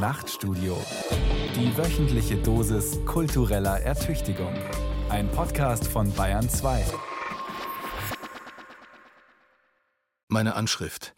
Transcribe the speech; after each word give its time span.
Nachtstudio. 0.00 0.82
Die 1.54 1.76
wöchentliche 1.76 2.38
Dosis 2.38 3.04
kultureller 3.04 3.80
Ertüchtigung. 3.80 4.54
Ein 5.10 5.30
Podcast 5.30 5.86
von 5.86 6.10
Bayern 6.14 6.48
2. 6.48 6.86
Meine 10.28 10.54
Anschrift. 10.54 11.14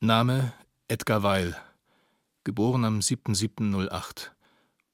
Name 0.00 0.52
Edgar 0.86 1.22
Weil. 1.22 1.56
Geboren 2.44 2.84
am 2.84 2.98
7.7.08. 2.98 4.32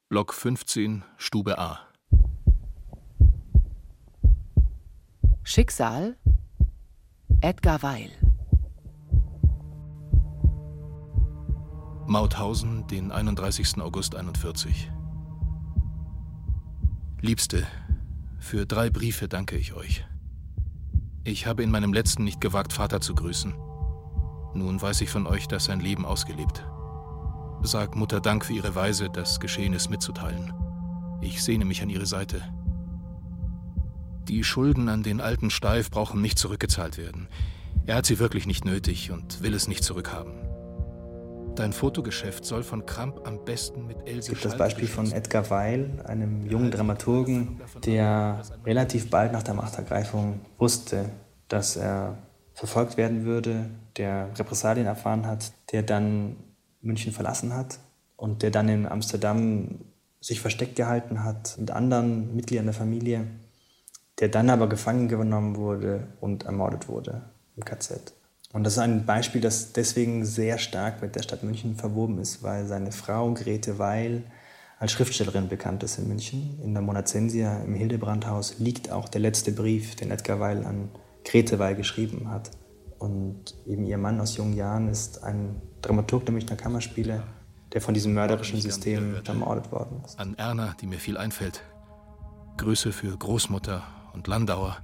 Block 0.07 0.33
15, 0.33 1.03
Stube 1.17 1.59
A. 1.59 1.81
Schicksal 5.43 6.15
Edgar 7.41 7.83
Weil 7.83 8.11
Mauthausen, 12.07 12.87
den 12.87 13.11
31. 13.11 13.79
August 13.79 14.15
41. 14.15 14.91
Liebste, 17.21 17.65
für 18.39 18.65
drei 18.65 18.89
Briefe 18.89 19.27
danke 19.27 19.55
ich 19.55 19.73
euch. 19.73 20.03
Ich 21.23 21.45
habe 21.45 21.63
in 21.63 21.69
meinem 21.69 21.93
letzten 21.93 22.23
nicht 22.23 22.41
gewagt, 22.41 22.73
Vater 22.73 22.99
zu 22.99 23.13
grüßen. 23.13 23.53
Nun 24.55 24.81
weiß 24.81 25.01
ich 25.01 25.09
von 25.09 25.27
euch, 25.27 25.47
dass 25.47 25.65
sein 25.65 25.79
Leben 25.79 26.05
ausgelebt. 26.05 26.65
Sag 27.61 27.95
Mutter 27.95 28.19
Dank 28.19 28.43
für 28.43 28.53
ihre 28.53 28.73
Weise, 28.73 29.09
das 29.09 29.39
Geschehenes 29.39 29.87
mitzuteilen. 29.87 30.51
Ich 31.21 31.43
sehne 31.43 31.65
mich 31.65 31.83
an 31.83 31.89
ihre 31.89 32.07
Seite. 32.07 32.41
Die 34.27 34.43
Schulden 34.43 34.89
an 34.89 35.03
den 35.03 35.21
alten 35.21 35.51
Steif 35.51 35.91
brauchen 35.91 36.21
nicht 36.21 36.39
zurückgezahlt 36.39 36.97
werden. 36.97 37.27
Er 37.85 37.95
hat 37.95 38.05
sie 38.07 38.19
wirklich 38.19 38.47
nicht 38.47 38.65
nötig 38.65 39.11
und 39.11 39.43
will 39.43 39.53
es 39.53 39.67
nicht 39.67 39.83
zurückhaben. 39.83 40.50
Dein 41.55 41.73
Fotogeschäft 41.73 42.45
soll 42.45 42.63
von 42.63 42.85
Kramp 42.85 43.27
am 43.27 43.43
besten 43.43 43.85
mit 43.85 44.07
Else 44.07 44.19
Es 44.19 44.29
gibt 44.29 44.45
das 44.45 44.57
Beispiel 44.57 44.87
von 44.87 45.11
Edgar 45.11 45.49
Weil, 45.49 46.01
einem 46.05 46.45
jungen 46.47 46.71
Dramaturgen, 46.71 47.59
der 47.85 48.41
relativ 48.65 49.09
bald 49.09 49.33
nach 49.33 49.43
der 49.43 49.53
Machtergreifung 49.53 50.39
wusste, 50.57 51.09
dass 51.49 51.75
er 51.75 52.17
verfolgt 52.53 52.95
werden 52.97 53.25
würde, 53.25 53.69
der 53.97 54.29
Repressalien 54.37 54.87
erfahren 54.87 55.27
hat, 55.27 55.51
der 55.71 55.83
dann 55.83 56.37
München 56.81 57.11
verlassen 57.11 57.53
hat 57.53 57.79
und 58.15 58.43
der 58.43 58.51
dann 58.51 58.69
in 58.69 58.87
Amsterdam 58.87 59.79
sich 60.21 60.39
versteckt 60.39 60.75
gehalten 60.75 61.23
hat 61.23 61.57
mit 61.59 61.71
anderen 61.71 62.35
Mitgliedern 62.35 62.65
der 62.65 62.73
Familie, 62.73 63.27
der 64.19 64.29
dann 64.29 64.49
aber 64.49 64.69
gefangen 64.69 65.07
genommen 65.07 65.57
wurde 65.57 66.07
und 66.21 66.43
ermordet 66.43 66.87
wurde 66.87 67.23
im 67.57 67.65
KZ. 67.65 68.13
Und 68.53 68.63
das 68.65 68.73
ist 68.73 68.79
ein 68.79 69.05
Beispiel, 69.05 69.39
das 69.39 69.71
deswegen 69.71 70.25
sehr 70.25 70.57
stark 70.57 71.01
mit 71.01 71.15
der 71.15 71.23
Stadt 71.23 71.43
München 71.43 71.75
verwoben 71.75 72.19
ist, 72.19 72.43
weil 72.43 72.65
seine 72.65 72.91
Frau 72.91 73.33
Grete 73.33 73.79
Weil 73.79 74.23
als 74.77 74.91
Schriftstellerin 74.91 75.47
bekannt 75.47 75.83
ist 75.83 75.99
in 75.99 76.07
München. 76.07 76.59
In 76.61 76.73
der 76.73 76.81
Monazensia 76.81 77.59
im 77.63 77.75
Hildebrandhaus 77.75 78.59
liegt 78.59 78.91
auch 78.91 79.07
der 79.07 79.21
letzte 79.21 79.51
Brief, 79.51 79.95
den 79.95 80.11
Edgar 80.11 80.39
Weil 80.39 80.65
an 80.65 80.89
Grete 81.23 81.59
Weil 81.59 81.75
geschrieben 81.75 82.29
hat. 82.29 82.51
Und 82.97 83.55
eben 83.65 83.85
ihr 83.85 83.97
Mann 83.97 84.19
aus 84.19 84.35
jungen 84.37 84.55
Jahren 84.55 84.89
ist 84.89 85.23
ein 85.23 85.61
Dramaturg 85.81 86.25
der 86.25 86.33
Münchner 86.33 86.55
Kammerspiele, 86.55 87.23
der 87.73 87.81
von 87.81 87.93
diesem 87.93 88.13
mörderischen 88.13 88.59
System 88.59 89.15
ermordet 89.25 89.71
worden 89.71 90.01
ist. 90.05 90.19
An 90.19 90.35
Erna, 90.35 90.75
die 90.81 90.87
mir 90.87 90.99
viel 90.99 91.17
einfällt. 91.17 91.61
Grüße 92.57 92.91
für 92.91 93.15
Großmutter 93.15 93.83
und 94.13 94.27
Landauer, 94.27 94.77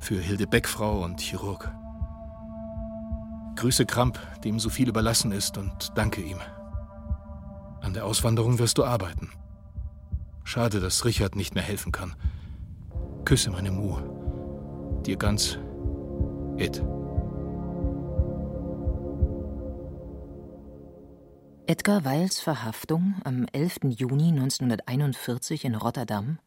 für 0.00 0.20
Hilde 0.20 0.46
Beckfrau 0.46 1.04
und 1.04 1.20
Chirurg. 1.20 1.70
Grüße 3.58 3.86
Kramp, 3.86 4.20
dem 4.44 4.60
so 4.60 4.70
viel 4.70 4.88
überlassen 4.88 5.32
ist, 5.32 5.58
und 5.58 5.90
danke 5.96 6.20
ihm. 6.20 6.38
An 7.80 7.92
der 7.92 8.04
Auswanderung 8.04 8.60
wirst 8.60 8.78
du 8.78 8.84
arbeiten. 8.84 9.32
Schade, 10.44 10.78
dass 10.78 11.04
Richard 11.04 11.34
nicht 11.34 11.56
mehr 11.56 11.64
helfen 11.64 11.90
kann. 11.90 12.14
Küsse 13.24 13.50
meine 13.50 13.72
Mu. 13.72 13.96
Dir 15.04 15.16
ganz, 15.16 15.58
Ed. 16.56 16.84
Edgar 21.66 22.04
Weils 22.04 22.38
Verhaftung 22.38 23.16
am 23.24 23.44
11. 23.52 23.78
Juni 23.88 24.28
1941 24.28 25.64
in 25.64 25.74
Rotterdam 25.74 26.38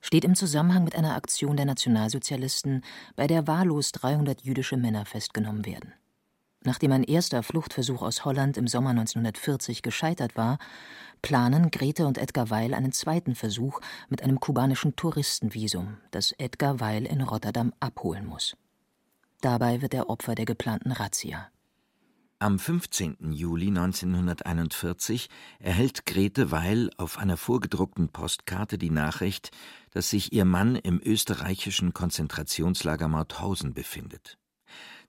steht 0.00 0.24
im 0.24 0.36
Zusammenhang 0.36 0.84
mit 0.84 0.94
einer 0.94 1.16
Aktion 1.16 1.56
der 1.56 1.66
Nationalsozialisten, 1.66 2.84
bei 3.16 3.26
der 3.26 3.48
wahllos 3.48 3.90
300 3.90 4.42
jüdische 4.42 4.76
Männer 4.76 5.04
festgenommen 5.04 5.66
werden. 5.66 5.94
Nachdem 6.64 6.92
ein 6.92 7.04
erster 7.04 7.42
Fluchtversuch 7.42 8.00
aus 8.02 8.24
Holland 8.24 8.56
im 8.56 8.66
Sommer 8.66 8.90
1940 8.90 9.82
gescheitert 9.82 10.36
war, 10.36 10.58
planen 11.20 11.70
Grete 11.70 12.06
und 12.06 12.16
Edgar 12.16 12.48
Weil 12.48 12.72
einen 12.72 12.92
zweiten 12.92 13.34
Versuch 13.34 13.80
mit 14.08 14.22
einem 14.22 14.40
kubanischen 14.40 14.96
Touristenvisum, 14.96 15.98
das 16.10 16.32
Edgar 16.32 16.80
Weil 16.80 17.04
in 17.04 17.20
Rotterdam 17.20 17.74
abholen 17.80 18.26
muss. 18.26 18.56
Dabei 19.42 19.82
wird 19.82 19.92
er 19.92 20.08
Opfer 20.08 20.34
der 20.34 20.46
geplanten 20.46 20.92
Razzia. 20.92 21.48
Am 22.38 22.58
15. 22.58 23.32
Juli 23.32 23.68
1941 23.68 25.28
erhält 25.60 26.06
Grete 26.06 26.50
Weil 26.50 26.90
auf 26.96 27.18
einer 27.18 27.36
vorgedruckten 27.36 28.08
Postkarte 28.08 28.78
die 28.78 28.90
Nachricht, 28.90 29.50
dass 29.92 30.10
sich 30.10 30.32
ihr 30.32 30.44
Mann 30.46 30.76
im 30.76 31.00
österreichischen 31.02 31.92
Konzentrationslager 31.92 33.08
Mauthausen 33.08 33.72
befindet. 33.74 34.38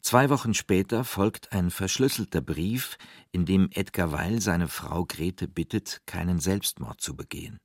Zwei 0.06 0.30
Wochen 0.30 0.54
später 0.54 1.04
folgt 1.04 1.52
ein 1.52 1.72
verschlüsselter 1.72 2.40
Brief, 2.40 3.00
in 3.32 3.48
dem 3.48 3.70
Edgar 3.72 4.12
Weil 4.12 4.40
seine 4.40 4.68
Frau 4.68 5.04
Grete 5.04 5.48
bittet, 5.48 6.04
keinen 6.06 6.40
Selbstmord 6.40 7.02
zu 7.02 7.16
begehen. 7.16 7.58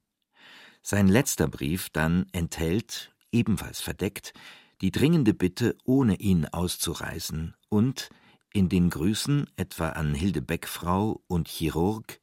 Sein 0.81 1.07
letzter 1.07 1.49
Brief 1.49 1.91
dann 1.91 2.25
enthält, 2.33 3.15
ebenfalls 3.31 3.83
verdeckt, 3.83 4.33
die 4.81 4.91
dringende 4.91 5.35
Bitte, 5.35 5.77
ohne 5.85 6.15
ihn 6.15 6.47
auszureisen 6.47 7.57
und 7.69 8.09
in 8.55 8.71
den 8.71 8.89
Grüßen 8.89 9.47
etwa 9.57 9.91
an 9.91 10.15
Hilde 10.15 10.41
Beckfrau 10.41 11.23
und 11.27 11.47
Chirurg 11.47 12.21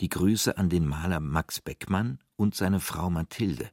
die 0.00 0.08
Grüße 0.08 0.56
an 0.56 0.70
den 0.70 0.86
Maler 0.86 1.20
Max 1.20 1.60
Beckmann 1.60 2.18
und 2.36 2.54
seine 2.54 2.80
Frau 2.80 3.10
Mathilde, 3.10 3.70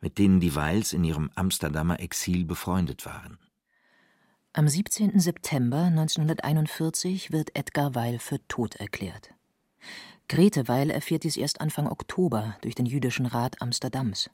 mit 0.00 0.18
denen 0.18 0.38
die 0.38 0.54
Weils 0.54 0.92
in 0.92 1.02
ihrem 1.02 1.32
Amsterdamer 1.34 1.98
Exil 1.98 2.44
befreundet 2.44 3.04
waren. 3.06 3.38
Am 4.58 4.68
17. 4.68 5.20
September 5.20 5.82
1941 5.82 7.30
wird 7.30 7.54
Edgar 7.54 7.94
Weil 7.94 8.18
für 8.18 8.38
tot 8.48 8.76
erklärt. 8.76 9.34
Grete 10.28 10.66
Weil 10.66 10.88
erfährt 10.88 11.24
dies 11.24 11.36
erst 11.36 11.60
Anfang 11.60 11.86
Oktober 11.86 12.56
durch 12.62 12.74
den 12.74 12.86
Jüdischen 12.86 13.26
Rat 13.26 13.60
Amsterdams. 13.60 14.30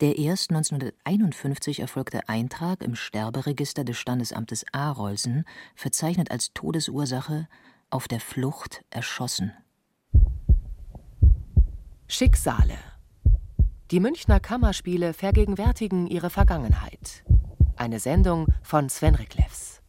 Der 0.00 0.16
erst 0.16 0.50
1951 0.50 1.80
erfolgte 1.80 2.28
Eintrag 2.28 2.84
im 2.84 2.94
Sterberegister 2.94 3.82
des 3.82 3.98
Standesamtes 3.98 4.64
Arolsen 4.70 5.44
verzeichnet 5.74 6.30
als 6.30 6.52
Todesursache 6.54 7.48
auf 7.90 8.06
der 8.06 8.20
Flucht 8.20 8.84
erschossen. 8.90 9.52
Schicksale 12.06 12.78
Die 13.90 13.98
Münchner 13.98 14.38
Kammerspiele 14.38 15.12
vergegenwärtigen 15.14 16.06
ihre 16.06 16.30
Vergangenheit. 16.30 17.24
Eine 17.76 18.00
Sendung 18.00 18.46
von 18.62 18.88
Sven 18.88 19.14
Riklefs. 19.14 19.82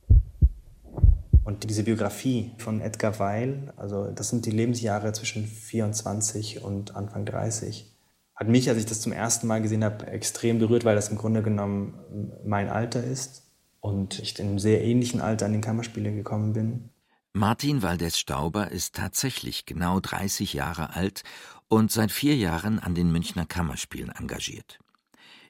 Und 1.45 1.63
diese 1.69 1.83
Biografie 1.83 2.51
von 2.57 2.81
Edgar 2.81 3.17
Weil, 3.19 3.73
also 3.77 4.11
das 4.11 4.29
sind 4.29 4.45
die 4.45 4.51
Lebensjahre 4.51 5.13
zwischen 5.13 5.47
24 5.47 6.63
und 6.63 6.97
Anfang 6.97 7.25
30, 7.25 7.89
hat 8.35 8.49
mich, 8.49 8.69
als 8.69 8.77
ich 8.77 8.85
das 8.85 8.99
zum 8.99 9.13
ersten 9.13 9.47
Mal 9.47 9.61
gesehen 9.61 9.85
habe, 9.85 10.05
extrem 10.07 10.59
berührt, 10.59 10.83
weil 10.83 10.95
das 10.95 11.07
im 11.07 11.17
Grunde 11.17 11.41
genommen 11.41 12.33
mein 12.45 12.67
Alter 12.67 13.01
ist 13.01 13.43
und 13.79 14.19
ich 14.19 14.37
in 14.37 14.49
einem 14.49 14.59
sehr 14.59 14.83
ähnlichen 14.83 15.21
Alter 15.21 15.45
an 15.45 15.53
den 15.53 15.61
Kammerspiele 15.61 16.13
gekommen 16.13 16.51
bin. 16.51 16.89
Martin 17.31 17.81
Waldes 17.81 18.19
Stauber 18.19 18.71
ist 18.71 18.95
tatsächlich 18.95 19.65
genau 19.65 20.01
30 20.01 20.53
Jahre 20.53 20.95
alt 20.95 21.23
und 21.69 21.91
seit 21.91 22.11
vier 22.11 22.35
Jahren 22.35 22.79
an 22.79 22.95
den 22.95 23.11
Münchner 23.11 23.45
Kammerspielen 23.45 24.11
engagiert. 24.11 24.79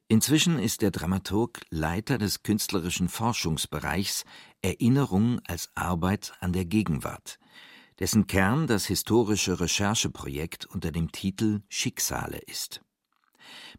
Inzwischen 0.10 0.58
ist 0.58 0.82
der 0.84 0.92
Dramaturg 0.92 1.60
Leiter 1.70 2.18
des 2.18 2.42
künstlerischen 2.42 3.10
Forschungsbereichs 3.10 4.24
Erinnerung 4.62 5.42
als 5.46 5.70
Arbeit 5.76 6.32
an 6.40 6.54
der 6.54 6.64
Gegenwart, 6.64 7.40
dessen 8.00 8.26
Kern 8.26 8.68
das 8.68 8.86
historische 8.86 9.60
Rechercheprojekt 9.60 10.66
unter 10.66 10.94
dem 10.94 11.12
Titel 11.12 11.60
Schicksale 11.68 12.38
ist. 12.38 12.82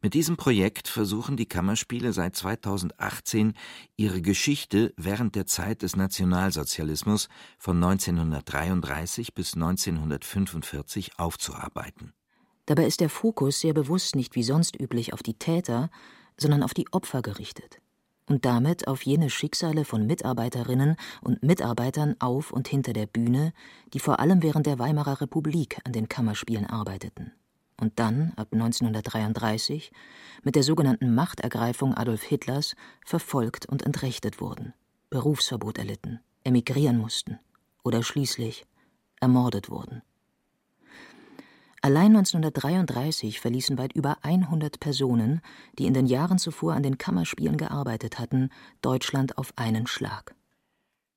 Mit 0.02 0.12
diesem 0.12 0.36
Projekt 0.36 0.88
versuchen 0.88 1.38
die 1.38 1.46
Kammerspiele 1.46 2.12
seit 2.12 2.36
2018 2.36 3.54
ihre 3.96 4.20
Geschichte 4.20 4.92
während 4.98 5.34
der 5.34 5.46
Zeit 5.46 5.80
des 5.80 5.96
Nationalsozialismus 5.96 7.30
von 7.56 7.82
1933 7.82 9.32
bis 9.32 9.54
1945 9.54 11.18
aufzuarbeiten. 11.18 12.12
Dabei 12.66 12.84
ist 12.84 13.00
der 13.00 13.08
Fokus 13.08 13.60
sehr 13.60 13.72
bewusst 13.72 14.14
nicht 14.14 14.34
wie 14.34 14.42
sonst 14.42 14.78
üblich 14.78 15.14
auf 15.14 15.22
die 15.22 15.38
Täter, 15.38 15.88
sondern 16.38 16.62
auf 16.62 16.74
die 16.74 16.86
Opfer 16.92 17.22
gerichtet. 17.22 17.80
und 18.30 18.44
damit 18.44 18.88
auf 18.88 19.06
jene 19.06 19.30
Schicksale 19.30 19.86
von 19.86 20.06
Mitarbeiterinnen 20.06 20.96
und 21.22 21.42
Mitarbeitern 21.42 22.14
auf 22.18 22.52
und 22.52 22.68
hinter 22.68 22.92
der 22.92 23.06
Bühne, 23.06 23.54
die 23.94 24.00
vor 24.00 24.20
allem 24.20 24.42
während 24.42 24.66
der 24.66 24.78
Weimarer 24.78 25.22
Republik 25.22 25.78
an 25.84 25.94
den 25.94 26.10
Kammerspielen 26.10 26.66
arbeiteten 26.66 27.32
und 27.80 27.98
dann, 27.98 28.32
ab 28.36 28.48
1933, 28.52 29.92
mit 30.42 30.56
der 30.56 30.62
sogenannten 30.62 31.14
Machtergreifung 31.14 31.94
Adolf 31.94 32.22
Hitlers 32.22 32.74
verfolgt 33.04 33.66
und 33.66 33.84
entrechtet 33.84 34.40
wurden, 34.40 34.74
Berufsverbot 35.10 35.78
erlitten, 35.78 36.20
emigrieren 36.44 36.98
mussten 36.98 37.38
oder 37.84 38.02
schließlich 38.02 38.66
ermordet 39.20 39.70
wurden. 39.70 40.02
Allein 41.80 42.16
1933 42.16 43.40
verließen 43.40 43.78
weit 43.78 43.92
über 43.92 44.18
100 44.22 44.80
Personen, 44.80 45.40
die 45.78 45.86
in 45.86 45.94
den 45.94 46.06
Jahren 46.06 46.38
zuvor 46.38 46.74
an 46.74 46.82
den 46.82 46.98
Kammerspielen 46.98 47.56
gearbeitet 47.56 48.18
hatten, 48.18 48.50
Deutschland 48.82 49.38
auf 49.38 49.52
einen 49.56 49.86
Schlag. 49.86 50.34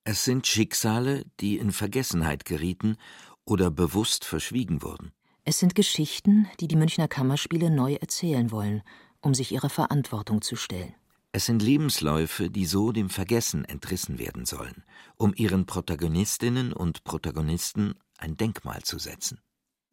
Es 0.03 0.23
sind 0.23 0.47
Schicksale, 0.47 1.25
die 1.39 1.57
in 1.57 1.71
Vergessenheit 1.71 2.45
gerieten 2.45 2.97
oder 3.45 3.71
bewusst 3.71 4.25
verschwiegen 4.25 4.81
wurden. 4.81 5.11
Es 5.43 5.57
sind 5.57 5.73
Geschichten, 5.73 6.47
die 6.59 6.67
die 6.67 6.75
Münchner 6.75 7.07
Kammerspiele 7.07 7.71
neu 7.71 7.95
erzählen 7.95 8.51
wollen, 8.51 8.83
um 9.21 9.33
sich 9.33 9.51
ihrer 9.51 9.69
Verantwortung 9.69 10.41
zu 10.41 10.55
stellen. 10.55 10.93
Es 11.31 11.45
sind 11.45 11.61
Lebensläufe, 11.61 12.49
die 12.49 12.65
so 12.65 12.91
dem 12.91 13.09
Vergessen 13.09 13.65
entrissen 13.65 14.19
werden 14.19 14.45
sollen, 14.45 14.83
um 15.17 15.33
ihren 15.35 15.65
Protagonistinnen 15.65 16.73
und 16.73 17.03
Protagonisten 17.03 17.95
ein 18.17 18.37
Denkmal 18.37 18.81
zu 18.83 18.99
setzen. 18.99 19.39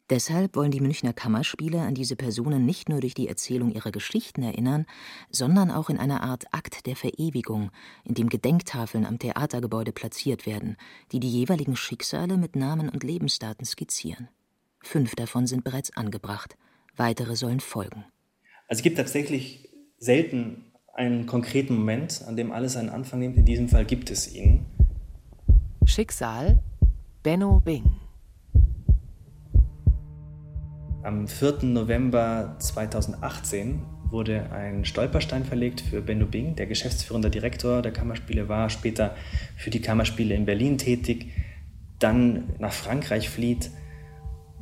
Deshalb 0.09 0.55
wollen 0.55 0.71
die 0.71 0.81
Münchner 0.81 1.13
Kammerspiele 1.13 1.81
an 1.81 1.93
diese 1.93 2.15
Personen 2.15 2.65
nicht 2.65 2.89
nur 2.89 2.99
durch 2.99 3.13
die 3.13 3.27
Erzählung 3.27 3.71
ihrer 3.71 3.91
Geschichten 3.91 4.41
erinnern, 4.41 4.87
sondern 5.29 5.69
auch 5.69 5.89
in 5.89 5.99
einer 5.99 6.23
Art 6.23 6.45
Akt 6.51 6.87
der 6.87 6.95
Verewigung, 6.95 7.69
in 8.03 8.15
dem 8.15 8.29
Gedenktafeln 8.29 9.05
am 9.05 9.19
Theatergebäude 9.19 9.91
platziert 9.91 10.47
werden, 10.47 10.77
die 11.11 11.19
die 11.19 11.29
jeweiligen 11.29 11.75
Schicksale 11.75 12.37
mit 12.37 12.55
Namen 12.55 12.89
und 12.89 13.03
Lebensdaten 13.03 13.65
skizzieren. 13.65 14.29
Fünf 14.81 15.13
davon 15.13 15.45
sind 15.45 15.63
bereits 15.63 15.95
angebracht, 15.95 16.57
weitere 16.95 17.35
sollen 17.35 17.59
folgen. 17.59 18.05
Also 18.67 18.79
es 18.79 18.83
gibt 18.83 18.97
tatsächlich 18.97 19.69
selten 19.99 20.71
einen 20.93 21.27
konkreten 21.27 21.75
Moment, 21.75 22.23
an 22.27 22.35
dem 22.35 22.51
alles 22.51 22.75
einen 22.75 22.89
Anfang 22.89 23.19
nimmt. 23.19 23.37
In 23.37 23.45
diesem 23.45 23.69
Fall 23.69 23.85
gibt 23.85 24.09
es 24.09 24.33
ihn. 24.33 24.65
Schicksal 25.85 26.63
Benno 27.21 27.59
Bing. 27.59 28.08
Am 31.01 31.29
4. 31.29 31.63
November 31.63 32.57
2018 32.59 33.81
wurde 34.09 34.51
ein 34.51 34.83
Stolperstein 34.83 35.45
verlegt 35.45 35.79
für 35.79 36.01
Benno 36.01 36.25
Bing, 36.25 36.57
der 36.57 36.65
geschäftsführender 36.65 37.29
Direktor 37.29 37.81
der 37.81 37.93
Kammerspiele 37.93 38.49
war, 38.49 38.69
später 38.69 39.15
für 39.55 39.69
die 39.69 39.81
Kammerspiele 39.81 40.35
in 40.35 40.45
Berlin 40.45 40.77
tätig, 40.77 41.31
dann 41.99 42.49
nach 42.59 42.73
Frankreich 42.73 43.29
flieht, 43.29 43.71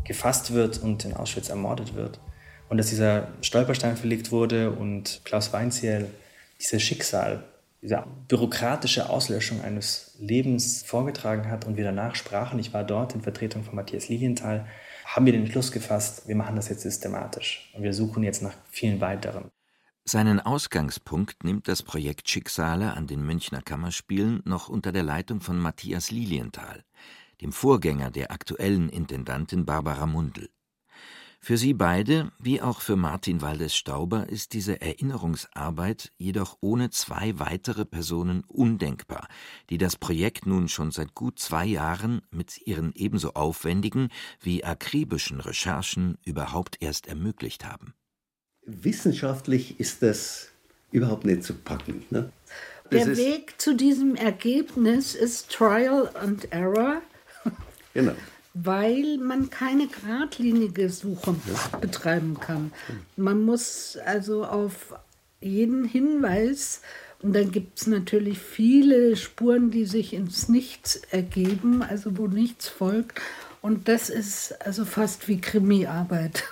gefasst 0.03 0.53
wird 0.53 0.77
und 0.77 1.05
in 1.05 1.15
Auschwitz 1.15 1.49
ermordet 1.49 1.95
wird. 1.95 2.19
Und 2.69 2.77
dass 2.77 2.89
dieser 2.89 3.29
Stolperstein 3.41 3.97
verlegt 3.97 4.31
wurde 4.31 4.71
und 4.71 5.21
Klaus 5.23 5.53
Weinziel 5.53 6.05
dieses 6.59 6.83
Schicksal, 6.83 7.45
diese 7.81 8.03
bürokratische 8.27 9.09
Auslöschung 9.09 9.61
eines 9.61 10.15
Lebens 10.19 10.83
vorgetragen 10.83 11.49
hat 11.49 11.65
und 11.65 11.77
wir 11.77 11.83
danach 11.83 12.15
sprachen, 12.15 12.59
ich 12.59 12.73
war 12.73 12.83
dort 12.83 13.15
in 13.15 13.21
Vertretung 13.21 13.63
von 13.63 13.73
Matthias 13.75 14.07
Lilienthal, 14.07 14.67
haben 15.07 15.25
wir 15.25 15.33
den 15.33 15.43
Entschluss 15.43 15.71
gefasst, 15.71 16.27
wir 16.27 16.35
machen 16.35 16.57
das 16.57 16.67
jetzt 16.67 16.81
systematisch 16.81 17.71
und 17.73 17.81
wir 17.81 17.93
suchen 17.93 18.23
jetzt 18.23 18.43
nach 18.43 18.53
vielen 18.69 18.99
weiteren. 18.99 19.51
Seinen 20.03 20.39
Ausgangspunkt 20.39 21.43
nimmt 21.43 21.67
das 21.67 21.81
Projekt 21.81 22.29
Schicksale 22.29 22.93
an 22.93 23.07
den 23.07 23.25
Münchner 23.25 23.61
Kammerspielen 23.61 24.41
noch 24.45 24.69
unter 24.69 24.91
der 24.91 25.03
Leitung 25.03 25.41
von 25.41 25.57
Matthias 25.57 26.11
Lilienthal, 26.11 26.83
dem 27.41 27.51
Vorgänger 27.51 28.11
der 28.11 28.31
aktuellen 28.31 28.89
Intendantin 28.89 29.65
Barbara 29.65 30.05
Mundl. 30.05 30.49
Für 31.39 31.57
sie 31.57 31.73
beide, 31.73 32.31
wie 32.39 32.61
auch 32.61 32.81
für 32.81 32.95
Martin 32.95 33.41
Waldes-Stauber, 33.41 34.27
ist 34.27 34.53
diese 34.53 34.81
Erinnerungsarbeit 34.81 36.11
jedoch 36.17 36.57
ohne 36.61 36.89
zwei 36.89 37.39
weitere 37.39 37.85
Personen 37.85 38.43
undenkbar, 38.47 39.27
die 39.69 39.77
das 39.77 39.95
Projekt 39.95 40.45
nun 40.45 40.67
schon 40.67 40.91
seit 40.91 41.13
gut 41.13 41.39
zwei 41.39 41.65
Jahren 41.65 42.21
mit 42.31 42.65
ihren 42.67 42.91
ebenso 42.95 43.33
aufwendigen 43.33 44.09
wie 44.41 44.63
akribischen 44.63 45.39
Recherchen 45.39 46.17
überhaupt 46.25 46.77
erst 46.81 47.07
ermöglicht 47.07 47.65
haben. 47.65 47.93
Wissenschaftlich 48.65 49.79
ist 49.79 50.03
das 50.03 50.49
überhaupt 50.91 51.23
nicht 51.23 51.43
zu 51.43 51.53
packen. 51.53 52.03
Ne? 52.09 52.31
Der 52.91 53.15
Weg 53.15 53.61
zu 53.61 53.75
diesem 53.75 54.15
Ergebnis 54.15 55.15
ist 55.15 55.51
Trial 55.51 56.09
and 56.15 56.51
Error. 56.51 57.01
Genau 57.93 58.15
weil 58.63 59.17
man 59.17 59.49
keine 59.49 59.87
geradlinige 59.87 60.89
Suche 60.89 61.35
betreiben 61.81 62.39
kann. 62.39 62.71
Man 63.15 63.43
muss 63.43 63.97
also 64.05 64.45
auf 64.45 64.95
jeden 65.41 65.85
Hinweis, 65.85 66.81
und 67.21 67.33
dann 67.33 67.51
gibt 67.51 67.79
es 67.79 67.87
natürlich 67.87 68.37
viele 68.37 69.15
Spuren, 69.15 69.71
die 69.71 69.85
sich 69.85 70.13
ins 70.13 70.49
Nichts 70.49 71.01
ergeben, 71.09 71.81
also 71.81 72.17
wo 72.17 72.27
nichts 72.27 72.67
folgt. 72.67 73.19
Und 73.61 73.87
das 73.87 74.09
ist 74.09 74.53
also 74.65 74.85
fast 74.85 75.27
wie 75.27 75.41
Krimiarbeit. 75.41 76.43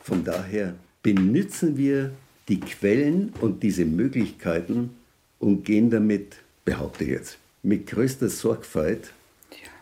Von 0.00 0.24
daher 0.24 0.74
benutzen 1.02 1.76
wir 1.76 2.12
die 2.48 2.60
Quellen 2.60 3.34
und 3.40 3.62
diese 3.62 3.84
Möglichkeiten 3.84 4.90
und 5.38 5.64
gehen 5.64 5.90
damit, 5.90 6.36
behaupte 6.64 7.04
ich 7.04 7.10
jetzt, 7.10 7.38
mit 7.62 7.86
größter 7.86 8.30
Sorgfalt, 8.30 9.12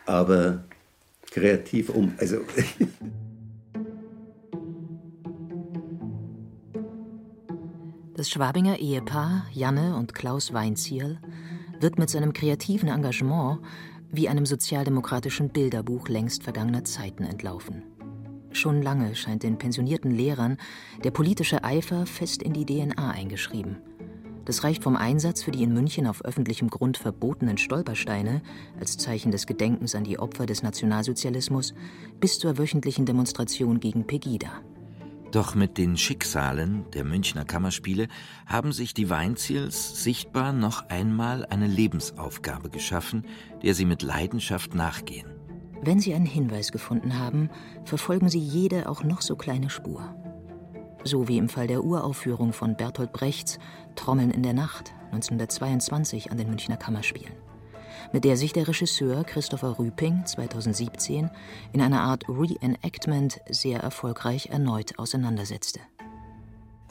aber 0.06 0.64
kreativ 1.37 1.91
um. 1.91 2.15
Also. 2.19 2.38
Das 8.15 8.31
Schwabinger 8.31 8.79
Ehepaar 8.79 9.47
Janne 9.53 9.97
und 9.97 10.15
Klaus 10.15 10.55
Weinzierl 10.55 11.21
wird 11.81 11.99
mit 11.99 12.09
seinem 12.09 12.33
kreativen 12.33 12.88
Engagement 12.88 13.61
wie 14.11 14.31
einem 14.31 14.47
sozialdemokratischen 14.47 15.50
Bilderbuch 15.50 16.09
längst 16.09 16.43
vergangener 16.43 16.85
Zeiten 16.85 17.25
entlaufen. 17.25 17.83
Schon 18.53 18.81
lange 18.81 19.15
scheint 19.15 19.43
den 19.43 19.59
pensionierten 19.59 20.11
Lehrern 20.11 20.56
der 21.05 21.11
politische 21.11 21.62
Eifer 21.62 22.06
fest 22.06 22.43
in 22.43 22.55
die 22.55 22.65
DNA 22.65 23.11
eingeschrieben– 23.11 23.77
das 24.46 24.62
reicht 24.62 24.84
vom 24.84 24.96
Einsatz 24.96 25.43
für 25.43 25.50
die 25.50 25.64
in 25.64 25.75
München 25.75 26.06
auf 26.06 26.25
öffentlichem 26.25 26.70
Grund 26.70 26.96
verbotenen 26.96 27.58
Stolpersteine 27.58 28.43
als 28.81 28.96
Zeichen 28.96 29.32
des 29.32 29.46
Gedenkens 29.46 29.94
an 29.94 30.04
die 30.04 30.19
Opfer 30.19 30.46
des 30.46 30.62
Nationalsozialismus 30.62 31.75
bis 32.20 32.38
zur 32.38 32.56
wöchentlichen 32.56 33.04
Demonstration 33.04 33.81
gegen 33.81 34.06
Pegida. 34.06 34.50
Doch 35.32 35.56
mit 35.56 35.76
den 35.76 35.97
Schicksalen 35.97 36.85
der 36.94 37.04
Münchner 37.04 37.44
Kammerspiele 37.44 38.06
haben 38.47 38.71
sich 38.71 38.94
die 38.94 39.11
Weinziels 39.11 40.02
sichtbar 40.04 40.52
noch 40.52 40.88
einmal 40.88 41.44
eine 41.47 41.66
Lebensaufgabe 41.66 42.71
geschaffen, 42.71 43.26
der 43.64 43.75
sie 43.75 43.85
mit 43.85 44.02
Leidenschaft 44.02 44.76
nachgehen. 44.76 45.26
Wenn 45.82 45.99
sie 45.99 46.14
einen 46.14 46.25
Hinweis 46.25 46.71
gefunden 46.71 47.18
haben, 47.18 47.50
verfolgen 47.85 48.28
sie 48.28 48.38
jede 48.38 48.88
auch 48.88 49.02
noch 49.02 49.21
so 49.21 49.35
kleine 49.35 49.68
Spur 49.68 50.14
so 51.06 51.28
wie 51.28 51.38
im 51.38 51.49
Fall 51.49 51.66
der 51.66 51.85
Uraufführung 51.85 52.52
von 52.52 52.76
Bertolt 52.76 53.12
Brechts 53.12 53.59
Trommeln 53.97 54.31
in 54.31 54.43
der 54.43 54.53
Nacht 54.53 54.93
1922 55.07 56.31
an 56.31 56.38
den 56.38 56.49
Münchner 56.49 56.76
Kammerspielen, 56.76 57.35
mit 58.12 58.25
der 58.25 58.37
sich 58.37 58.53
der 58.53 58.69
Regisseur 58.69 59.25
Christopher 59.25 59.79
Rüping 59.79 60.25
2017 60.25 61.31
in 61.73 61.81
einer 61.81 62.03
Art 62.03 62.25
Reenactment 62.29 63.41
sehr 63.49 63.81
erfolgreich 63.81 64.50
erneut 64.50 64.99
auseinandersetzte. 64.99 65.81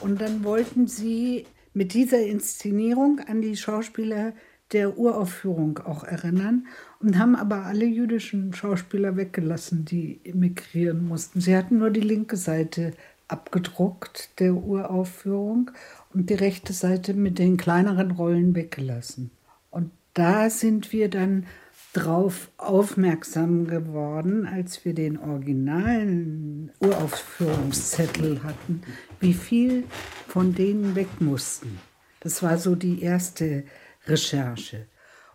Und 0.02 0.20
dann 0.20 0.44
wollten 0.44 0.88
sie 0.88 1.46
mit 1.74 1.94
dieser 1.94 2.26
Inszenierung 2.26 3.20
an 3.28 3.42
die 3.42 3.56
Schauspieler 3.56 4.34
der 4.72 4.98
Uraufführung 4.98 5.80
auch 5.80 6.04
erinnern 6.04 6.68
und 7.00 7.20
haben 7.20 7.36
aber 7.36 7.66
alle 7.66 7.86
jüdischen 7.86 8.54
Schauspieler 8.54 9.16
weggelassen, 9.16 9.86
die 9.86 10.20
emigrieren 10.24 11.08
mussten. 11.08 11.40
Sie 11.40 11.56
hatten 11.56 11.78
nur 11.78 11.92
die 11.92 12.02
linke 12.02 12.36
Seite 12.36 12.94
abgedruckt 13.28 14.40
der 14.40 14.54
Uraufführung 14.54 15.72
und 16.16 16.30
die 16.30 16.36
rechte 16.36 16.72
Seite 16.72 17.14
mit 17.14 17.40
den 17.40 17.58
kleineren 17.58 18.12
Rollen 18.12 18.56
weggelassen. 18.56 19.32
Und 19.70 19.92
da 20.14 20.50
sind 20.50 20.94
wir 20.94 21.10
dann 21.10 21.46
drauf 21.92 22.50
aufmerksam 22.58 23.68
geworden, 23.68 24.48
als 24.48 24.86
wir 24.86 24.94
den 24.94 25.18
originalen 25.18 26.72
Uraufführungszettel 26.80 28.44
hatten, 28.44 28.82
wie 29.20 29.34
viel 29.34 29.84
von 30.28 30.56
denen 30.56 30.96
weg 30.96 31.20
mussten. 31.20 31.80
Das 32.22 32.42
war 32.42 32.58
so 32.58 32.76
die 32.76 33.02
erste 33.02 33.66
Recherche. 34.08 34.88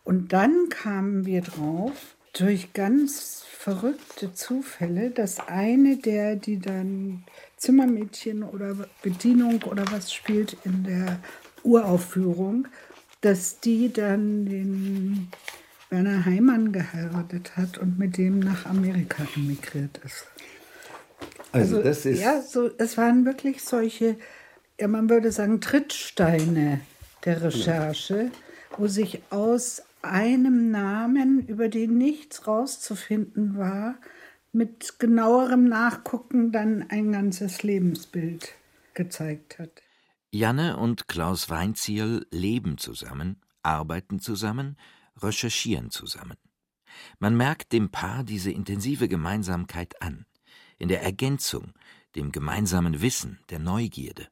Und 0.03 0.33
dann 0.33 0.71
kamen 0.71 1.27
wir 1.27 1.43
drauf, 1.43 2.17
durch 2.33 2.73
ganz 2.73 3.45
verrückte 3.51 4.33
Zufälle, 4.33 5.11
dass 5.11 5.41
eine 5.41 5.97
der, 5.99 6.37
die 6.37 6.59
dann 6.59 7.25
Zimmermädchen 7.61 8.43
oder 8.43 8.75
Bedienung 9.03 9.63
oder 9.65 9.85
was 9.93 10.13
spielt 10.13 10.57
in 10.65 10.83
der 10.83 11.21
Uraufführung, 11.63 12.67
dass 13.21 13.61
die 13.61 13.93
dann 13.93 14.47
den 14.47 15.29
Werner 15.91 16.25
Heimann 16.25 16.73
geheiratet 16.73 17.59
hat 17.59 17.77
und 17.77 17.99
mit 17.99 18.17
dem 18.17 18.39
nach 18.39 18.65
Amerika 18.65 19.27
emigriert 19.37 20.01
ist. 20.05 20.27
Also, 21.53 21.77
also 21.77 21.83
das 21.83 22.07
ist. 22.07 22.21
Ja, 22.21 22.41
so, 22.41 22.71
es 22.79 22.97
waren 22.97 23.27
wirklich 23.27 23.63
solche, 23.63 24.17
ja, 24.81 24.89
man 24.89 25.11
würde 25.11 25.31
sagen, 25.31 25.61
Trittsteine 25.61 26.81
der 27.27 27.43
Recherche, 27.43 28.31
wo 28.79 28.87
sich 28.87 29.21
aus 29.29 29.83
einem 30.01 30.71
Namen, 30.71 31.47
über 31.47 31.69
den 31.69 31.99
nichts 31.99 32.47
rauszufinden 32.47 33.59
war, 33.59 33.97
mit 34.53 34.99
genauerem 34.99 35.65
Nachgucken 35.65 36.53
dann 36.53 36.89
ein 36.91 37.13
ganzes 37.13 37.63
Lebensbild 37.63 38.55
gezeigt 38.95 39.59
hat. 39.59 39.83
Janne 40.33 40.77
und 40.77 41.09
Klaus 41.09 41.51
Weinzierl 41.51 42.27
leben 42.31 42.79
zusammen, 42.79 43.41
arbeiten 43.63 44.21
zusammen, 44.21 44.77
recherchieren 45.17 45.91
zusammen. 45.91 46.37
Man 47.19 47.37
merkt 47.37 47.73
dem 47.73 47.91
Paar 47.91 48.25
diese 48.25 48.51
intensive 48.51 49.09
Gemeinsamkeit 49.09 50.01
an, 50.03 50.27
in 50.79 50.89
der 50.89 51.03
Ergänzung, 51.03 51.75
dem 52.17 52.33
gemeinsamen 52.33 53.01
Wissen, 53.03 53.39
der 53.51 53.59
Neugierde. 53.59 54.29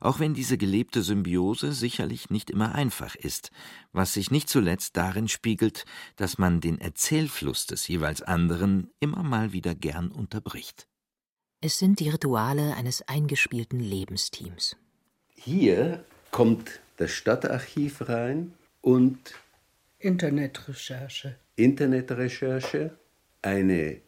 Auch 0.00 0.20
wenn 0.20 0.34
diese 0.34 0.58
gelebte 0.58 1.02
Symbiose 1.02 1.72
sicherlich 1.72 2.30
nicht 2.30 2.50
immer 2.50 2.74
einfach 2.74 3.14
ist, 3.14 3.50
was 3.92 4.14
sich 4.14 4.30
nicht 4.30 4.48
zuletzt 4.48 4.96
darin 4.96 5.28
spiegelt, 5.28 5.84
dass 6.16 6.38
man 6.38 6.60
den 6.60 6.80
Erzählfluss 6.80 7.66
des 7.66 7.88
jeweils 7.88 8.22
anderen 8.22 8.90
immer 9.00 9.22
mal 9.22 9.52
wieder 9.52 9.74
gern 9.74 10.10
unterbricht. 10.10 10.88
Es 11.60 11.78
sind 11.78 11.98
die 11.98 12.08
Rituale 12.08 12.74
eines 12.76 13.06
eingespielten 13.08 13.80
Lebensteams. 13.80 14.76
Hier 15.34 16.04
kommt 16.30 16.80
das 16.98 17.10
Stadtarchiv 17.12 18.08
rein 18.08 18.52
und 18.80 19.18
Internetrecherche. 19.98 21.36
Internetrecherche, 21.56 22.96
eine 23.42 24.00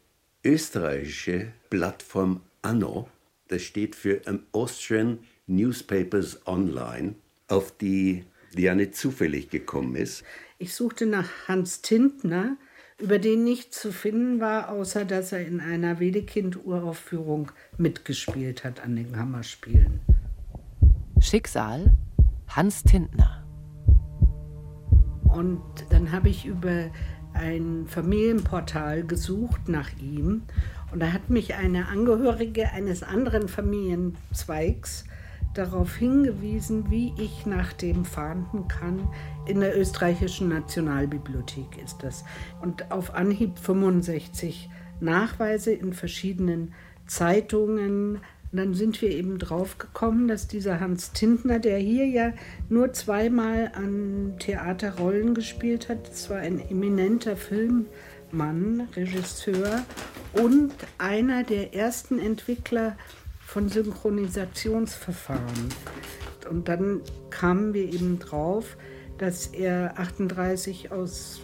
österreichische 0.43 1.51
Plattform 1.69 2.41
Anno, 2.61 3.09
das 3.49 3.63
steht 3.63 3.95
für 3.95 4.21
Austrian 4.53 5.19
Newspapers 5.47 6.45
Online, 6.47 7.15
auf 7.47 7.75
die 7.77 8.25
Diane 8.55 8.91
zufällig 8.91 9.49
gekommen 9.49 9.95
ist. 9.95 10.23
Ich 10.57 10.73
suchte 10.73 11.05
nach 11.05 11.27
Hans 11.47 11.81
Tintner, 11.81 12.57
über 12.99 13.17
den 13.17 13.43
nichts 13.43 13.81
zu 13.81 13.91
finden 13.91 14.39
war, 14.39 14.69
außer 14.69 15.05
dass 15.05 15.31
er 15.31 15.45
in 15.45 15.59
einer 15.59 15.99
Wedekind-Uraufführung 15.99 17.51
mitgespielt 17.77 18.63
hat 18.63 18.83
an 18.83 18.95
den 18.95 19.11
Kammerspielen. 19.11 20.01
Schicksal 21.19 21.91
Hans 22.47 22.83
Tintner. 22.83 23.43
Und 25.23 25.61
dann 25.89 26.11
habe 26.11 26.29
ich 26.29 26.45
über 26.45 26.91
ein 27.33 27.87
Familienportal 27.87 29.03
gesucht 29.03 29.69
nach 29.69 29.89
ihm. 29.99 30.43
Und 30.91 30.99
da 30.99 31.13
hat 31.13 31.29
mich 31.29 31.55
eine 31.55 31.87
Angehörige 31.87 32.71
eines 32.71 33.03
anderen 33.03 33.47
Familienzweigs 33.47 35.05
darauf 35.53 35.95
hingewiesen, 35.95 36.89
wie 36.89 37.13
ich 37.17 37.45
nach 37.45 37.73
dem 37.73 38.05
fahnden 38.05 38.67
kann. 38.67 39.07
In 39.45 39.59
der 39.59 39.77
österreichischen 39.77 40.49
Nationalbibliothek 40.49 41.77
ist 41.83 42.03
das. 42.03 42.23
Und 42.61 42.91
auf 42.91 43.13
Anhieb 43.13 43.59
65 43.59 44.69
Nachweise 45.01 45.73
in 45.73 45.93
verschiedenen 45.93 46.73
Zeitungen. 47.07 48.19
Und 48.51 48.57
dann 48.57 48.73
sind 48.73 49.01
wir 49.01 49.09
eben 49.09 49.39
drauf 49.39 49.77
gekommen, 49.77 50.27
dass 50.27 50.47
dieser 50.47 50.79
Hans 50.79 51.11
Tintner, 51.11 51.59
der 51.59 51.77
hier 51.77 52.05
ja 52.05 52.33
nur 52.69 52.93
zweimal 52.93 53.71
an 53.73 54.35
Theaterrollen 54.39 55.33
gespielt 55.33 55.89
hat, 55.89 56.09
das 56.09 56.29
war 56.29 56.37
ein 56.37 56.59
eminenter 56.69 57.37
Filmmann, 57.37 58.87
Regisseur 58.95 59.83
und 60.33 60.73
einer 60.97 61.43
der 61.43 61.73
ersten 61.73 62.19
Entwickler 62.19 62.95
von 63.51 63.67
Synchronisationsverfahren. 63.67 65.69
Und 66.49 66.69
dann 66.69 67.01
kamen 67.31 67.73
wir 67.73 67.83
eben 67.83 68.17
drauf, 68.17 68.77
dass 69.17 69.47
er 69.47 69.99
38 69.99 70.93
aus 70.93 71.41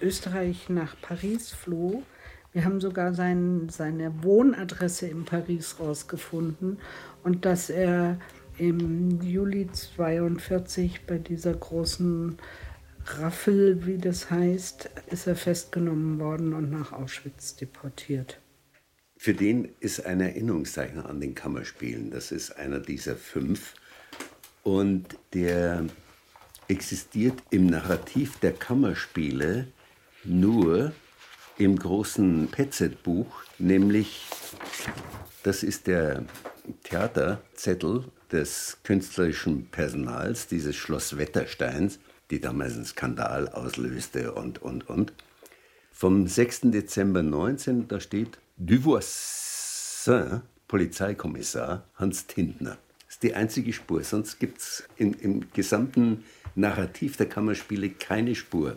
Österreich 0.00 0.70
nach 0.70 0.96
Paris 1.02 1.52
floh. 1.52 2.02
Wir 2.54 2.64
haben 2.64 2.80
sogar 2.80 3.12
sein, 3.12 3.68
seine 3.68 4.22
Wohnadresse 4.22 5.06
in 5.06 5.26
Paris 5.26 5.76
rausgefunden 5.78 6.78
und 7.24 7.44
dass 7.44 7.68
er 7.68 8.18
im 8.56 9.20
Juli 9.20 9.68
42 9.70 11.04
bei 11.06 11.18
dieser 11.18 11.52
großen 11.52 12.38
Raffel, 13.04 13.84
wie 13.84 13.98
das 13.98 14.30
heißt, 14.30 14.88
ist 15.10 15.26
er 15.26 15.36
festgenommen 15.36 16.18
worden 16.18 16.54
und 16.54 16.70
nach 16.70 16.92
Auschwitz 16.92 17.54
deportiert. 17.54 18.40
Für 19.24 19.32
den 19.32 19.70
ist 19.80 20.04
ein 20.04 20.20
Erinnerungszeichen 20.20 21.00
an 21.00 21.18
den 21.18 21.34
Kammerspielen. 21.34 22.10
Das 22.10 22.30
ist 22.30 22.58
einer 22.58 22.78
dieser 22.78 23.16
fünf. 23.16 23.72
Und 24.62 25.16
der 25.32 25.86
existiert 26.68 27.42
im 27.48 27.64
Narrativ 27.64 28.38
der 28.40 28.52
Kammerspiele 28.52 29.68
nur 30.24 30.92
im 31.56 31.78
großen 31.78 32.48
Petzet-Buch, 32.48 33.44
nämlich 33.58 34.26
das 35.42 35.62
ist 35.62 35.86
der 35.86 36.26
Theaterzettel 36.82 38.04
des 38.30 38.76
künstlerischen 38.82 39.68
Personals 39.70 40.48
dieses 40.48 40.76
Schloss 40.76 41.16
Wettersteins, 41.16 41.98
die 42.30 42.40
damals 42.40 42.74
einen 42.74 42.84
Skandal 42.84 43.48
auslöste 43.48 44.34
und, 44.34 44.60
und, 44.60 44.86
und. 44.86 45.14
Vom 46.04 46.26
6. 46.26 46.64
Dezember 46.64 47.22
19, 47.22 47.88
da 47.88 47.98
steht 47.98 48.36
Duvoisin, 48.58 50.42
Polizeikommissar 50.68 51.88
Hans 51.94 52.26
Tintner. 52.26 52.76
Das 53.06 53.14
ist 53.14 53.22
die 53.22 53.32
einzige 53.32 53.72
Spur, 53.72 54.04
sonst 54.04 54.38
gibt 54.38 54.58
es 54.58 54.86
im 54.98 55.50
gesamten 55.54 56.24
Narrativ 56.56 57.16
der 57.16 57.30
Kammerspiele 57.30 57.88
keine 57.88 58.34
Spur. 58.34 58.76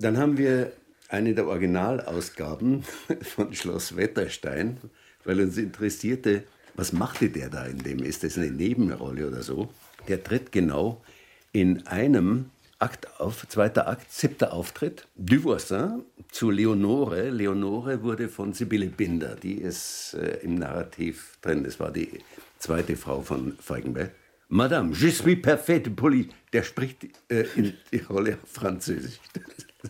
Dann 0.00 0.18
haben 0.18 0.36
wir 0.36 0.72
eine 1.08 1.36
der 1.36 1.46
Originalausgaben 1.46 2.82
von 3.22 3.54
Schloss 3.54 3.94
Wetterstein, 3.96 4.78
weil 5.24 5.42
uns 5.42 5.56
interessierte, 5.56 6.42
was 6.74 6.92
machte 6.92 7.28
der 7.28 7.50
da 7.50 7.66
in 7.66 7.84
dem? 7.84 8.00
Ist 8.00 8.24
das 8.24 8.36
eine 8.36 8.50
Nebenrolle 8.50 9.28
oder 9.28 9.44
so? 9.44 9.68
Der 10.08 10.24
tritt 10.24 10.50
genau 10.50 11.04
in 11.52 11.86
einem 11.86 12.50
Akt 12.84 13.18
auf, 13.18 13.48
zweiter 13.48 13.88
Akt, 13.88 14.12
siebter 14.12 14.52
Auftritt. 14.52 15.08
Duvoisin 15.16 16.02
zu 16.30 16.50
Leonore. 16.50 17.30
Leonore 17.30 18.02
wurde 18.02 18.28
von 18.28 18.52
Sibylle 18.52 18.88
Binder, 18.88 19.36
die 19.36 19.54
ist 19.54 20.12
äh, 20.20 20.40
im 20.42 20.56
Narrativ 20.56 21.38
drin. 21.40 21.64
Das 21.64 21.80
war 21.80 21.90
die 21.90 22.10
zweite 22.58 22.94
Frau 22.96 23.22
von 23.22 23.56
Feigenberg. 23.58 24.10
Madame, 24.48 24.92
je 24.92 25.08
suis 25.08 25.36
parfaite 25.36 25.88
poli. 25.88 26.28
Der 26.52 26.62
spricht 26.62 27.04
äh, 27.30 27.46
in 27.56 27.72
die 27.90 28.00
Rolle 28.00 28.36
auf 28.42 28.50
Französisch. 28.50 29.18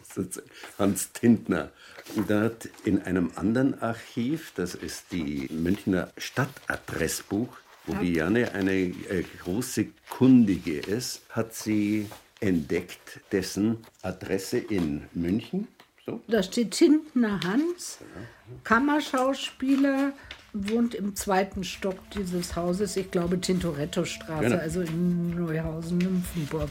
Hans 0.78 1.10
Tintner. 1.10 1.72
Und 2.14 2.30
dann 2.30 2.44
hat 2.44 2.68
in 2.84 3.02
einem 3.02 3.32
anderen 3.34 3.76
Archiv, 3.82 4.52
das 4.54 4.76
ist 4.76 5.10
die 5.10 5.48
Münchner 5.50 6.12
Stadtadressbuch, 6.16 7.48
wo 7.86 7.94
die 7.94 8.12
Janne 8.12 8.52
eine 8.52 8.72
äh, 8.72 9.24
große 9.42 9.86
Kundige 10.10 10.78
ist, 10.78 11.22
hat 11.30 11.54
sie 11.54 12.08
entdeckt 12.44 13.20
dessen 13.32 13.78
Adresse 14.02 14.58
in 14.58 15.04
München. 15.14 15.66
So. 16.04 16.20
Da 16.28 16.42
steht 16.42 16.72
Tintner 16.72 17.40
Hans, 17.42 17.98
Kammerschauspieler, 18.62 20.12
wohnt 20.52 20.94
im 20.94 21.16
zweiten 21.16 21.64
Stock 21.64 21.96
dieses 22.10 22.54
Hauses, 22.54 22.96
ich 22.96 23.10
glaube 23.10 23.40
Tintoretto-Straße, 23.40 24.44
genau. 24.44 24.58
also 24.58 24.82
in 24.82 25.34
Neuhausen-Nymphenburg. 25.34 26.68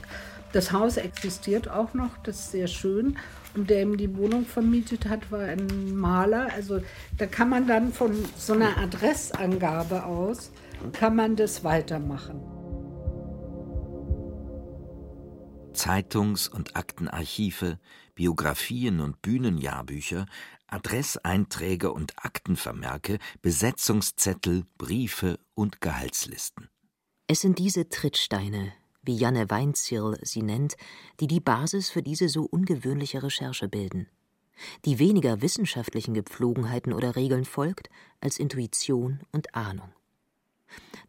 Das 0.51 0.71
Haus 0.71 0.97
existiert 0.97 1.67
auch 1.67 1.95
noch, 1.95 2.15
das 2.19 2.39
ist 2.39 2.51
sehr 2.51 2.67
schön. 2.67 3.17
Und 3.55 3.71
der 3.71 3.81
ihm 3.81 3.97
die 3.97 4.15
Wohnung 4.15 4.45
vermietet 4.45 5.07
hat, 5.09 5.31
war 5.31 5.41
ein 5.41 5.95
Maler. 5.95 6.49
Also 6.53 6.81
da 7.17 7.25
kann 7.25 7.49
man 7.49 7.67
dann 7.67 7.91
von 7.91 8.11
so 8.37 8.53
einer 8.53 8.77
Adressangabe 8.77 10.03
aus, 10.03 10.51
kann 10.91 11.15
man 11.15 11.35
das 11.35 11.63
weitermachen. 11.63 12.52
Zeitungs- 15.73 16.49
und 16.49 16.75
Aktenarchive, 16.75 17.79
Biografien 18.15 18.99
und 18.99 19.21
Bühnenjahrbücher, 19.21 20.25
Adresseinträge 20.67 21.91
und 21.91 22.13
Aktenvermerke, 22.23 23.19
Besetzungszettel, 23.41 24.65
Briefe 24.77 25.39
und 25.53 25.81
Gehaltslisten. 25.81 26.69
Es 27.27 27.41
sind 27.41 27.59
diese 27.59 27.89
Trittsteine, 27.89 28.73
wie 29.03 29.15
Janne 29.15 29.49
Weinzierl 29.49 30.17
sie 30.23 30.41
nennt, 30.41 30.75
die 31.19 31.27
die 31.27 31.39
Basis 31.39 31.89
für 31.89 32.01
diese 32.01 32.29
so 32.29 32.43
ungewöhnliche 32.43 33.21
Recherche 33.21 33.67
bilden, 33.67 34.07
die 34.85 34.99
weniger 34.99 35.41
wissenschaftlichen 35.41 36.13
Gepflogenheiten 36.13 36.93
oder 36.93 37.15
Regeln 37.15 37.45
folgt 37.45 37.89
als 38.21 38.37
Intuition 38.39 39.21
und 39.31 39.55
Ahnung. 39.55 39.91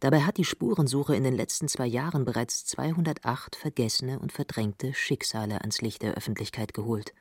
Dabei 0.00 0.22
hat 0.22 0.36
die 0.36 0.44
Spurensuche 0.44 1.16
in 1.16 1.24
den 1.24 1.34
letzten 1.34 1.68
zwei 1.68 1.86
Jahren 1.86 2.24
bereits 2.24 2.64
208 2.66 3.56
vergessene 3.56 4.18
und 4.18 4.32
verdrängte 4.32 4.92
Schicksale 4.94 5.60
ans 5.60 5.80
Licht 5.80 6.02
der 6.02 6.14
Öffentlichkeit 6.14 6.74
geholt. 6.74 7.14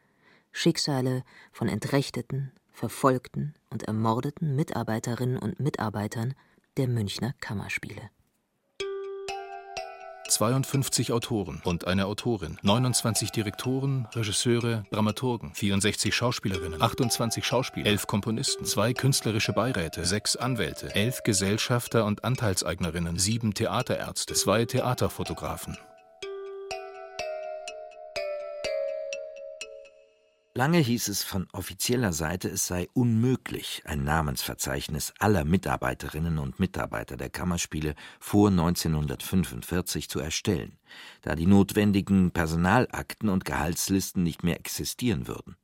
Schicksale 0.51 1.23
von 1.51 1.67
entrechteten, 1.67 2.51
verfolgten 2.71 3.53
und 3.69 3.83
ermordeten 3.83 4.55
Mitarbeiterinnen 4.55 5.37
und 5.37 5.59
Mitarbeitern 5.59 6.33
der 6.77 6.87
Münchner 6.87 7.33
Kammerspiele. 7.39 8.09
52 10.27 11.11
Autoren 11.11 11.61
und 11.63 11.87
eine 11.87 12.05
Autorin, 12.05 12.57
29 12.61 13.31
Direktoren, 13.31 14.07
Regisseure, 14.13 14.85
Dramaturgen, 14.91 15.51
64 15.53 16.15
Schauspielerinnen, 16.15 16.81
28 16.81 17.45
Schauspieler, 17.45 17.87
11 17.87 18.07
Komponisten, 18.07 18.65
zwei 18.65 18.93
künstlerische 18.93 19.53
Beiräte, 19.53 20.05
sechs 20.05 20.35
Anwälte, 20.35 20.93
11 20.95 21.23
Gesellschafter 21.23 22.05
und 22.05 22.23
Anteilseignerinnen, 22.23 23.17
sieben 23.19 23.53
Theaterärzte, 23.53 24.33
zwei 24.33 24.65
Theaterfotografen, 24.65 25.77
Lange 30.55 30.77
hieß 30.77 31.07
es 31.07 31.23
von 31.23 31.47
offizieller 31.51 32.13
Seite, 32.13 32.47
es 32.47 32.67
sei 32.67 32.87
unmöglich, 32.93 33.81
ein 33.85 34.03
Namensverzeichnis 34.03 35.11
aller 35.17 35.45
Mitarbeiterinnen 35.45 36.37
und 36.37 36.59
Mitarbeiter 36.59 37.17
der 37.17 37.31
Kammerspiele 37.31 37.95
vor 38.19 38.49
1945 38.49 40.09
zu 40.09 40.19
erstellen, 40.19 40.77
da 41.23 41.33
die 41.33 41.47
notwendigen 41.47 42.29
Personalakten 42.29 43.29
und 43.29 43.45
Gehaltslisten 43.45 44.21
nicht 44.21 44.43
mehr 44.43 44.59
existieren 44.59 45.25
würden. 45.27 45.55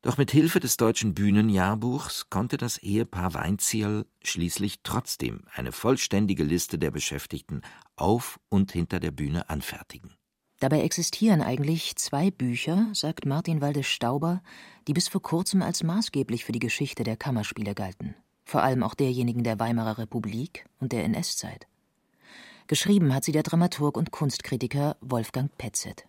Doch 0.00 0.16
mit 0.16 0.30
Hilfe 0.30 0.58
des 0.58 0.78
deutschen 0.78 1.12
Bühnenjahrbuchs 1.12 2.30
konnte 2.30 2.56
das 2.56 2.78
Ehepaar 2.78 3.34
Weinzierl 3.34 4.06
schließlich 4.24 4.80
trotzdem 4.84 5.42
eine 5.52 5.70
vollständige 5.70 6.44
Liste 6.44 6.78
der 6.78 6.92
Beschäftigten 6.92 7.60
auf 7.96 8.40
und 8.48 8.72
hinter 8.72 9.00
der 9.00 9.10
Bühne 9.10 9.50
anfertigen. 9.50 10.16
Dabei 10.62 10.82
existieren 10.82 11.42
eigentlich 11.42 11.96
zwei 11.96 12.30
Bücher, 12.30 12.86
sagt 12.92 13.26
Martin 13.26 13.60
Waldes-Stauber, 13.60 14.44
die 14.86 14.92
bis 14.92 15.08
vor 15.08 15.20
kurzem 15.20 15.60
als 15.60 15.82
maßgeblich 15.82 16.44
für 16.44 16.52
die 16.52 16.60
Geschichte 16.60 17.02
der 17.02 17.16
Kammerspiele 17.16 17.74
galten, 17.74 18.14
vor 18.44 18.62
allem 18.62 18.84
auch 18.84 18.94
derjenigen 18.94 19.42
der 19.42 19.58
Weimarer 19.58 19.98
Republik 19.98 20.64
und 20.78 20.92
der 20.92 21.02
NS-Zeit. 21.02 21.66
Geschrieben 22.68 23.12
hat 23.12 23.24
sie 23.24 23.32
der 23.32 23.42
Dramaturg 23.42 23.96
und 23.96 24.12
Kunstkritiker 24.12 24.96
Wolfgang 25.00 25.50
Petzet. 25.58 26.06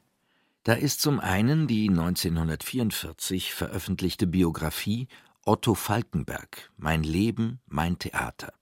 Da 0.62 0.74
ist 0.74 1.02
zum 1.02 1.20
einen 1.20 1.66
die 1.66 1.90
1944 1.90 3.56
veröffentlichte 3.56 4.28
Biografie 4.28 5.08
Otto 5.46 5.74
Falkenberg 5.74 6.70
Mein 6.78 7.02
Leben, 7.02 7.60
mein 7.66 7.98
Theater 7.98 8.54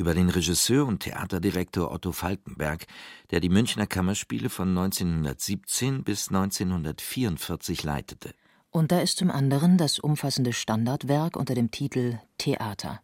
über 0.00 0.14
den 0.14 0.30
Regisseur 0.30 0.86
und 0.86 1.00
Theaterdirektor 1.00 1.92
Otto 1.92 2.10
Falkenberg, 2.10 2.86
der 3.30 3.40
die 3.40 3.50
Münchner 3.50 3.86
Kammerspiele 3.86 4.48
von 4.48 4.70
1917 4.70 6.04
bis 6.04 6.28
1944 6.28 7.84
leitete. 7.84 8.34
Und 8.70 8.92
da 8.92 9.00
ist 9.00 9.18
zum 9.18 9.30
anderen 9.30 9.76
das 9.76 9.98
umfassende 9.98 10.54
Standardwerk 10.54 11.36
unter 11.36 11.54
dem 11.54 11.70
Titel 11.70 12.18
Theater, 12.38 13.00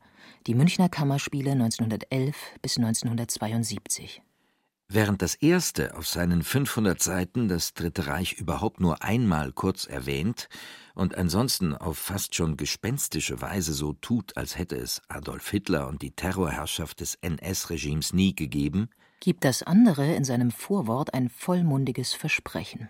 die 0.47 0.55
Münchner 0.55 0.89
Kammerspiele 0.89 1.53
1911 1.53 2.35
bis 2.63 2.79
1972. 2.79 4.23
Während 4.89 5.21
das 5.21 5.35
erste 5.35 5.97
auf 5.97 6.07
seinen 6.07 6.45
500 6.45 7.03
Seiten 7.03 7.49
das 7.49 7.75
Dritte 7.75 8.07
Reich 8.07 8.35
überhaupt 8.35 8.79
nur 8.79 9.03
einmal 9.03 9.51
kurz 9.51 9.85
erwähnt 9.85 10.49
und 10.95 11.17
ansonsten 11.17 11.75
auf 11.75 11.99
fast 11.99 12.37
schon 12.37 12.57
gespenstische 12.57 13.41
Weise 13.41 13.73
so 13.73 13.95
tut, 13.95 14.37
als 14.37 14.57
hätte 14.57 14.77
es 14.77 15.03
Adolf 15.09 15.51
Hitler 15.51 15.89
und 15.89 16.03
die 16.03 16.13
Terrorherrschaft 16.13 17.01
des 17.01 17.17
NS-Regimes 17.17 18.13
nie 18.13 18.37
gegeben, 18.37 18.89
gibt 19.19 19.45
das 19.45 19.65
andere 19.65 20.15
in 20.15 20.25
seinem 20.25 20.53
Vorwort 20.53 21.15
ein 21.15 21.31
vollmundiges 21.31 22.13
Versprechen. 22.13 22.89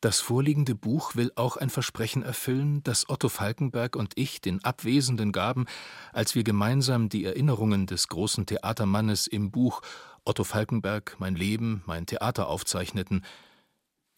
Das 0.00 0.20
vorliegende 0.20 0.76
Buch 0.76 1.16
will 1.16 1.32
auch 1.34 1.56
ein 1.56 1.70
Versprechen 1.70 2.22
erfüllen, 2.22 2.84
das 2.84 3.08
Otto 3.08 3.28
Falkenberg 3.28 3.96
und 3.96 4.12
ich 4.14 4.40
den 4.40 4.62
Abwesenden 4.62 5.32
gaben, 5.32 5.66
als 6.12 6.36
wir 6.36 6.44
gemeinsam 6.44 7.08
die 7.08 7.24
Erinnerungen 7.24 7.86
des 7.86 8.06
großen 8.06 8.46
Theatermannes 8.46 9.26
im 9.26 9.50
Buch 9.50 9.82
Otto 10.28 10.44
Falkenberg 10.44 11.16
Mein 11.18 11.34
Leben, 11.34 11.82
mein 11.86 12.04
Theater 12.04 12.48
aufzeichneten, 12.48 13.24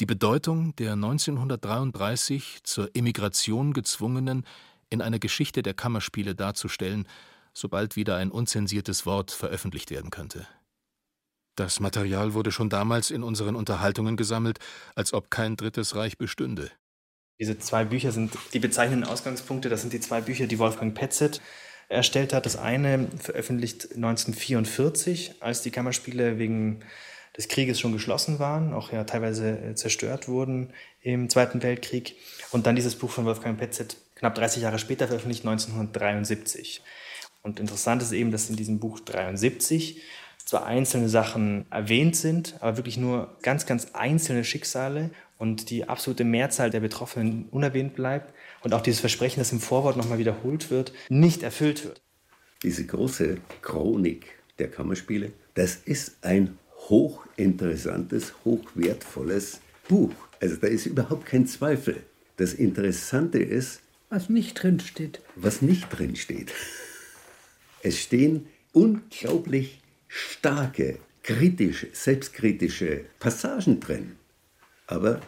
die 0.00 0.06
Bedeutung 0.06 0.74
der 0.74 0.94
1933 0.94 2.64
zur 2.64 2.90
Emigration 2.94 3.72
gezwungenen 3.72 4.44
in 4.88 5.02
einer 5.02 5.20
Geschichte 5.20 5.62
der 5.62 5.74
Kammerspiele 5.74 6.34
darzustellen, 6.34 7.06
sobald 7.54 7.94
wieder 7.94 8.16
ein 8.16 8.32
unzensiertes 8.32 9.06
Wort 9.06 9.30
veröffentlicht 9.30 9.92
werden 9.92 10.10
könnte. 10.10 10.48
Das 11.54 11.78
Material 11.78 12.34
wurde 12.34 12.50
schon 12.50 12.70
damals 12.70 13.12
in 13.12 13.22
unseren 13.22 13.54
Unterhaltungen 13.54 14.16
gesammelt, 14.16 14.58
als 14.96 15.12
ob 15.12 15.30
kein 15.30 15.56
Drittes 15.56 15.94
Reich 15.94 16.18
bestünde. 16.18 16.72
Diese 17.38 17.56
zwei 17.58 17.84
Bücher 17.84 18.10
sind 18.10 18.36
die 18.52 18.58
bezeichnenden 18.58 19.08
Ausgangspunkte. 19.08 19.68
Das 19.68 19.82
sind 19.82 19.92
die 19.92 20.00
zwei 20.00 20.20
Bücher, 20.22 20.48
die 20.48 20.58
Wolfgang 20.58 20.92
Petzet 20.92 21.40
erstellt 21.90 22.32
hat. 22.32 22.46
Das 22.46 22.56
eine 22.56 23.08
veröffentlicht 23.18 23.94
1944, 23.94 25.34
als 25.40 25.62
die 25.62 25.70
Kammerspiele 25.70 26.38
wegen 26.38 26.80
des 27.36 27.48
Krieges 27.48 27.78
schon 27.78 27.92
geschlossen 27.92 28.38
waren, 28.38 28.72
auch 28.72 28.92
ja 28.92 29.04
teilweise 29.04 29.58
äh, 29.58 29.74
zerstört 29.74 30.28
wurden 30.28 30.72
im 31.02 31.28
Zweiten 31.28 31.62
Weltkrieg. 31.62 32.16
Und 32.50 32.66
dann 32.66 32.76
dieses 32.76 32.96
Buch 32.96 33.10
von 33.10 33.24
Wolfgang 33.24 33.58
Petzet 33.58 33.96
knapp 34.14 34.34
30 34.34 34.62
Jahre 34.62 34.78
später 34.78 35.06
veröffentlicht, 35.06 35.46
1973. 35.46 36.82
Und 37.42 37.60
interessant 37.60 38.02
ist 38.02 38.12
eben, 38.12 38.30
dass 38.30 38.50
in 38.50 38.56
diesem 38.56 38.80
Buch 38.80 39.00
73 39.00 40.02
zwar 40.44 40.66
einzelne 40.66 41.08
Sachen 41.08 41.66
erwähnt 41.70 42.16
sind, 42.16 42.56
aber 42.60 42.76
wirklich 42.76 42.96
nur 42.96 43.36
ganz, 43.42 43.66
ganz 43.66 43.92
einzelne 43.92 44.44
Schicksale 44.44 45.10
und 45.38 45.70
die 45.70 45.88
absolute 45.88 46.24
Mehrzahl 46.24 46.70
der 46.70 46.80
Betroffenen 46.80 47.48
unerwähnt 47.50 47.94
bleibt 47.94 48.34
und 48.62 48.74
auch 48.74 48.80
dieses 48.82 49.00
Versprechen, 49.00 49.40
das 49.40 49.52
im 49.52 49.60
Vorwort 49.60 49.96
nochmal 49.96 50.18
wiederholt 50.18 50.70
wird, 50.70 50.92
nicht 51.08 51.42
erfüllt 51.42 51.84
wird. 51.84 52.02
Diese 52.62 52.84
große 52.84 53.38
Chronik 53.62 54.26
der 54.58 54.70
Kammerspiele, 54.70 55.32
das 55.54 55.76
ist 55.76 56.16
ein 56.22 56.58
hochinteressantes, 56.88 58.34
hochwertvolles 58.44 59.60
Buch. 59.88 60.14
Also 60.40 60.56
da 60.56 60.66
ist 60.66 60.86
überhaupt 60.86 61.26
kein 61.26 61.46
Zweifel. 61.46 62.02
Das 62.36 62.54
Interessante 62.54 63.38
ist, 63.38 63.80
was 64.08 64.28
nicht 64.28 64.54
drinsteht. 64.62 65.20
Was 65.36 65.62
nicht 65.62 65.88
drinsteht. 65.90 66.52
Es 67.82 67.98
stehen 67.98 68.46
unglaublich 68.72 69.80
starke, 70.08 70.98
kritische, 71.22 71.88
selbstkritische 71.92 73.04
Passagen 73.18 73.78
drin. 73.80 74.16
Aber 74.86 75.20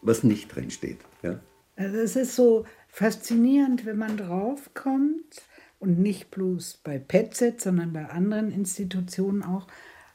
was 0.00 0.24
nicht 0.24 0.54
drinsteht. 0.54 0.98
Ja? 1.22 1.40
Also 1.78 1.98
es 1.98 2.16
ist 2.16 2.34
so 2.34 2.66
faszinierend, 2.88 3.86
wenn 3.86 3.96
man 3.96 4.16
draufkommt 4.16 5.42
und 5.78 6.00
nicht 6.00 6.30
bloß 6.32 6.80
bei 6.82 6.98
PETZ, 6.98 7.62
sondern 7.62 7.92
bei 7.92 8.06
anderen 8.06 8.50
Institutionen 8.50 9.44
auch, 9.44 9.68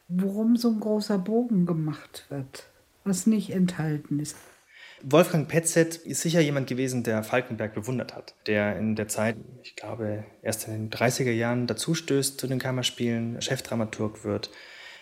worum 0.09 0.57
so 0.57 0.69
ein 0.69 0.81
großer 0.81 1.17
Bogen 1.17 1.65
gemacht 1.65 2.25
wird, 2.27 2.67
was 3.05 3.27
nicht 3.27 3.51
enthalten 3.51 4.19
ist. 4.19 4.35
Wolfgang 5.05 5.47
Petzet 5.47 5.95
ist 5.95 6.21
sicher 6.21 6.41
jemand 6.41 6.67
gewesen, 6.67 7.03
der 7.03 7.23
Falkenberg 7.23 7.73
bewundert 7.73 8.13
hat, 8.13 8.35
der 8.45 8.77
in 8.77 8.95
der 8.95 9.07
Zeit, 9.07 9.37
ich 9.63 9.75
glaube, 9.75 10.25
erst 10.41 10.67
in 10.67 10.73
den 10.73 10.89
30er 10.89 11.31
Jahren 11.31 11.67
dazustößt 11.67 12.39
zu 12.39 12.47
den 12.47 12.59
Kammerspielen, 12.59 13.41
Chefdramaturg 13.41 14.25
wird 14.25 14.49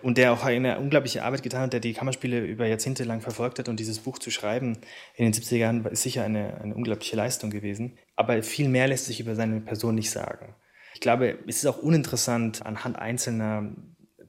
und 0.03 0.17
der 0.17 0.33
auch 0.33 0.43
eine 0.43 0.79
unglaubliche 0.79 1.23
Arbeit 1.23 1.43
getan 1.43 1.63
hat, 1.63 1.73
der 1.73 1.79
die 1.79 1.93
Kammerspiele 1.93 2.45
über 2.45 2.67
Jahrzehnte 2.67 3.03
lang 3.03 3.21
verfolgt 3.21 3.59
hat 3.59 3.69
und 3.69 3.79
dieses 3.79 3.99
Buch 3.99 4.19
zu 4.19 4.31
schreiben 4.31 4.77
in 5.15 5.25
den 5.25 5.33
70er 5.33 5.57
Jahren 5.57 5.85
ist 5.85 6.03
sicher 6.03 6.23
eine, 6.23 6.59
eine 6.61 6.75
unglaubliche 6.75 7.15
Leistung 7.15 7.49
gewesen. 7.49 7.97
Aber 8.15 8.41
viel 8.43 8.69
mehr 8.69 8.87
lässt 8.87 9.05
sich 9.05 9.19
über 9.19 9.35
seine 9.35 9.61
Person 9.61 9.95
nicht 9.95 10.11
sagen. 10.11 10.55
Ich 10.93 11.01
glaube, 11.01 11.39
es 11.47 11.57
ist 11.57 11.65
auch 11.65 11.77
uninteressant, 11.77 12.65
anhand 12.65 12.97
einzelner 12.97 13.75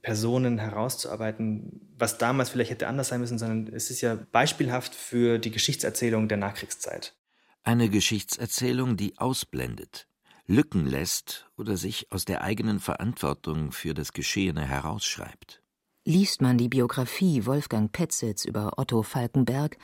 Personen 0.03 0.59
herauszuarbeiten, 0.59 1.93
was 1.97 2.19
damals 2.19 2.51
vielleicht 2.51 2.71
hätte 2.71 2.89
anders 2.89 3.09
sein 3.09 3.21
müssen, 3.21 3.39
sondern 3.39 3.73
es 3.73 3.91
ist 3.91 4.01
ja 4.01 4.19
beispielhaft 4.33 4.95
für 4.95 5.39
die 5.39 5.51
Geschichtserzählung 5.51 6.29
der 6.29 6.39
Nachkriegszeit. 6.39 7.15
Eine 7.63 7.89
Geschichtserzählung, 7.89 8.97
die 8.97 9.19
ausblendet, 9.19 10.09
Lücken 10.47 10.87
lässt 10.87 11.49
oder 11.57 11.77
sich 11.77 12.11
aus 12.11 12.25
der 12.25 12.43
eigenen 12.43 12.81
Verantwortung 12.81 13.71
für 13.71 13.95
das 13.95 14.13
Geschehene 14.13 14.67
herausschreibt. 14.67 15.62
Liest 16.05 16.43
man 16.43 16.59
die 16.59 16.69
Biografie 16.69 17.47
Wolfgang 17.47 17.93
Petzets 17.93 18.45
über 18.45 18.73
Otto 18.77 19.05
Falkenberg, 19.05 19.79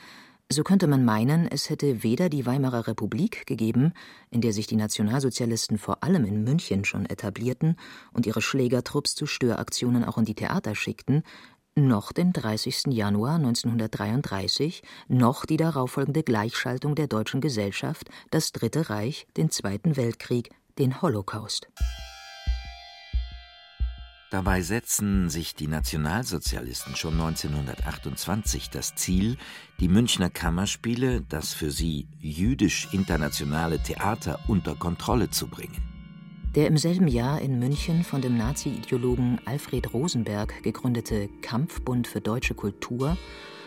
so 0.51 0.63
könnte 0.63 0.85
man 0.85 1.05
meinen, 1.05 1.47
es 1.47 1.69
hätte 1.69 2.03
weder 2.03 2.27
die 2.27 2.45
Weimarer 2.45 2.87
Republik 2.87 3.47
gegeben, 3.47 3.93
in 4.29 4.41
der 4.41 4.51
sich 4.51 4.67
die 4.67 4.75
Nationalsozialisten 4.75 5.77
vor 5.77 6.03
allem 6.03 6.25
in 6.25 6.43
München 6.43 6.83
schon 6.83 7.05
etablierten 7.05 7.77
und 8.11 8.25
ihre 8.25 8.41
Schlägertrupps 8.41 9.15
zu 9.15 9.27
Störaktionen 9.27 10.03
auch 10.03 10.17
in 10.17 10.25
die 10.25 10.35
Theater 10.35 10.75
schickten, 10.75 11.23
noch 11.75 12.11
den 12.11 12.33
30. 12.33 12.87
Januar 12.87 13.35
1933, 13.35 14.83
noch 15.07 15.45
die 15.45 15.55
darauffolgende 15.55 16.23
Gleichschaltung 16.23 16.95
der 16.95 17.07
deutschen 17.07 17.39
Gesellschaft, 17.39 18.09
das 18.29 18.51
Dritte 18.51 18.89
Reich, 18.89 19.25
den 19.37 19.51
Zweiten 19.51 19.95
Weltkrieg, 19.95 20.49
den 20.79 21.01
Holocaust. 21.01 21.69
Dabei 24.31 24.61
setzen 24.61 25.29
sich 25.29 25.55
die 25.55 25.65
Nationalsozialisten 25.65 26.95
schon 26.95 27.13
1928 27.13 28.69
das 28.69 28.93
Ziel, 28.93 29.37
die 29.79 29.87
Münchner 29.87 30.29
Kammerspiele, 30.29 31.21
das 31.21 31.53
für 31.53 31.71
sie 31.71 32.07
jüdisch-internationale 32.19 33.79
Theater, 33.79 34.39
unter 34.47 34.75
Kontrolle 34.75 35.31
zu 35.31 35.47
bringen. 35.47 35.81
Der 36.55 36.67
im 36.67 36.77
selben 36.77 37.07
Jahr 37.07 37.41
in 37.41 37.57
München 37.57 38.03
von 38.03 38.21
dem 38.21 38.37
Nazi-Ideologen 38.37 39.41
Alfred 39.45 39.93
Rosenberg 39.93 40.61
gegründete 40.61 41.27
Kampfbund 41.41 42.07
für 42.07 42.21
deutsche 42.21 42.53
Kultur 42.53 43.17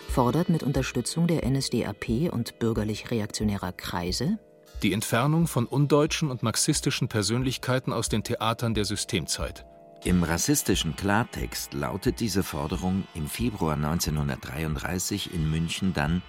fordert 0.09 0.49
mit 0.49 0.63
Unterstützung 0.63 1.27
der 1.27 1.45
NSDAP 1.45 2.33
und 2.33 2.61
bürgerlich-reaktionärer 2.61 3.73
Kreise 3.73 4.39
die 4.83 4.93
Entfernung 4.93 5.47
von 5.47 5.67
undeutschen 5.67 6.31
und 6.31 6.43
marxistischen 6.43 7.07
Persönlichkeiten 7.07 7.93
aus 7.93 8.09
den 8.09 8.25
Theatern 8.25 8.75
der 8.75 8.85
Systemzeit. 8.85 9.65
Im 10.05 10.25
rassistischen 10.25 10.97
Klartext 10.97 11.75
lautet 11.75 12.19
diese 12.19 12.43
Forderung 12.43 13.05
im 13.15 13.29
Februar 13.29 13.75
1933 13.75 15.33
in 15.33 15.49
München 15.49 15.95
dann 15.95 16.23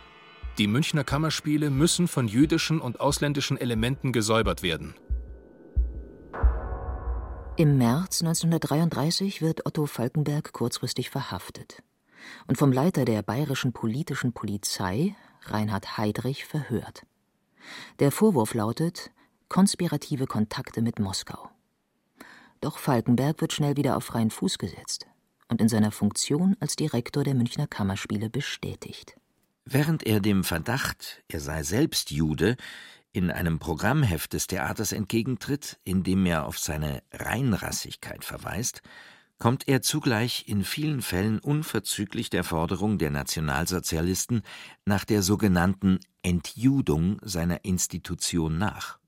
Die 0.59 0.67
Münchner 0.67 1.03
Kammerspiele 1.03 1.71
müssen 1.71 2.07
von 2.07 2.27
jüdischen 2.27 2.79
und 2.79 2.99
ausländischen 2.99 3.57
Elementen 3.57 4.11
gesäubert 4.11 4.61
werden. 4.61 4.93
Im 7.55 7.79
März 7.79 8.21
1933 8.21 9.41
wird 9.41 9.65
Otto 9.65 9.87
Falkenberg 9.87 10.53
kurzfristig 10.53 11.09
verhaftet 11.09 11.81
und 12.45 12.59
vom 12.59 12.71
Leiter 12.71 13.05
der 13.05 13.23
bayerischen 13.23 13.73
politischen 13.73 14.33
Polizei, 14.33 15.15
Reinhard 15.45 15.97
Heydrich, 15.97 16.45
verhört. 16.45 17.07
Der 17.97 18.11
Vorwurf 18.11 18.53
lautet 18.53 19.09
konspirative 19.49 20.27
Kontakte 20.27 20.83
mit 20.83 20.99
Moskau. 20.99 21.49
Doch 22.63 22.77
Falkenberg 22.77 23.41
wird 23.41 23.51
schnell 23.51 23.75
wieder 23.75 23.97
auf 23.97 24.05
freien 24.05 24.29
Fuß 24.29 24.57
gesetzt 24.57 25.05
und 25.49 25.59
in 25.59 25.67
seiner 25.67 25.91
Funktion 25.91 26.55
als 26.61 26.77
Direktor 26.77 27.25
der 27.25 27.33
Münchner 27.33 27.67
Kammerspiele 27.67 28.29
bestätigt. 28.29 29.17
Während 29.65 30.03
er 30.03 30.21
dem 30.21 30.45
Verdacht, 30.45 31.23
er 31.27 31.41
sei 31.41 31.63
selbst 31.63 32.09
Jude, 32.09 32.55
in 33.11 33.31
einem 33.31 33.59
Programmheft 33.59 34.31
des 34.31 34.47
Theaters 34.47 34.93
entgegentritt, 34.93 35.77
in 35.83 36.03
dem 36.03 36.25
er 36.25 36.45
auf 36.45 36.57
seine 36.57 37.03
Reinrassigkeit 37.11 38.23
verweist, 38.23 38.81
kommt 39.39 39.67
er 39.67 39.81
zugleich 39.81 40.45
in 40.47 40.63
vielen 40.63 41.01
Fällen 41.01 41.39
unverzüglich 41.39 42.29
der 42.29 42.45
Forderung 42.45 42.97
der 42.97 43.09
Nationalsozialisten 43.09 44.41
nach 44.85 45.03
der 45.03 45.21
sogenannten 45.21 45.99
Entjudung 46.21 47.19
seiner 47.23 47.65
Institution 47.65 48.57
nach. 48.57 48.99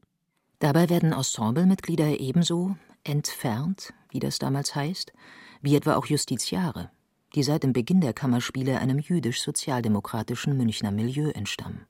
Dabei 0.60 0.90
werden 0.90 1.14
Ensemblemitglieder 1.14 2.20
ebenso 2.20 2.76
entfernt, 3.06 3.94
wie 4.10 4.20
das 4.20 4.40
damals 4.40 4.76
heißt, 4.76 5.14
wie 5.62 5.76
etwa 5.76 5.96
auch 5.96 6.06
Justiziare, 6.06 6.92
die 7.34 7.44
seit 7.44 7.64
dem 7.64 7.74
Beginn 7.74 8.02
der 8.02 8.14
Kammerspiele 8.14 8.80
einem 8.80 9.00
jüdisch-sozialdemokratischen 9.00 10.58
Münchner 10.58 10.92
Milieu 10.92 11.30
entstammen. 11.30 11.86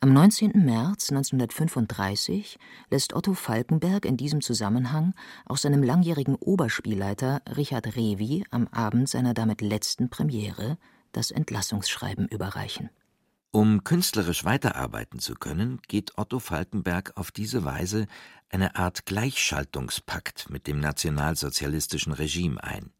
Am 0.00 0.12
19. 0.12 0.52
März 0.64 1.10
1935 1.10 2.58
lässt 2.90 3.14
Otto 3.14 3.32
Falkenberg 3.32 4.04
in 4.04 4.18
diesem 4.18 4.42
Zusammenhang 4.42 5.14
auch 5.46 5.56
seinem 5.56 5.82
langjährigen 5.82 6.36
Oberspielleiter 6.36 7.40
Richard 7.56 7.96
Revi 7.96 8.44
am 8.50 8.68
Abend 8.68 9.08
seiner 9.08 9.32
damit 9.32 9.62
letzten 9.62 10.10
Premiere 10.10 10.76
das 11.12 11.30
Entlassungsschreiben 11.30 12.28
überreichen. 12.28 12.90
Um 13.56 13.84
künstlerisch 13.84 14.44
weiterarbeiten 14.44 15.18
zu 15.18 15.32
können, 15.32 15.80
geht 15.88 16.18
Otto 16.18 16.40
Falkenberg 16.40 17.16
auf 17.16 17.30
diese 17.30 17.64
Weise 17.64 18.06
eine 18.50 18.76
Art 18.76 19.06
Gleichschaltungspakt 19.06 20.50
mit 20.50 20.66
dem 20.66 20.78
nationalsozialistischen 20.78 22.12
Regime 22.12 22.62
ein. 22.62 22.92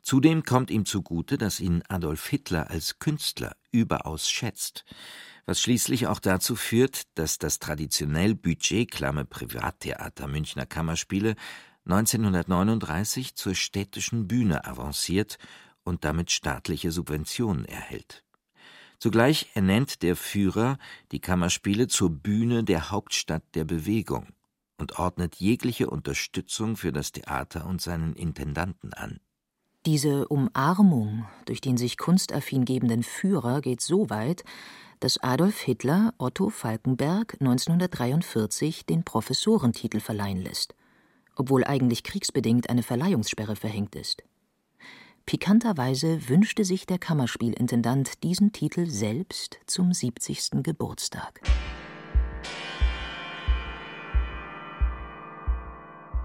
Zudem 0.00 0.44
kommt 0.44 0.70
ihm 0.70 0.86
zugute, 0.86 1.36
dass 1.36 1.60
ihn 1.60 1.82
Adolf 1.90 2.26
Hitler 2.26 2.70
als 2.70 3.00
Künstler 3.00 3.54
überaus 3.70 4.30
schätzt 4.30 4.86
was 5.44 5.60
schließlich 5.60 6.06
auch 6.06 6.20
dazu 6.20 6.56
führt, 6.56 7.02
dass 7.16 7.36
das 7.36 7.58
traditionell 7.58 8.34
budgetklamme 8.34 9.26
Privattheater 9.26 10.26
Münchner 10.26 10.64
Kammerspiele 10.64 11.34
1939 11.84 13.34
zur 13.34 13.54
städtischen 13.54 14.26
Bühne 14.26 14.64
avanciert 14.64 15.36
und 15.82 16.04
damit 16.04 16.30
staatliche 16.30 16.92
Subventionen 16.92 17.66
erhält. 17.66 18.24
Zugleich 19.02 19.48
ernennt 19.54 20.04
der 20.04 20.14
Führer 20.14 20.78
die 21.10 21.18
Kammerspiele 21.18 21.88
zur 21.88 22.08
Bühne 22.08 22.62
der 22.62 22.92
Hauptstadt 22.92 23.42
der 23.56 23.64
Bewegung 23.64 24.28
und 24.78 24.96
ordnet 24.96 25.34
jegliche 25.40 25.90
Unterstützung 25.90 26.76
für 26.76 26.92
das 26.92 27.10
Theater 27.10 27.66
und 27.66 27.82
seinen 27.82 28.14
Intendanten 28.14 28.92
an. 28.94 29.18
Diese 29.86 30.28
Umarmung 30.28 31.26
durch 31.46 31.60
den 31.60 31.76
sich 31.76 31.98
kunstaffin 31.98 32.64
gebenden 32.64 33.02
Führer 33.02 33.60
geht 33.60 33.80
so 33.80 34.08
weit, 34.08 34.44
dass 35.00 35.18
Adolf 35.18 35.58
Hitler 35.58 36.14
Otto 36.18 36.48
Falkenberg 36.48 37.38
1943 37.40 38.86
den 38.86 39.02
Professorentitel 39.02 39.98
verleihen 39.98 40.40
lässt, 40.40 40.76
obwohl 41.34 41.64
eigentlich 41.64 42.04
kriegsbedingt 42.04 42.70
eine 42.70 42.84
Verleihungssperre 42.84 43.56
verhängt 43.56 43.96
ist. 43.96 44.22
Pikanterweise 45.26 46.28
wünschte 46.28 46.64
sich 46.64 46.86
der 46.86 46.98
Kammerspielintendant 46.98 48.22
diesen 48.22 48.52
Titel 48.52 48.86
selbst 48.86 49.60
zum 49.66 49.92
70. 49.92 50.62
Geburtstag. 50.62 51.40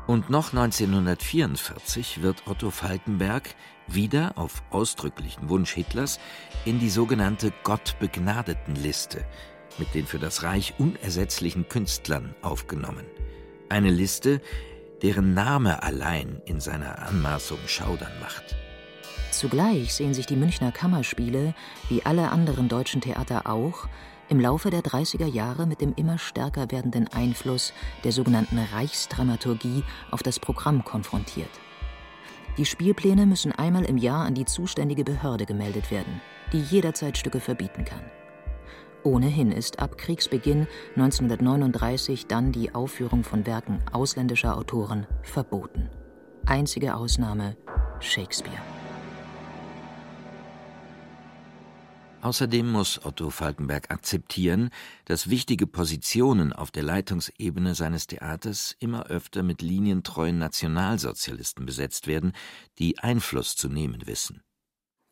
Und 0.07 0.29
noch 0.29 0.53
1944 0.53 2.21
wird 2.21 2.47
Otto 2.47 2.71
Falkenberg 2.71 3.55
wieder 3.87 4.37
auf 4.37 4.63
ausdrücklichen 4.69 5.49
Wunsch 5.49 5.73
Hitlers 5.73 6.19
in 6.65 6.79
die 6.79 6.89
sogenannte 6.89 7.51
Gottbegnadetenliste 7.63 9.25
mit 9.77 9.93
den 9.93 10.07
für 10.07 10.17
das 10.17 10.43
Reich 10.43 10.73
unersetzlichen 10.79 11.67
Künstlern 11.67 12.35
aufgenommen. 12.41 13.05
Eine 13.69 13.91
Liste, 13.91 14.41
deren 15.01 15.33
Name 15.33 15.83
allein 15.83 16.41
in 16.45 16.59
seiner 16.61 16.99
Anmaßung 17.07 17.59
schaudern 17.67 18.17
macht. 18.19 18.55
Zugleich 19.31 19.93
sehen 19.93 20.13
sich 20.13 20.25
die 20.25 20.35
Münchner 20.35 20.71
Kammerspiele, 20.71 21.53
wie 21.89 22.05
alle 22.05 22.31
anderen 22.31 22.69
deutschen 22.69 23.01
Theater 23.01 23.47
auch, 23.47 23.87
im 24.29 24.39
Laufe 24.39 24.69
der 24.69 24.81
30er 24.81 25.27
Jahre 25.27 25.65
mit 25.65 25.79
dem 25.79 25.93
immer 25.95 26.17
stärker 26.17 26.71
werdenden 26.71 27.07
Einfluss 27.07 27.73
der 28.03 28.11
sogenannten 28.11 28.59
Reichsdramaturgie 28.59 29.83
auf 30.11 30.21
das 30.23 30.39
Programm 30.39 30.83
konfrontiert. 30.83 31.49
Die 32.57 32.65
Spielpläne 32.65 33.25
müssen 33.25 33.51
einmal 33.51 33.85
im 33.85 33.97
Jahr 33.97 34.25
an 34.25 34.33
die 34.33 34.45
zuständige 34.45 35.03
Behörde 35.03 35.45
gemeldet 35.45 35.91
werden, 35.91 36.21
die 36.51 36.61
jederzeit 36.61 37.17
Stücke 37.17 37.39
verbieten 37.39 37.85
kann. 37.85 38.03
Ohnehin 39.03 39.51
ist 39.51 39.79
ab 39.79 39.97
Kriegsbeginn 39.97 40.67
1939 40.95 42.27
dann 42.27 42.51
die 42.51 42.73
Aufführung 42.73 43.23
von 43.23 43.45
Werken 43.45 43.79
ausländischer 43.91 44.57
Autoren 44.57 45.05
verboten. 45.21 45.89
Einzige 46.45 46.95
Ausnahme 46.95 47.55
Shakespeare. 47.99 48.76
Außerdem 52.27 52.69
muss 52.69 53.05
Otto 53.05 53.29
Falkenberg 53.29 53.89
akzeptieren, 53.89 54.69
dass 55.05 55.29
wichtige 55.29 55.65
Positionen 55.65 56.51
auf 56.51 56.71
der 56.71 56.83
Leitungsebene 56.83 57.73
seines 57.73 58.05
Theaters 58.05 58.75
immer 58.81 59.05
öfter 59.05 59.43
mit 59.43 59.61
linientreuen 59.61 60.37
Nationalsozialisten 60.37 61.65
besetzt 61.65 62.05
werden, 62.05 62.33
die 62.79 62.99
Einfluss 62.99 63.55
zu 63.55 63.69
nehmen 63.69 64.07
wissen. 64.07 64.41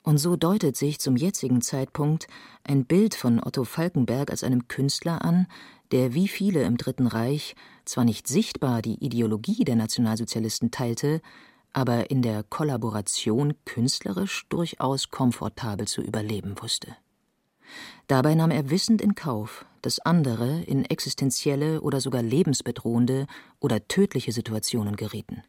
Und 0.04 0.18
so 0.18 0.36
deutet 0.36 0.76
sich 0.76 1.00
zum 1.00 1.16
jetzigen 1.16 1.62
Zeitpunkt 1.62 2.28
ein 2.66 2.86
Bild 2.86 3.16
von 3.16 3.42
Otto 3.42 3.64
Falkenberg 3.64 4.30
als 4.30 4.44
einem 4.44 4.68
Künstler 4.68 5.24
an, 5.24 5.48
der 5.92 6.14
wie 6.14 6.28
viele 6.28 6.64
im 6.64 6.76
Dritten 6.76 7.08
Reich 7.08 7.56
zwar 7.86 8.04
nicht 8.04 8.28
sichtbar 8.28 8.82
die 8.82 9.02
Ideologie 9.02 9.64
der 9.64 9.78
Nationalsozialisten 9.78 10.70
teilte, 10.70 11.22
aber 11.72 12.10
in 12.12 12.22
der 12.22 12.44
Kollaboration 12.44 13.54
künstlerisch 13.64 14.46
durchaus 14.50 15.12
komfortabel 15.12 15.88
zu 15.88 16.02
überleben 16.02 16.56
wusste. 16.62 16.98
Dabei 18.08 18.36
nahm 18.36 18.52
er 18.52 18.70
wissend 18.70 19.02
in 19.02 19.16
Kauf, 19.16 19.66
dass 19.82 20.00
andere 20.00 20.64
in 20.64 20.86
existenzielle 20.86 21.82
oder 21.82 22.02
sogar 22.02 22.22
lebensbedrohende 22.22 23.28
oder 23.60 23.88
tödliche 23.88 24.32
Situationen 24.32 24.96
gerieten. 24.96 25.44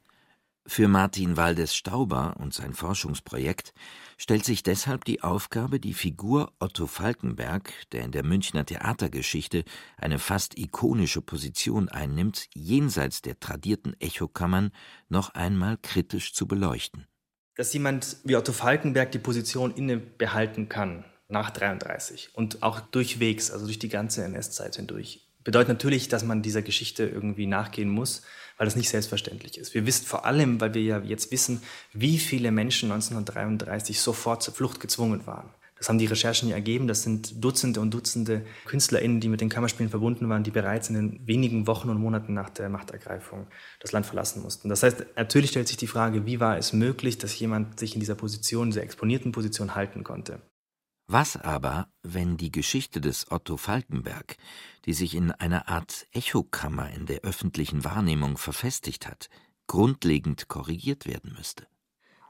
Für 0.69 0.89
Martin 0.89 1.37
Waldes 1.37 1.77
Stauber 1.77 2.35
und 2.41 2.53
sein 2.53 2.75
Forschungsprojekt 2.75 3.73
stellt 4.19 4.45
sich 4.45 4.65
deshalb 4.65 5.05
die 5.05 5.23
Aufgabe, 5.23 5.79
die 5.79 5.95
Figur 5.95 6.53
Otto 6.59 6.89
Falkenberg, 6.89 7.73
der 7.93 8.03
in 8.03 8.11
der 8.11 8.25
Münchner 8.25 8.67
Theatergeschichte 8.67 9.63
eine 9.97 10.19
fast 10.19 10.59
ikonische 10.59 11.23
Position 11.23 11.89
einnimmt, 11.89 12.49
jenseits 12.53 13.23
der 13.23 13.39
tradierten 13.39 13.95
Echokammern 14.01 14.73
noch 15.09 15.31
einmal 15.35 15.79
kritisch 15.81 16.35
zu 16.35 16.49
beleuchten. 16.49 17.07
Dass 17.55 17.73
jemand 17.73 18.17
wie 18.25 18.35
Otto 18.35 18.53
Falkenberg 18.53 19.13
die 19.13 19.21
Position 19.21 19.71
inne 19.73 19.99
behalten 19.99 20.69
kann 20.69 21.05
nach 21.29 21.51
33 21.51 22.31
und 22.35 22.63
auch 22.63 22.81
durchwegs, 22.81 23.51
also 23.51 23.67
durch 23.67 23.79
die 23.79 23.89
ganze 23.89 24.25
NS-Zeit 24.25 24.77
hindurch, 24.77 25.27
bedeutet 25.45 25.69
natürlich, 25.69 26.09
dass 26.09 26.25
man 26.25 26.43
dieser 26.43 26.63
Geschichte 26.63 27.07
irgendwie 27.07 27.47
nachgehen 27.47 27.89
muss, 27.89 28.23
weil 28.59 28.67
das 28.67 28.77
nicht 28.77 28.89
selbstverständlich 28.89 29.59
ist. 29.59 29.75
Wir 29.75 29.87
wissen 29.87 30.07
vor 30.07 30.25
allem, 30.25 30.61
weil 30.61 30.75
wir 30.75 30.83
ja 30.83 30.99
jetzt 30.99 31.31
wissen, 31.31 31.63
wie 31.93 32.19
viele 32.19 32.51
Menschen 32.51 32.91
1933 32.91 34.01
sofort 34.01 34.43
zur 34.43 34.55
Flucht 34.55 34.81
gezwungen 34.81 35.27
waren. 35.27 35.49
Das 35.79 35.91
haben 35.91 35.99
die 35.99 36.07
Recherchen 36.07 36.49
ja 36.49 36.55
ergeben. 36.55 36.89
Das 36.89 37.03
sind 37.03 37.45
Dutzende 37.45 37.81
und 37.81 37.93
Dutzende 37.93 38.47
KünstlerInnen, 38.65 39.21
die 39.21 39.29
mit 39.29 39.43
den 39.43 39.51
Kammerspielen 39.51 39.91
verbunden 39.91 40.29
waren, 40.29 40.43
die 40.43 40.51
bereits 40.51 40.89
in 40.89 40.95
den 40.95 41.27
wenigen 41.27 41.67
Wochen 41.67 41.91
und 41.91 42.01
Monaten 42.01 42.33
nach 42.33 42.49
der 42.49 42.71
Machtergreifung 42.71 43.47
das 43.81 43.93
Land 43.93 44.07
verlassen 44.07 44.43
mussten. 44.43 44.71
Das 44.71 44.83
heißt, 44.83 45.05
natürlich 45.17 45.51
stellt 45.51 45.69
sich 45.69 45.77
die 45.77 45.87
Frage, 45.87 46.25
wie 46.25 46.41
war 46.41 46.57
es 46.57 46.73
möglich, 46.73 47.19
dass 47.19 47.39
jemand 47.39 47.79
sich 47.79 47.95
in 47.95 48.01
dieser 48.01 48.15
Position, 48.15 48.71
dieser 48.71 48.83
exponierten 48.83 49.33
Position 49.33 49.75
halten 49.75 50.03
konnte. 50.03 50.41
Was 51.09 51.37
aber, 51.37 51.89
wenn 52.03 52.37
die 52.37 52.51
Geschichte 52.51 53.01
des 53.01 53.31
Otto 53.31 53.57
Falkenberg, 53.57 54.37
die 54.87 54.93
sich 54.93 55.15
in 55.15 55.31
einer 55.31 55.69
Art 55.69 56.09
Echokammer 56.11 56.91
in 56.91 57.07
der 57.07 57.21
öffentlichen 57.21 57.85
Wahrnehmung 57.85 58.37
verfestigt 58.39 59.07
hat, 59.07 59.29
grundlegend 59.69 60.49
korrigiert 60.49 61.07
werden 61.07 61.33
müsste? 61.37 61.69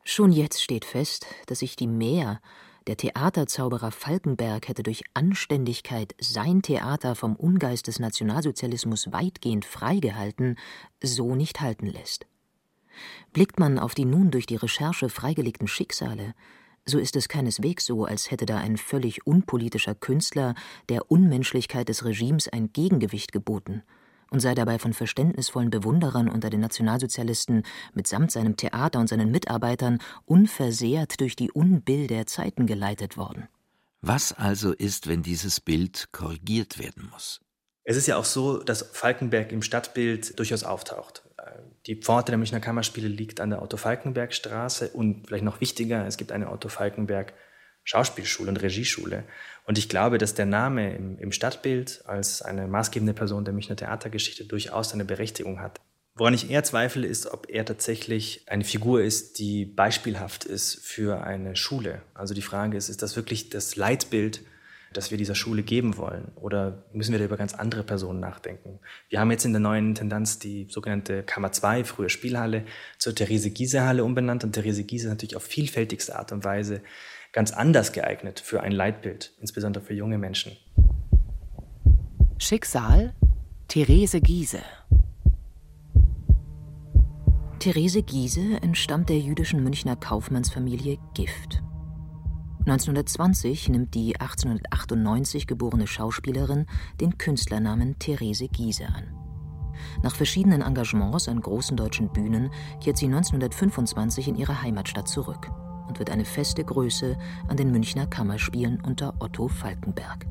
Schon 0.05 0.31
jetzt 0.31 0.63
steht 0.63 0.85
fest, 0.85 1.27
dass 1.47 1.61
sich 1.61 1.75
die 1.77 1.87
Mehr 1.87 2.41
der 2.87 2.99
Theaterzauberer 2.99 3.91
Falkenberg 3.91 4.69
hätte 4.69 4.83
durch 4.83 5.03
Anständigkeit 5.15 6.15
sein 6.21 6.61
Theater 6.61 7.15
vom 7.15 7.35
Ungeist 7.35 7.87
des 7.87 7.99
Nationalsozialismus 7.99 9.11
weitgehend 9.11 9.65
freigehalten, 9.65 10.57
so 11.03 11.35
nicht 11.35 11.61
halten 11.61 11.87
lässt. 11.87 12.27
Blickt 13.33 13.59
man 13.59 13.79
auf 13.79 13.95
die 13.95 14.05
nun 14.05 14.31
durch 14.31 14.47
die 14.47 14.57
Recherche 14.57 15.09
freigelegten 15.09 15.67
Schicksale, 15.67 16.35
so 16.89 16.99
ist 16.99 17.17
es 17.17 17.29
keineswegs 17.29 17.85
so, 17.85 18.05
als 18.05 18.31
hätte 18.31 18.47
da 18.47 18.59
ein 18.59 18.77
völlig 18.77 19.27
unpolitischer 19.27 19.95
Künstler 19.95 20.55
der 20.89 21.11
Unmenschlichkeit 21.11 21.89
des 21.89 22.05
Regimes 22.05 22.49
ein 22.49 22.73
Gegengewicht 22.73 23.33
geboten 23.33 23.83
und 24.31 24.41
sei 24.41 24.55
dabei 24.55 24.79
von 24.79 24.93
verständnisvollen 24.93 25.71
Bewunderern 25.71 26.29
unter 26.29 26.51
den 26.51 26.61
Nationalsozialisten 26.61 27.65
mitsamt 27.95 28.31
seinem 28.31 28.57
Theater 28.57 29.01
und 29.01 29.09
seinen 29.09 29.31
Mitarbeitern 29.31 29.99
unversehrt 30.25 31.21
durch 31.21 31.37
die 31.37 31.51
Unbill 31.51 32.07
der 32.07 32.27
Zeiten 32.27 32.67
geleitet 32.67 33.17
worden. 33.17 33.49
Was 34.01 34.33
also 34.33 34.73
ist, 34.73 35.09
wenn 35.09 35.23
dieses 35.23 35.61
Bild 35.61 36.09
korrigiert 36.13 36.79
werden 36.79 37.09
muss? 37.11 37.41
Es 37.85 37.97
ist 37.97 38.07
ja 38.07 38.17
auch 38.17 38.25
so, 38.25 38.59
dass 38.59 38.83
Falkenberg 38.83 39.53
im 39.53 39.63
Stadtbild 39.63 40.39
durchaus 40.39 40.65
auftaucht. 40.65 41.26
Die 41.87 41.97
Pforte 41.97 42.33
der 42.33 42.39
Münchner 42.39 42.61
Kammerspiele 42.61 43.09
liegt 43.09 43.41
an 43.41 43.51
der 43.51 43.63
Otto-Falkenberg-Straße 43.63 44.89
und 44.89 45.27
vielleicht 45.27 45.45
noch 45.45 45.61
wichtiger, 45.61 46.07
es 46.07 46.17
gibt 46.17 46.33
eine 46.33 46.51
Otto-Falkenberg- 46.51 47.33
Schauspielschule 47.87 48.51
und 48.51 48.61
Regieschule. 48.61 49.23
Und 49.65 49.79
ich 49.79 49.89
glaube, 49.89 50.19
dass 50.19 50.35
der 50.35 50.45
Name 50.45 50.95
im, 50.95 51.19
im 51.19 51.31
Stadtbild 51.31 52.03
als 52.05 52.43
eine 52.43 52.67
maßgebende 52.67 53.15
Person 53.15 53.45
der 53.45 53.55
Münchner 53.55 53.77
Theatergeschichte 53.77 54.45
durchaus 54.45 54.93
eine 54.93 55.05
Berechtigung 55.05 55.61
hat. 55.61 55.81
Woran 56.17 56.35
ich 56.35 56.51
eher 56.51 56.65
zweifle, 56.65 57.07
ist, 57.07 57.29
ob 57.29 57.49
er 57.49 57.65
tatsächlich 57.65 58.43
eine 58.47 58.65
Figur 58.65 59.03
ist, 59.03 59.39
die 59.39 59.65
beispielhaft 59.65 60.45
ist 60.45 60.85
für 60.85 61.23
eine 61.23 61.55
Schule. 61.55 62.03
Also 62.13 62.35
die 62.35 62.43
Frage 62.43 62.77
ist, 62.77 62.89
ist 62.89 63.03
das 63.03 63.15
wirklich 63.15 63.51
das 63.51 63.77
Leitbild, 63.77 64.43
das 64.97 65.11
wir 65.11 65.19
dieser 65.19 65.35
Schule 65.35 65.63
geben 65.63 65.97
wollen? 65.97 66.33
Oder 66.37 66.85
müssen 66.93 67.13
wir 67.13 67.19
da 67.19 67.25
über 67.25 67.37
ganz 67.37 67.55
andere 67.55 67.83
Personen 67.83 68.21
nachdenken? 68.21 68.81
Wir 69.09 69.21
haben 69.21 69.31
jetzt 69.31 69.45
in 69.45 69.53
der 69.53 69.61
neuen 69.61 69.89
Intendanz 69.91 70.39
die 70.39 70.67
sogenannte 70.71 71.23
Kammer 71.23 71.53
2, 71.53 71.85
früher 71.85 72.09
Spielhalle, 72.09 72.65
zur 72.99 73.15
Therese-Giese-Halle 73.15 74.05
umbenannt. 74.05 74.45
Und 74.45 74.53
Therese 74.53 74.85
Giese 74.85 75.07
ist 75.07 75.11
natürlich 75.11 75.37
auf 75.37 75.43
vielfältigste 75.43 76.19
Art 76.19 76.33
und 76.33 76.45
Weise 76.45 76.83
ganz 77.33 77.53
anders 77.53 77.93
geeignet 77.93 78.41
für 78.41 78.63
ein 78.63 78.73
Leitbild, 78.73 79.33
insbesondere 79.41 79.85
für 79.85 79.95
junge 79.95 80.19
Menschen. 80.19 80.57
Schicksal 82.39 83.15
Therese 83.69 84.21
Giese 84.21 84.63
Therese 87.59 88.03
Giese 88.03 88.59
entstammt 88.63 89.09
der 89.09 89.19
jüdischen 89.19 89.63
Münchner 89.65 89.97
Kaufmannsfamilie 89.97 90.99
Gift. 91.15 91.63
1920 92.67 93.69
nimmt 93.69 93.95
die 93.95 94.21
1898 94.21 95.47
geborene 95.47 95.87
Schauspielerin 95.87 96.67
den 97.01 97.17
Künstlernamen 97.17 97.97
Therese 98.01 98.49
Giese 98.49 98.87
an. 98.89 99.05
Nach 100.03 100.17
verschiedenen 100.17 100.63
Engagements 100.63 101.29
an 101.29 101.41
großen 101.41 101.77
deutschen 101.77 102.13
Bühnen 102.13 102.51
kehrt 102.83 102.97
sie 102.97 103.07
1925 103.07 104.27
in 104.27 104.35
ihre 104.35 104.63
Heimatstadt 104.63 105.07
zurück 105.07 105.49
und 105.87 106.01
wird 106.01 106.11
eine 106.11 106.25
feste 106.25 106.65
Größe 106.65 107.17
an 107.47 107.57
den 107.57 107.71
Münchner 107.71 108.09
Kammerspielen 108.09 108.81
unter 108.81 109.15
Otto 109.21 109.47
Falkenberg. 109.47 110.27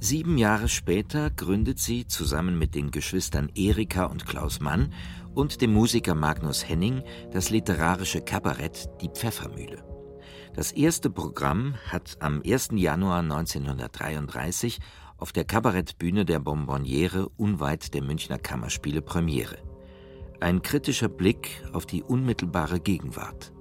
Sieben 0.00 0.38
Jahre 0.38 0.68
später 0.68 1.30
gründet 1.30 1.78
sie 1.78 2.06
zusammen 2.06 2.58
mit 2.58 2.74
den 2.74 2.90
Geschwistern 2.90 3.50
Erika 3.54 4.04
und 4.04 4.24
Klaus 4.24 4.60
Mann 4.60 4.94
und 5.34 5.60
dem 5.60 5.74
Musiker 5.74 6.14
Magnus 6.14 6.66
Henning 6.66 7.02
das 7.32 7.50
literarische 7.50 8.22
Kabarett 8.22 8.88
Die 9.02 9.10
Pfeffermühle. 9.10 9.85
Das 10.56 10.72
erste 10.72 11.10
Programm 11.10 11.74
hat 11.86 12.16
am 12.20 12.40
1. 12.42 12.70
Januar 12.76 13.18
1933 13.18 14.80
auf 15.18 15.30
der 15.30 15.44
Kabarettbühne 15.44 16.24
der 16.24 16.38
Bonbonniere 16.38 17.28
unweit 17.36 17.92
der 17.92 18.02
Münchner 18.02 18.38
Kammerspiele 18.38 19.02
Premiere. 19.02 19.58
Ein 20.40 20.62
kritischer 20.62 21.10
Blick 21.10 21.62
auf 21.74 21.84
die 21.84 22.02
unmittelbare 22.02 22.80
Gegenwart. 22.80 23.52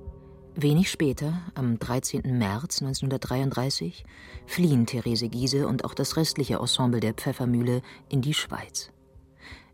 Wenig 0.55 0.89
später, 0.89 1.41
am 1.53 1.79
13. 1.79 2.21
März 2.38 2.81
1933, 2.81 4.05
fliehen 4.45 4.86
Therese 4.86 5.27
Giese 5.27 5.67
und 5.67 5.84
auch 5.84 5.95
das 5.95 6.15
restliche 6.15 6.60
Ensemble 6.60 7.01
der 7.01 7.13
Pfeffermühle 7.13 7.81
in 8.08 8.21
die 8.21 8.34
Schweiz. 8.34 8.93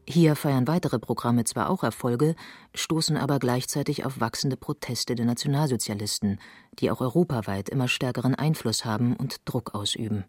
Hier 0.08 0.36
feiern 0.36 0.68
weitere 0.68 1.00
Programme 1.00 1.44
zwar 1.44 1.70
auch 1.70 1.84
Erfolge, 1.84 2.36
stoßen 2.74 3.18
aber 3.18 3.40
gleichzeitig 3.40 4.06
auf 4.06 4.20
wachsende 4.20 4.58
Proteste 4.58 5.16
der 5.16 5.26
Nationalsozialisten, 5.26 6.40
die 6.80 6.92
auch 6.92 7.02
europaweit 7.02 7.70
immer 7.70 7.88
stärkeren 7.88 8.36
Einfluss 8.36 8.84
haben 8.84 9.16
und 9.16 9.42
Druck 9.46 9.76
ausüben. 9.76 10.26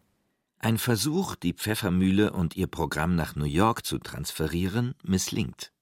Ein 0.58 0.78
Versuch, 0.78 1.34
die 1.34 1.54
Pfeffermühle 1.54 2.32
und 2.32 2.56
ihr 2.56 2.68
Programm 2.68 3.16
nach 3.16 3.34
New 3.34 3.46
York 3.46 3.84
zu 3.84 3.98
transferieren, 3.98 4.94
misslingt. 5.02 5.72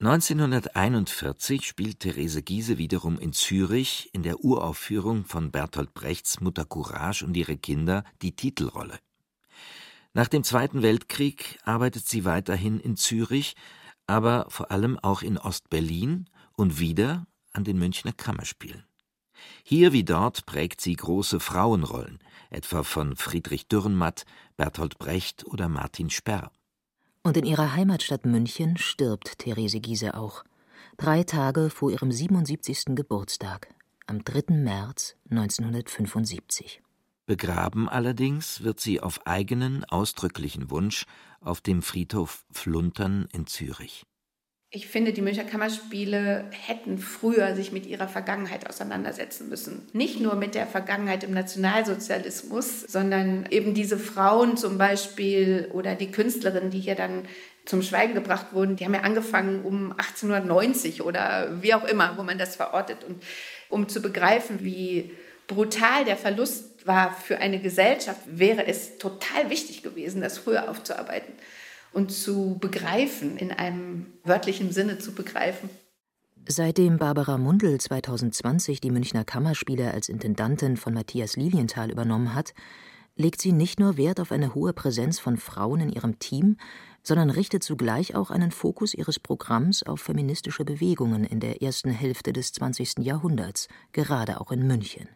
1941 0.00 1.66
spielt 1.66 2.00
Therese 2.00 2.42
Giese 2.42 2.76
wiederum 2.78 3.18
in 3.18 3.32
Zürich 3.32 4.10
in 4.12 4.24
der 4.24 4.40
Uraufführung 4.40 5.24
von 5.24 5.52
Bertolt 5.52 5.94
Brechts 5.94 6.40
Mutter 6.40 6.64
Courage 6.64 7.24
und 7.24 7.36
ihre 7.36 7.56
Kinder 7.56 8.02
die 8.20 8.34
Titelrolle. 8.34 8.98
Nach 10.16 10.28
dem 10.28 10.44
Zweiten 10.44 10.82
Weltkrieg 10.82 11.58
arbeitet 11.64 12.06
sie 12.06 12.24
weiterhin 12.24 12.78
in 12.78 12.96
Zürich, 12.96 13.56
aber 14.06 14.46
vor 14.48 14.70
allem 14.70 14.96
auch 14.96 15.22
in 15.22 15.38
Ostberlin 15.38 16.30
und 16.56 16.78
wieder 16.78 17.26
an 17.52 17.64
den 17.64 17.78
Münchner 17.78 18.12
Kammerspielen. 18.12 18.84
Hier 19.64 19.92
wie 19.92 20.04
dort 20.04 20.46
prägt 20.46 20.80
sie 20.80 20.94
große 20.94 21.40
Frauenrollen, 21.40 22.20
etwa 22.50 22.84
von 22.84 23.16
Friedrich 23.16 23.66
Dürrenmatt, 23.66 24.24
Bertolt 24.56 24.98
Brecht 24.98 25.44
oder 25.46 25.68
Martin 25.68 26.10
Sperr. 26.10 26.52
Und 27.24 27.36
in 27.36 27.44
ihrer 27.44 27.74
Heimatstadt 27.74 28.24
München 28.24 28.76
stirbt 28.76 29.40
Therese 29.40 29.80
Giese 29.80 30.14
auch. 30.14 30.44
Drei 30.96 31.24
Tage 31.24 31.70
vor 31.70 31.90
ihrem 31.90 32.12
77. 32.12 32.94
Geburtstag, 32.94 33.74
am 34.06 34.22
3. 34.22 34.54
März 34.54 35.16
1975. 35.28 36.83
Begraben 37.26 37.88
allerdings 37.88 38.62
wird 38.62 38.80
sie 38.80 39.00
auf 39.00 39.26
eigenen, 39.26 39.84
ausdrücklichen 39.84 40.70
Wunsch 40.70 41.06
auf 41.40 41.62
dem 41.62 41.82
Friedhof 41.82 42.44
Fluntern 42.50 43.28
in 43.32 43.46
Zürich. 43.46 44.04
Ich 44.76 44.88
finde, 44.88 45.12
die 45.12 45.22
Münchner 45.22 45.44
Kammerspiele 45.44 46.50
hätten 46.50 46.98
früher 46.98 47.54
sich 47.54 47.70
mit 47.70 47.86
ihrer 47.86 48.08
Vergangenheit 48.08 48.68
auseinandersetzen 48.68 49.48
müssen. 49.48 49.86
Nicht 49.92 50.20
nur 50.20 50.34
mit 50.34 50.56
der 50.56 50.66
Vergangenheit 50.66 51.22
im 51.22 51.32
Nationalsozialismus, 51.32 52.80
sondern 52.80 53.46
eben 53.50 53.72
diese 53.72 53.98
Frauen 53.98 54.56
zum 54.56 54.76
Beispiel 54.76 55.70
oder 55.72 55.94
die 55.94 56.10
Künstlerinnen, 56.10 56.70
die 56.70 56.80
hier 56.80 56.96
dann 56.96 57.22
zum 57.64 57.82
Schweigen 57.82 58.14
gebracht 58.14 58.48
wurden, 58.52 58.74
die 58.74 58.84
haben 58.84 58.94
ja 58.94 59.02
angefangen 59.02 59.62
um 59.62 59.92
1890 59.92 61.02
oder 61.02 61.62
wie 61.62 61.72
auch 61.72 61.84
immer, 61.84 62.18
wo 62.18 62.24
man 62.24 62.36
das 62.36 62.56
verortet. 62.56 63.04
Und 63.04 63.22
um 63.68 63.88
zu 63.88 64.02
begreifen, 64.02 64.64
wie 64.64 65.12
brutal 65.46 66.04
der 66.04 66.16
Verlust 66.16 66.73
war 66.84 67.12
für 67.12 67.38
eine 67.38 67.60
Gesellschaft, 67.60 68.20
wäre 68.26 68.66
es 68.66 68.98
total 68.98 69.50
wichtig 69.50 69.82
gewesen, 69.82 70.20
das 70.20 70.38
früher 70.38 70.68
aufzuarbeiten 70.70 71.34
und 71.92 72.10
zu 72.10 72.58
begreifen, 72.60 73.36
in 73.36 73.52
einem 73.52 74.06
wörtlichen 74.24 74.72
Sinne 74.72 74.98
zu 74.98 75.12
begreifen. 75.12 75.70
Seitdem 76.46 76.98
Barbara 76.98 77.38
Mundl 77.38 77.80
2020 77.80 78.80
die 78.80 78.90
Münchner 78.90 79.24
Kammerspiele 79.24 79.92
als 79.92 80.10
Intendantin 80.10 80.76
von 80.76 80.92
Matthias 80.92 81.36
Lilienthal 81.36 81.90
übernommen 81.90 82.34
hat, 82.34 82.52
legt 83.16 83.40
sie 83.40 83.52
nicht 83.52 83.80
nur 83.80 83.96
Wert 83.96 84.20
auf 84.20 84.30
eine 84.30 84.54
hohe 84.54 84.74
Präsenz 84.74 85.18
von 85.18 85.38
Frauen 85.38 85.80
in 85.80 85.88
ihrem 85.88 86.18
Team, 86.18 86.56
sondern 87.02 87.30
richtet 87.30 87.62
zugleich 87.62 88.14
auch 88.14 88.30
einen 88.30 88.50
Fokus 88.50 88.92
ihres 88.92 89.18
Programms 89.18 89.82
auf 89.84 90.00
feministische 90.00 90.64
Bewegungen 90.64 91.24
in 91.24 91.40
der 91.40 91.62
ersten 91.62 91.90
Hälfte 91.90 92.32
des 92.32 92.52
20. 92.52 92.98
Jahrhunderts, 92.98 93.68
gerade 93.92 94.40
auch 94.40 94.50
in 94.50 94.66
München. 94.66 95.08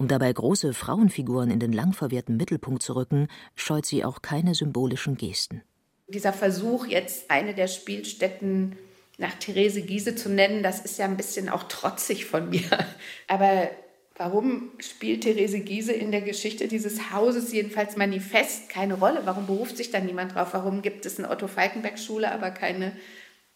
Um 0.00 0.08
dabei 0.08 0.32
große 0.32 0.72
Frauenfiguren 0.72 1.50
in 1.50 1.60
den 1.60 1.74
lang 1.74 1.92
verwehrten 1.92 2.38
Mittelpunkt 2.38 2.82
zu 2.82 2.96
rücken, 2.96 3.28
scheut 3.54 3.84
sie 3.84 4.02
auch 4.02 4.22
keine 4.22 4.54
symbolischen 4.54 5.18
Gesten. 5.18 5.60
Dieser 6.08 6.32
Versuch, 6.32 6.86
jetzt 6.86 7.30
eine 7.30 7.52
der 7.52 7.68
Spielstätten 7.68 8.78
nach 9.18 9.34
Therese 9.34 9.82
Giese 9.82 10.14
zu 10.14 10.30
nennen, 10.30 10.62
das 10.62 10.80
ist 10.80 10.98
ja 10.98 11.04
ein 11.04 11.18
bisschen 11.18 11.50
auch 11.50 11.64
trotzig 11.64 12.24
von 12.24 12.48
mir. 12.48 12.62
Aber 13.28 13.68
warum 14.16 14.70
spielt 14.78 15.24
Therese 15.24 15.60
Giese 15.60 15.92
in 15.92 16.12
der 16.12 16.22
Geschichte 16.22 16.66
dieses 16.66 17.12
Hauses, 17.12 17.52
jedenfalls 17.52 17.98
manifest, 17.98 18.70
keine 18.70 18.94
Rolle? 18.94 19.20
Warum 19.26 19.46
beruft 19.46 19.76
sich 19.76 19.90
da 19.90 20.00
niemand 20.00 20.34
drauf? 20.34 20.54
Warum 20.54 20.80
gibt 20.80 21.04
es 21.04 21.18
eine 21.18 21.28
Otto-Falkenberg-Schule, 21.28 22.32
aber 22.32 22.52
keine 22.52 22.96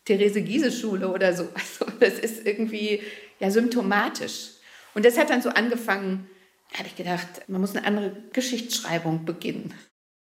Therese 0.05 0.43
Giese-Schule 0.43 1.09
oder 1.09 1.33
so? 1.33 1.49
Also 1.55 1.91
das 2.01 2.19
ist 2.19 2.47
irgendwie 2.47 3.01
ja 3.41 3.51
symptomatisch. 3.51 4.51
Und 4.93 5.07
das 5.07 5.17
hat 5.17 5.31
dann 5.31 5.41
so 5.41 5.49
angefangen, 5.49 6.29
habe 6.73 6.89
ich 6.89 6.97
gedacht, 6.97 7.49
man 7.49 7.61
muss 7.61 7.77
eine 7.77 7.87
andere 7.87 8.17
Geschichtsschreibung 8.33 9.25
beginnen. 9.25 9.75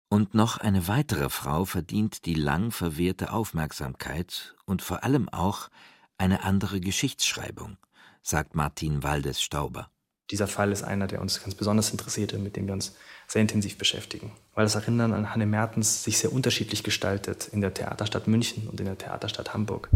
Und 0.10 0.34
noch 0.34 0.58
eine 0.58 0.88
weitere 0.88 1.30
Frau 1.30 1.66
verdient 1.66 2.26
die 2.26 2.34
lang 2.34 2.72
verwehrte 2.72 3.34
Aufmerksamkeit 3.34 4.56
und 4.66 4.82
vor 4.82 5.04
allem 5.04 5.28
auch 5.30 5.70
eine 6.18 6.44
andere 6.44 6.80
Geschichtsschreibung, 6.80 7.78
sagt 8.22 8.56
Martin 8.56 9.04
Waldes 9.04 9.42
Stauber. 9.42 9.90
Dieser 10.32 10.48
Fall 10.48 10.72
ist 10.72 10.84
einer, 10.84 11.08
der 11.08 11.22
uns 11.22 11.42
ganz 11.42 11.56
besonders 11.56 11.92
interessiert 11.92 12.34
und 12.34 12.44
mit 12.44 12.56
dem 12.58 12.68
wir 12.68 12.74
uns 12.74 12.96
sehr 13.28 13.42
intensiv 13.42 13.78
beschäftigen, 13.78 14.32
weil 14.54 14.66
das 14.66 14.76
Erinnern 14.76 15.14
an 15.14 15.34
Hanne 15.34 15.46
Mertens 15.46 16.04
sich 16.04 16.18
sehr 16.18 16.34
unterschiedlich 16.34 16.84
gestaltet 16.84 17.48
in 17.48 17.62
der 17.62 17.74
Theaterstadt 17.74 18.28
München 18.28 18.68
und 18.68 18.80
in 18.80 18.86
der 18.86 18.98
Theaterstadt 18.98 19.54
Hamburg. 19.54 19.90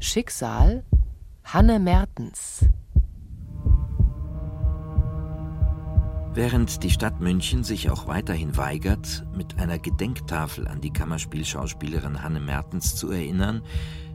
Schicksal 0.00 0.84
Hanne 1.44 1.78
Mertens 1.78 2.66
Während 6.34 6.82
die 6.82 6.90
Stadt 6.90 7.20
München 7.20 7.62
sich 7.62 7.90
auch 7.90 8.06
weiterhin 8.06 8.56
weigert, 8.56 9.26
mit 9.36 9.58
einer 9.58 9.78
Gedenktafel 9.78 10.66
an 10.66 10.80
die 10.80 10.90
Kammerspielschauspielerin 10.90 12.22
Hanne 12.22 12.40
Mertens 12.40 12.96
zu 12.96 13.10
erinnern, 13.10 13.60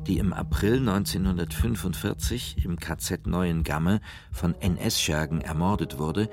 die 0.07 0.17
im 0.17 0.33
April 0.33 0.79
1945 0.79 2.65
im 2.65 2.79
KZ 2.79 3.27
Neuengamme 3.27 4.01
von 4.31 4.55
NS-Schergen 4.55 5.41
ermordet 5.41 5.99
wurde, 5.99 6.27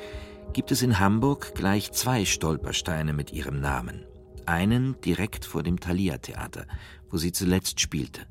gibt 0.54 0.72
es 0.72 0.80
in 0.80 1.00
Hamburg 1.00 1.54
gleich 1.54 1.92
zwei 1.92 2.24
Stolpersteine 2.24 3.12
mit 3.12 3.34
ihrem 3.34 3.60
Namen. 3.60 4.06
Einen 4.46 4.98
direkt 5.02 5.44
vor 5.44 5.62
dem 5.62 5.80
Thalia-Theater, 5.80 6.64
wo 7.10 7.18
sie 7.18 7.32
zuletzt 7.32 7.78
spielte. 7.80 8.22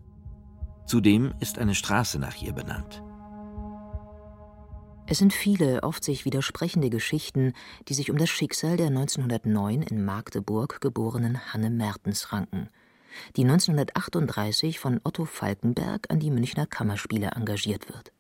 Zudem 0.87 1.35
ist 1.39 1.59
eine 1.59 1.75
Straße 1.75 2.17
nach 2.17 2.41
ihr 2.41 2.53
benannt. 2.53 3.03
Es 5.13 5.19
sind 5.19 5.31
viele, 5.31 5.83
oft 5.83 6.03
sich 6.03 6.25
widersprechende 6.25 6.89
Geschichten, 6.89 7.53
die 7.87 7.93
sich 7.93 8.09
um 8.09 8.17
das 8.17 8.31
Schicksal 8.31 8.77
der 8.77 8.87
1909 8.87 9.83
in 9.83 10.03
Magdeburg 10.03 10.81
geborenen 10.81 11.53
Hanne 11.53 11.69
Mertens 11.69 12.33
ranken, 12.33 12.67
die 13.35 13.43
1938 13.43 14.79
von 14.79 14.99
Otto 15.03 15.25
Falkenberg 15.25 16.09
an 16.09 16.19
die 16.19 16.31
Münchner 16.31 16.65
Kammerspiele 16.65 17.27
engagiert 17.35 17.89
wird. 17.89 18.11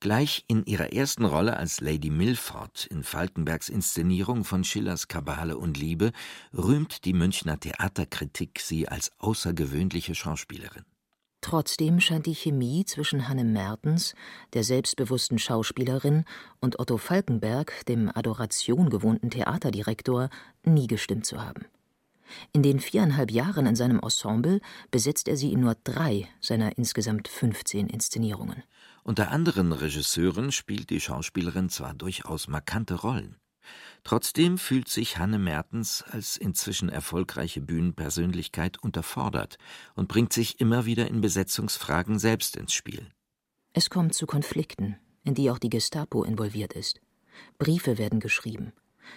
Gleich 0.00 0.46
in 0.48 0.64
ihrer 0.64 0.94
ersten 0.94 1.26
Rolle 1.26 1.58
als 1.58 1.82
Lady 1.82 2.08
Milford 2.08 2.86
in 2.86 3.02
Falkenbergs 3.02 3.68
Inszenierung 3.68 4.44
von 4.44 4.64
Schillers 4.64 5.08
Kabale 5.08 5.58
und 5.58 5.76
Liebe 5.76 6.12
rühmt 6.56 7.04
die 7.04 7.12
Münchner 7.12 7.60
Theaterkritik 7.60 8.60
sie 8.60 8.88
als 8.88 9.12
außergewöhnliche 9.18 10.14
Schauspielerin. 10.14 10.86
Trotzdem 11.42 12.00
scheint 12.00 12.26
die 12.26 12.34
Chemie 12.34 12.84
zwischen 12.84 13.28
Hanne 13.28 13.44
Mertens, 13.44 14.14
der 14.54 14.62
selbstbewussten 14.62 15.38
Schauspielerin, 15.38 16.24
und 16.60 16.78
Otto 16.78 16.96
Falkenberg, 16.96 17.84
dem 17.86 18.10
Adoration 18.14 18.88
gewohnten 18.88 19.28
Theaterdirektor, 19.28 20.30
nie 20.64 20.86
gestimmt 20.86 21.26
zu 21.26 21.44
haben. 21.44 21.66
In 22.52 22.62
den 22.62 22.80
viereinhalb 22.80 23.30
Jahren 23.30 23.66
in 23.66 23.76
seinem 23.76 23.98
Ensemble 24.00 24.60
besetzt 24.90 25.28
er 25.28 25.36
sie 25.36 25.52
in 25.52 25.60
nur 25.60 25.76
drei 25.84 26.28
seiner 26.40 26.78
insgesamt 26.78 27.28
15 27.28 27.88
Inszenierungen. 27.88 28.62
Unter 29.02 29.32
anderen 29.32 29.72
Regisseuren 29.72 30.52
spielt 30.52 30.90
die 30.90 31.00
Schauspielerin 31.00 31.68
zwar 31.68 31.92
durchaus 31.92 32.46
markante 32.46 32.94
Rollen. 32.94 33.36
Trotzdem 34.04 34.58
fühlt 34.58 34.88
sich 34.88 35.18
Hanne 35.18 35.38
Mertens 35.38 36.02
als 36.02 36.36
inzwischen 36.36 36.88
erfolgreiche 36.88 37.60
Bühnenpersönlichkeit 37.60 38.82
unterfordert 38.82 39.58
und 39.94 40.08
bringt 40.08 40.32
sich 40.32 40.60
immer 40.60 40.86
wieder 40.86 41.06
in 41.06 41.20
Besetzungsfragen 41.20 42.18
selbst 42.18 42.56
ins 42.56 42.74
Spiel. 42.74 43.06
Es 43.72 43.90
kommt 43.90 44.14
zu 44.14 44.26
Konflikten, 44.26 44.96
in 45.24 45.34
die 45.34 45.50
auch 45.50 45.58
die 45.58 45.70
Gestapo 45.70 46.24
involviert 46.24 46.72
ist. 46.72 47.00
Briefe 47.58 47.96
werden 47.96 48.20
geschrieben, 48.20 48.72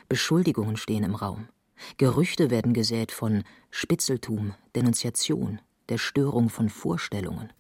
Beschuldigungen 0.08 0.78
stehen 0.78 1.04
im 1.04 1.16
Raum, 1.16 1.50
Gerüchte 1.98 2.50
werden 2.50 2.74
gesät 2.74 3.12
von 3.12 3.44
Spitzeltum, 3.70 4.54
Denunziation, 4.76 5.60
der 5.90 5.98
Störung 5.98 6.50
von 6.50 6.70
Vorstellungen. 6.70 7.52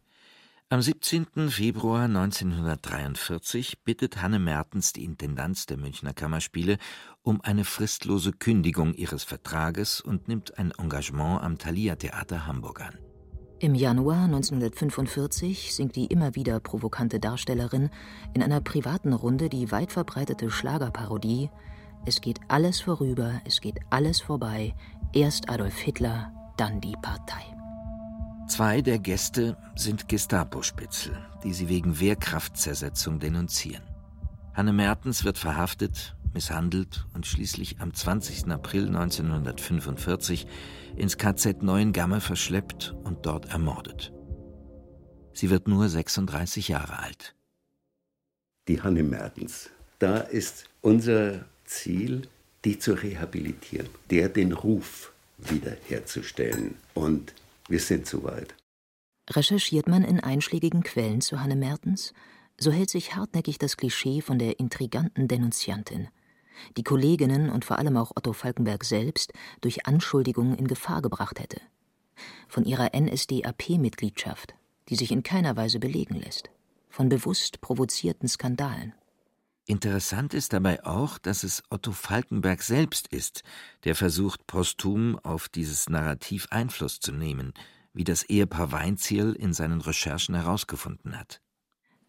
Am 0.76 0.82
17. 0.82 1.50
Februar 1.52 2.04
1943 2.04 3.86
bittet 3.86 4.22
Hanne 4.22 4.40
Mertens 4.40 4.92
die 4.92 5.06
Intendanz 5.06 5.66
der 5.68 5.78
Münchner 5.78 6.14
Kammerspiele 6.14 6.80
um 7.24 7.40
eine 7.40 7.64
fristlose 7.64 8.34
Kündigung 8.34 8.94
ihres 8.94 9.24
Vertrages 9.24 10.02
und 10.02 10.28
nimmt 10.28 10.60
ein 10.60 10.74
Engagement 10.78 11.42
am 11.42 11.58
Thalia 11.58 11.96
Theater 11.96 12.46
Hamburg 12.46 12.82
an. 12.82 12.98
Im 13.60 13.74
Januar 13.74 14.26
1945 14.26 15.74
singt 15.74 15.96
die 15.96 16.08
immer 16.08 16.36
wieder 16.36 16.60
provokante 16.60 17.22
Darstellerin 17.22 17.90
in 18.34 18.44
einer 18.44 18.60
privaten 18.60 19.14
Runde 19.14 19.48
die 19.48 19.72
weit 19.72 19.94
verbreitete 19.94 20.52
Schlagerparodie 20.52 21.52
Es 22.06 22.20
geht 22.20 22.42
alles 22.50 22.82
vorüber, 22.82 23.40
es 23.46 23.62
geht 23.62 23.80
alles 23.92 24.20
vorbei, 24.20 24.76
erst 25.14 25.50
Adolf 25.50 25.78
Hitler, 25.78 26.34
dann 26.58 26.82
die 26.82 26.98
Partei. 27.02 27.55
Zwei 28.47 28.81
der 28.81 28.99
Gäste 28.99 29.58
sind 29.75 30.08
Gestapo-Spitzel, 30.08 31.17
die 31.43 31.51
sie 31.51 31.67
wegen 31.67 31.99
Wehrkraftzersetzung 31.99 33.19
denunzieren. 33.19 33.84
Hanne 34.53 34.71
Mertens 34.71 35.23
wird 35.23 35.39
verhaftet, 35.39 36.15
misshandelt 36.31 37.08
und 37.13 37.25
schließlich 37.25 37.79
am 37.79 37.93
20. 37.93 38.51
April 38.51 38.88
1945 38.88 40.45
ins 40.95 41.17
KZ 41.17 41.63
Neuengamme 41.63 42.21
verschleppt 42.21 42.93
und 43.03 43.25
dort 43.25 43.49
ermordet. 43.49 44.13
Sie 45.34 45.49
wird 45.49 45.67
nur 45.67 45.89
36 45.89 46.67
Jahre 46.67 46.99
alt. 46.99 47.36
Die 48.67 48.81
Hanne 48.81 49.03
Mertens, 49.03 49.71
da 49.97 50.17
ist 50.17 50.69
unser 50.81 51.45
Ziel, 51.65 52.27
die 52.63 52.77
zu 52.77 52.93
rehabilitieren, 52.93 53.89
der 54.12 54.29
den 54.29 54.53
Ruf 54.53 55.12
wiederherzustellen 55.39 56.75
und 56.93 57.34
wir 57.67 57.80
sind 57.80 58.08
soweit. 58.08 58.56
Recherchiert 59.30 59.88
man 59.88 60.04
in 60.04 60.19
einschlägigen 60.19 60.84
Quellen 60.84 61.21
zu 61.21 61.41
Hanne 61.41 61.56
Mertens, 61.56 62.13
so 62.58 62.71
hält 62.71 62.89
sich 62.89 63.15
hartnäckig 63.15 63.58
das 63.58 63.78
Klischee 63.78 64.21
von 64.21 64.39
der 64.39 64.60
intriganten 64.60 65.28
Denunziantin, 65.28 66.08
die 66.78 66.84
Kolleginnen 66.84 67.49
und 67.49 67.65
vor 67.65 67.80
allem 67.80 67.97
auch 67.97 68.12
Otto 68.15 68.34
Falkenberg 68.34 68.84
selbst 68.84 69.34
durch 69.62 69.86
Anschuldigungen 69.88 70.56
in 70.56 70.67
Gefahr 70.67 71.01
gebracht 71.01 71.39
hätte. 71.39 71.60
Von 72.47 72.63
ihrer 72.63 72.91
NSDAP-Mitgliedschaft, 72.95 74.56
die 74.89 74.95
sich 74.95 75.12
in 75.12 75.23
keiner 75.23 75.58
Weise 75.58 75.80
belegen 75.80 76.15
lässt. 76.15 76.49
Von 76.89 77.10
bewusst 77.10 77.60
provozierten 77.60 78.30
Skandalen. 78.30 78.93
Interessant 79.67 80.36
ist 80.36 80.54
dabei 80.54 80.86
auch, 80.86 81.17
dass 81.17 81.43
es 81.43 81.63
Otto 81.71 81.91
Falkenberg 81.91 82.62
selbst 82.62 83.08
ist, 83.08 83.41
der 83.84 83.95
versucht, 83.95 84.45
posthum 84.45 85.17
auf 85.19 85.49
dieses 85.49 85.89
Narrativ 85.89 86.47
Einfluss 86.51 86.99
zu 86.99 87.12
nehmen, 87.12 87.54
wie 87.91 88.04
das 88.04 88.23
Ehepaar 88.23 88.71
Weinzierl 88.71 89.34
in 89.34 89.54
seinen 89.54 89.82
Recherchen 89.82 90.36
herausgefunden 90.36 91.17
hat. 91.17 91.41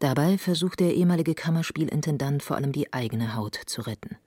Dabei 0.01 0.37
versucht 0.37 0.81
der 0.81 0.95
ehemalige 0.95 1.35
Kammerspielintendant 1.35 2.43
vor 2.43 2.57
allem 2.57 2.73
die 2.73 2.93
eigene 2.93 3.35
Haut 3.35 3.59
zu 3.65 3.81
retten. 3.81 4.19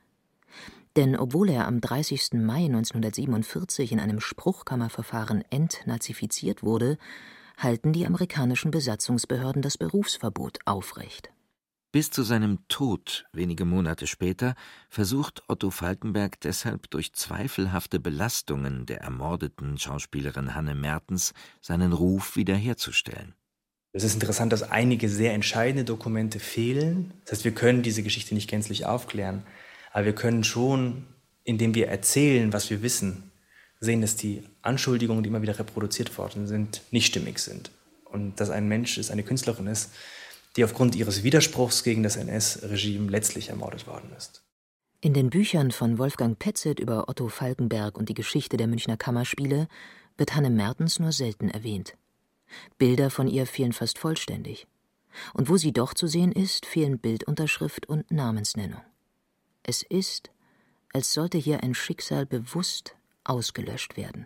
Denn 0.95 1.15
obwohl 1.15 1.49
er 1.49 1.67
am 1.67 1.81
30. 1.81 2.33
Mai 2.33 2.65
1947 2.65 3.91
in 3.91 3.99
einem 3.99 4.19
Spruchkammerverfahren 4.19 5.43
entnazifiziert 5.51 6.63
wurde, 6.63 6.97
halten 7.57 7.93
die 7.93 8.07
amerikanischen 8.07 8.71
Besatzungsbehörden 8.71 9.61
das 9.61 9.77
Berufsverbot 9.77 10.57
aufrecht. 10.65 11.29
Bis 11.91 12.11
zu 12.11 12.21
seinem 12.21 12.59
Tod 12.67 13.25
wenige 13.33 13.65
Monate 13.65 14.05
später 14.05 14.53
versucht 14.89 15.41
Otto 15.47 15.71
Falkenberg 15.71 16.39
deshalb 16.41 16.87
durch 16.91 17.13
zweifelhafte 17.13 17.99
Belastungen 17.99 18.85
der 18.85 19.01
ermordeten 19.01 19.75
Schauspielerin 19.79 20.53
Hanne 20.53 20.75
Mertens 20.75 21.33
seinen 21.61 21.91
Ruf 21.91 22.35
wiederherzustellen. 22.35 23.33
Es 23.91 24.03
ist 24.03 24.13
interessant, 24.13 24.53
dass 24.53 24.61
einige 24.61 25.09
sehr 25.09 25.33
entscheidende 25.33 25.83
Dokumente 25.83 26.39
fehlen. 26.39 27.11
Das 27.25 27.31
heißt, 27.31 27.45
wir 27.45 27.55
können 27.55 27.81
diese 27.81 28.03
Geschichte 28.03 28.35
nicht 28.35 28.51
gänzlich 28.51 28.85
aufklären, 28.85 29.41
aber 29.91 30.05
wir 30.05 30.13
können 30.13 30.43
schon, 30.43 31.07
indem 31.43 31.73
wir 31.73 31.87
erzählen, 31.87 32.53
was 32.53 32.69
wir 32.69 32.83
wissen, 32.83 33.31
sehen, 33.79 34.01
dass 34.01 34.15
die 34.15 34.43
Anschuldigungen, 34.61 35.23
die 35.23 35.29
immer 35.29 35.41
wieder 35.41 35.57
reproduziert 35.57 36.15
worden 36.19 36.45
sind, 36.45 36.83
nicht 36.91 37.07
stimmig 37.07 37.39
sind. 37.39 37.71
Und 38.05 38.39
dass 38.39 38.51
ein 38.51 38.67
Mensch 38.67 38.99
ist, 38.99 39.09
eine 39.09 39.23
Künstlerin 39.23 39.65
ist, 39.65 39.91
die 40.55 40.63
aufgrund 40.63 40.95
ihres 40.95 41.23
Widerspruchs 41.23 41.83
gegen 41.83 42.03
das 42.03 42.15
NS-Regime 42.15 43.09
letztlich 43.09 43.49
ermordet 43.49 43.87
worden 43.87 44.11
ist. 44.17 44.43
In 45.01 45.13
den 45.13 45.29
Büchern 45.29 45.71
von 45.71 45.97
Wolfgang 45.97 46.37
Petzet 46.37 46.79
über 46.79 47.07
Otto 47.07 47.29
Falkenberg 47.29 47.97
und 47.97 48.09
die 48.09 48.13
Geschichte 48.13 48.57
der 48.57 48.67
Münchner 48.67 48.97
Kammerspiele 48.97 49.67
wird 50.17 50.35
Hanne 50.35 50.49
Mertens 50.49 50.99
nur 50.99 51.13
selten 51.13 51.49
erwähnt. 51.49 51.95
Bilder 52.77 53.09
von 53.09 53.27
ihr 53.27 53.45
fehlen 53.45 53.73
fast 53.73 53.97
vollständig. 53.97 54.67
Und 55.33 55.49
wo 55.49 55.57
sie 55.57 55.71
doch 55.71 55.93
zu 55.93 56.07
sehen 56.07 56.31
ist, 56.31 56.65
fehlen 56.65 56.99
Bildunterschrift 56.99 57.87
und 57.87 58.11
Namensnennung. 58.11 58.81
Es 59.63 59.83
ist, 59.83 60.29
als 60.93 61.13
sollte 61.13 61.37
hier 61.37 61.63
ein 61.63 61.73
Schicksal 61.75 62.25
bewusst 62.25 62.95
ausgelöscht 63.23 63.97
werden. 63.97 64.25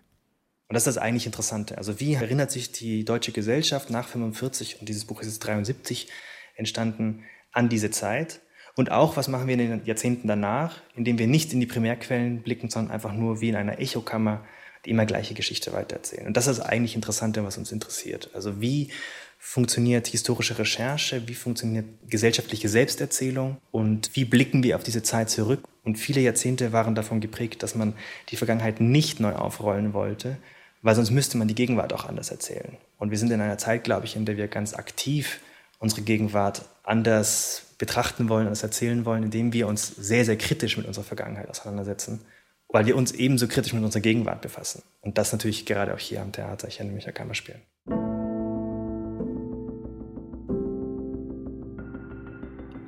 Und 0.73 0.77
das 0.77 0.87
ist 0.87 0.95
das 0.95 1.03
eigentlich 1.03 1.27
Interessante. 1.27 1.77
Also 1.77 1.99
wie 1.99 2.15
erinnert 2.15 2.49
sich 2.49 2.71
die 2.71 3.05
deutsche 3.05 3.31
Gesellschaft 3.31 3.91
nach 3.91 4.07
45 4.07 4.79
und 4.79 4.89
dieses 4.89 5.05
Buch 5.05 5.21
ist 5.21 5.27
jetzt 5.27 5.45
73 5.45 6.07
entstanden 6.55 7.21
an 7.51 7.69
diese 7.69 7.91
Zeit? 7.91 8.39
Und 8.75 8.89
auch, 8.89 9.15
was 9.15 9.27
machen 9.27 9.45
wir 9.45 9.53
in 9.53 9.59
den 9.59 9.85
Jahrzehnten 9.85 10.27
danach, 10.27 10.81
indem 10.95 11.19
wir 11.19 11.27
nicht 11.27 11.53
in 11.53 11.59
die 11.59 11.67
Primärquellen 11.67 12.41
blicken, 12.41 12.71
sondern 12.71 12.91
einfach 12.91 13.13
nur 13.13 13.39
wie 13.39 13.49
in 13.49 13.55
einer 13.55 13.77
Echokammer 13.79 14.43
die 14.83 14.89
immer 14.89 15.05
gleiche 15.05 15.35
Geschichte 15.35 15.73
weitererzählen. 15.73 16.25
Und 16.25 16.37
das 16.37 16.47
ist 16.47 16.59
eigentlich 16.59 16.95
Interessante, 16.95 17.43
was 17.43 17.59
uns 17.59 17.71
interessiert. 17.71 18.31
Also 18.33 18.59
wie 18.59 18.89
funktioniert 19.37 20.07
historische 20.07 20.57
Recherche, 20.57 21.27
wie 21.27 21.35
funktioniert 21.35 21.85
gesellschaftliche 22.09 22.67
Selbsterzählung 22.67 23.57
und 23.69 24.15
wie 24.15 24.25
blicken 24.25 24.63
wir 24.63 24.75
auf 24.75 24.83
diese 24.83 25.03
Zeit 25.03 25.29
zurück. 25.29 25.67
Und 25.83 25.99
viele 25.99 26.21
Jahrzehnte 26.21 26.71
waren 26.73 26.95
davon 26.95 27.21
geprägt, 27.21 27.61
dass 27.61 27.75
man 27.75 27.93
die 28.29 28.37
Vergangenheit 28.37 28.81
nicht 28.81 29.19
neu 29.19 29.35
aufrollen 29.35 29.93
wollte, 29.93 30.37
weil 30.83 30.95
sonst 30.95 31.11
müsste 31.11 31.37
man 31.37 31.47
die 31.47 31.55
Gegenwart 31.55 31.93
auch 31.93 32.05
anders 32.05 32.29
erzählen. 32.29 32.77
Und 32.99 33.09
wir 33.09 33.17
sind 33.17 33.31
in 33.31 33.41
einer 33.41 33.57
Zeit, 33.57 33.83
glaube 33.83 34.05
ich, 34.05 34.15
in 34.15 34.25
der 34.25 34.37
wir 34.37 34.47
ganz 34.47 34.75
aktiv 34.75 35.39
unsere 35.79 36.01
Gegenwart 36.01 36.65
anders 36.83 37.65
betrachten 37.77 38.29
wollen, 38.29 38.45
anders 38.45 38.63
erzählen 38.63 39.05
wollen, 39.05 39.23
indem 39.23 39.53
wir 39.53 39.67
uns 39.67 39.87
sehr, 39.87 40.25
sehr 40.25 40.37
kritisch 40.37 40.77
mit 40.77 40.85
unserer 40.85 41.05
Vergangenheit 41.05 41.49
auseinandersetzen, 41.49 42.21
weil 42.67 42.85
wir 42.85 42.95
uns 42.95 43.11
ebenso 43.13 43.47
kritisch 43.47 43.73
mit 43.73 43.83
unserer 43.83 44.01
Gegenwart 44.01 44.41
befassen. 44.41 44.83
Und 45.01 45.17
das 45.17 45.31
natürlich 45.31 45.65
gerade 45.65 45.93
auch 45.93 45.99
hier 45.99 46.21
am 46.21 46.31
Theater, 46.31 46.67
ich 46.67 46.79
nämlich 46.79 47.05
der 47.05 47.13
Kammerspielen. 47.13 47.61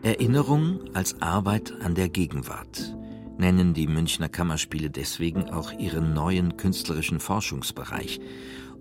Erinnerung 0.04 0.82
als 0.94 1.20
Arbeit 1.22 1.74
an 1.82 1.96
der 1.96 2.10
Gegenwart 2.10 2.96
nennen 3.38 3.74
die 3.74 3.88
Münchner 3.88 4.30
Kammerspiele 4.30 4.90
deswegen 4.90 5.50
auch 5.50 5.72
ihren 5.72 6.14
neuen 6.14 6.58
künstlerischen 6.58 7.20
Forschungsbereich 7.20 8.20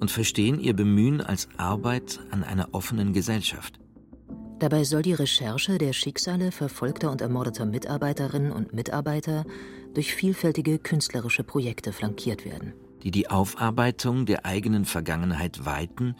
und 0.00 0.10
verstehen 0.10 0.60
ihr 0.60 0.74
Bemühen 0.74 1.20
als 1.20 1.48
Arbeit 1.56 2.20
an 2.30 2.44
einer 2.44 2.68
offenen 2.72 3.12
Gesellschaft. 3.12 3.78
Dabei 4.58 4.84
soll 4.84 5.02
die 5.02 5.12
Recherche 5.12 5.78
der 5.78 5.92
Schicksale 5.92 6.52
verfolgter 6.52 7.10
und 7.10 7.20
ermordeter 7.20 7.66
Mitarbeiterinnen 7.66 8.52
und 8.52 8.72
Mitarbeiter 8.72 9.44
durch 9.94 10.14
vielfältige 10.14 10.78
künstlerische 10.78 11.44
Projekte 11.44 11.92
flankiert 11.92 12.44
werden. 12.44 12.72
Die 13.02 13.10
die 13.10 13.28
Aufarbeitung 13.28 14.26
der 14.26 14.46
eigenen 14.46 14.84
Vergangenheit 14.84 15.66
weiten 15.66 16.16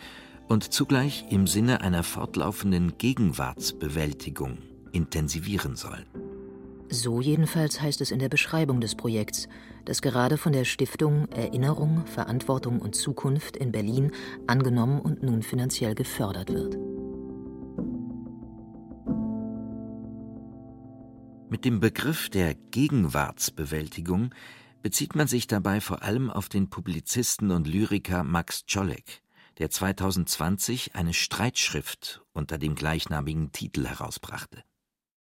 und 0.48 0.72
zugleich 0.72 1.24
im 1.30 1.46
Sinne 1.46 1.80
einer 1.80 2.02
fortlaufenden 2.02 2.98
Gegenwartsbewältigung 2.98 4.58
intensivieren 4.92 5.76
soll. 5.76 6.04
So 6.94 7.20
jedenfalls 7.20 7.80
heißt 7.80 8.00
es 8.02 8.12
in 8.12 8.20
der 8.20 8.28
Beschreibung 8.28 8.80
des 8.80 8.94
Projekts, 8.94 9.48
das 9.84 10.00
gerade 10.00 10.36
von 10.36 10.52
der 10.52 10.64
Stiftung 10.64 11.26
Erinnerung, 11.32 12.06
Verantwortung 12.06 12.78
und 12.78 12.94
Zukunft 12.94 13.56
in 13.56 13.72
Berlin 13.72 14.12
angenommen 14.46 15.00
und 15.00 15.20
nun 15.20 15.42
finanziell 15.42 15.96
gefördert 15.96 16.52
wird. 16.52 16.78
Mit 21.50 21.64
dem 21.64 21.80
Begriff 21.80 22.30
der 22.30 22.54
Gegenwartsbewältigung 22.54 24.32
bezieht 24.80 25.16
man 25.16 25.26
sich 25.26 25.48
dabei 25.48 25.80
vor 25.80 26.04
allem 26.04 26.30
auf 26.30 26.48
den 26.48 26.70
Publizisten 26.70 27.50
und 27.50 27.66
Lyriker 27.66 28.22
Max 28.22 28.66
Czolek, 28.66 29.20
der 29.58 29.68
2020 29.68 30.94
eine 30.94 31.12
Streitschrift 31.12 32.22
unter 32.32 32.56
dem 32.56 32.76
gleichnamigen 32.76 33.50
Titel 33.50 33.84
herausbrachte. 33.84 34.62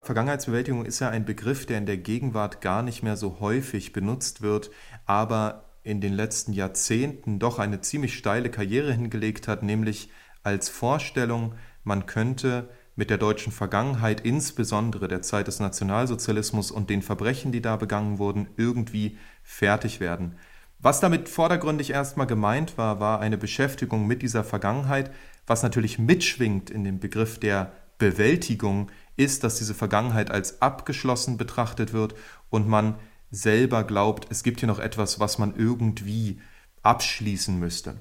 Vergangenheitsbewältigung 0.03 0.85
ist 0.85 0.99
ja 0.99 1.09
ein 1.09 1.23
Begriff, 1.23 1.65
der 1.65 1.77
in 1.77 1.85
der 1.85 1.97
Gegenwart 1.97 2.59
gar 2.59 2.83
nicht 2.83 3.03
mehr 3.03 3.15
so 3.15 3.39
häufig 3.39 3.93
benutzt 3.93 4.41
wird, 4.41 4.69
aber 5.05 5.63
in 5.83 6.01
den 6.01 6.13
letzten 6.13 6.51
Jahrzehnten 6.51 7.39
doch 7.39 7.57
eine 7.57 7.79
ziemlich 7.79 8.17
steile 8.17 8.49
Karriere 8.49 8.91
hingelegt 8.91 9.47
hat, 9.47 9.63
nämlich 9.63 10.09
als 10.43 10.67
Vorstellung, 10.67 11.55
man 11.85 12.05
könnte 12.05 12.69
mit 12.97 13.09
der 13.09 13.17
deutschen 13.17 13.53
Vergangenheit, 13.53 14.21
insbesondere 14.21 15.07
der 15.07 15.21
Zeit 15.21 15.47
des 15.47 15.61
Nationalsozialismus 15.61 16.69
und 16.69 16.89
den 16.89 17.01
Verbrechen, 17.01 17.53
die 17.53 17.61
da 17.61 17.77
begangen 17.77 18.19
wurden, 18.19 18.49
irgendwie 18.57 19.17
fertig 19.41 20.01
werden. 20.01 20.35
Was 20.79 20.99
damit 20.99 21.29
vordergründig 21.29 21.91
erstmal 21.91 22.27
gemeint 22.27 22.77
war, 22.77 22.99
war 22.99 23.21
eine 23.21 23.37
Beschäftigung 23.37 24.05
mit 24.05 24.21
dieser 24.21 24.43
Vergangenheit. 24.43 25.11
Was 25.47 25.63
natürlich 25.63 25.97
mitschwingt 25.97 26.69
in 26.69 26.83
dem 26.83 26.99
Begriff 26.99 27.39
der 27.39 27.71
Bewältigung, 27.97 28.91
ist, 29.15 29.43
dass 29.43 29.57
diese 29.57 29.73
Vergangenheit 29.73 30.31
als 30.31 30.61
abgeschlossen 30.61 31.37
betrachtet 31.37 31.93
wird 31.93 32.15
und 32.49 32.67
man 32.67 32.95
selber 33.31 33.83
glaubt, 33.83 34.27
es 34.29 34.43
gibt 34.43 34.59
hier 34.59 34.67
noch 34.67 34.79
etwas, 34.79 35.19
was 35.19 35.39
man 35.39 35.55
irgendwie 35.55 36.39
abschließen 36.83 37.57
müsste. 37.59 37.95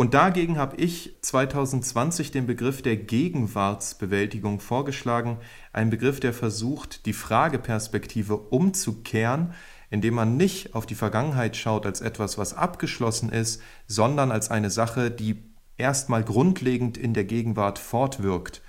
Und 0.00 0.14
dagegen 0.14 0.56
habe 0.56 0.76
ich 0.76 1.18
2020 1.20 2.30
den 2.30 2.46
Begriff 2.46 2.80
der 2.80 2.96
Gegenwartsbewältigung 2.96 4.58
vorgeschlagen, 4.58 5.36
ein 5.74 5.90
Begriff, 5.90 6.20
der 6.20 6.32
versucht, 6.32 7.04
die 7.04 7.12
Frageperspektive 7.12 8.38
umzukehren, 8.38 9.52
indem 9.90 10.14
man 10.14 10.38
nicht 10.38 10.74
auf 10.74 10.86
die 10.86 10.94
Vergangenheit 10.94 11.54
schaut 11.54 11.84
als 11.84 12.00
etwas, 12.00 12.38
was 12.38 12.54
abgeschlossen 12.54 13.28
ist, 13.28 13.60
sondern 13.86 14.32
als 14.32 14.50
eine 14.50 14.70
Sache, 14.70 15.10
die 15.10 15.42
erstmal 15.76 16.24
grundlegend 16.24 16.96
in 16.96 17.12
der 17.12 17.24
Gegenwart 17.24 17.78
fortwirkt. 17.78 18.62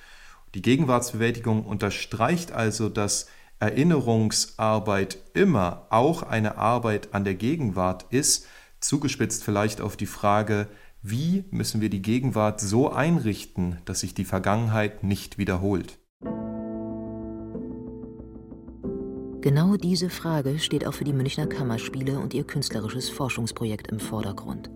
Die 0.53 0.61
Gegenwartsbewältigung 0.61 1.65
unterstreicht 1.65 2.51
also, 2.51 2.89
dass 2.89 3.27
Erinnerungsarbeit 3.59 5.19
immer 5.33 5.85
auch 5.89 6.23
eine 6.23 6.57
Arbeit 6.57 7.13
an 7.13 7.23
der 7.23 7.35
Gegenwart 7.35 8.05
ist, 8.09 8.47
zugespitzt 8.79 9.43
vielleicht 9.43 9.79
auf 9.81 9.95
die 9.95 10.07
Frage, 10.07 10.67
wie 11.03 11.45
müssen 11.51 11.79
wir 11.79 11.89
die 11.89 12.01
Gegenwart 12.01 12.59
so 12.59 12.91
einrichten, 12.91 13.77
dass 13.85 14.01
sich 14.01 14.13
die 14.13 14.25
Vergangenheit 14.25 15.03
nicht 15.03 15.37
wiederholt? 15.37 15.99
Genau 19.41 19.75
diese 19.75 20.11
Frage 20.11 20.59
steht 20.59 20.85
auch 20.85 20.93
für 20.93 21.03
die 21.03 21.13
Münchner 21.13 21.47
Kammerspiele 21.47 22.19
und 22.19 22.33
ihr 22.35 22.43
künstlerisches 22.43 23.09
Forschungsprojekt 23.09 23.87
im 23.91 23.99
Vordergrund. 23.99 24.69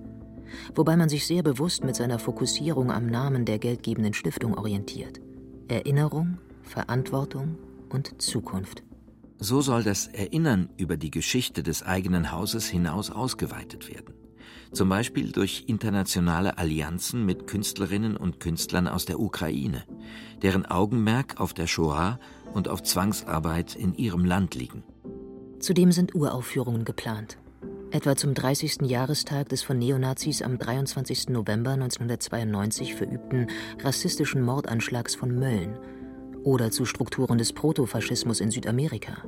Wobei 0.73 0.95
man 0.95 1.09
sich 1.09 1.27
sehr 1.27 1.43
bewusst 1.43 1.83
mit 1.83 1.95
seiner 1.95 2.17
Fokussierung 2.17 2.91
am 2.91 3.05
Namen 3.05 3.45
der 3.45 3.59
geldgebenden 3.59 4.13
Stiftung 4.13 4.57
orientiert. 4.57 5.19
Erinnerung, 5.67 6.37
Verantwortung 6.63 7.57
und 7.89 8.21
Zukunft. 8.21 8.83
So 9.37 9.61
soll 9.61 9.83
das 9.83 10.07
Erinnern 10.07 10.69
über 10.77 10.97
die 10.97 11.11
Geschichte 11.11 11.63
des 11.63 11.83
eigenen 11.83 12.31
Hauses 12.31 12.67
hinaus 12.67 13.11
ausgeweitet 13.11 13.89
werden 13.89 14.13
zum 14.75 14.89
Beispiel 14.89 15.31
durch 15.31 15.63
internationale 15.67 16.57
Allianzen 16.57 17.25
mit 17.25 17.47
Künstlerinnen 17.47 18.17
und 18.17 18.39
Künstlern 18.39 18.87
aus 18.87 19.05
der 19.05 19.19
Ukraine, 19.19 19.85
deren 20.41 20.65
Augenmerk 20.65 21.39
auf 21.39 21.53
der 21.53 21.67
Shoah 21.67 22.19
und 22.53 22.67
auf 22.67 22.83
Zwangsarbeit 22.83 23.75
in 23.75 23.93
ihrem 23.95 24.25
Land 24.25 24.55
liegen. 24.55 24.83
Zudem 25.59 25.91
sind 25.91 26.13
Uraufführungen 26.13 26.85
geplant. 26.85 27.37
Etwa 27.95 28.15
zum 28.17 28.33
30. 28.33 28.81
Jahrestag 28.81 29.47
des 29.47 29.63
von 29.63 29.79
Neonazis 29.79 30.41
am 30.41 30.57
23. 30.57 31.29
November 31.29 31.71
1992 31.71 32.93
verübten 32.93 33.47
rassistischen 33.81 34.41
Mordanschlags 34.41 35.15
von 35.15 35.33
Mölln 35.33 35.79
oder 36.43 36.71
zu 36.71 36.83
Strukturen 36.83 37.37
des 37.37 37.53
Protofaschismus 37.53 38.41
in 38.41 38.51
Südamerika. 38.51 39.23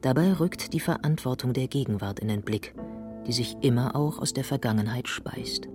Dabei 0.00 0.32
rückt 0.32 0.72
die 0.72 0.80
Verantwortung 0.80 1.52
der 1.52 1.68
Gegenwart 1.68 2.18
in 2.18 2.28
den 2.28 2.42
Blick– 2.42 2.74
die 3.26 3.32
sich 3.32 3.56
immer 3.60 3.94
auch 3.94 4.18
aus 4.18 4.32
der 4.32 4.44
Vergangenheit 4.44 5.08
speist. 5.08 5.68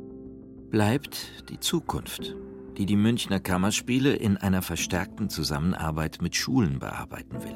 Bleibt 0.69 1.49
die 1.49 1.59
Zukunft, 1.59 2.35
die 2.77 2.85
die 2.85 2.95
Münchner 2.95 3.39
Kammerspiele 3.39 4.13
in 4.13 4.37
einer 4.37 4.61
verstärkten 4.61 5.29
Zusammenarbeit 5.29 6.21
mit 6.21 6.35
Schulen 6.35 6.79
bearbeiten 6.79 7.43
will. 7.43 7.55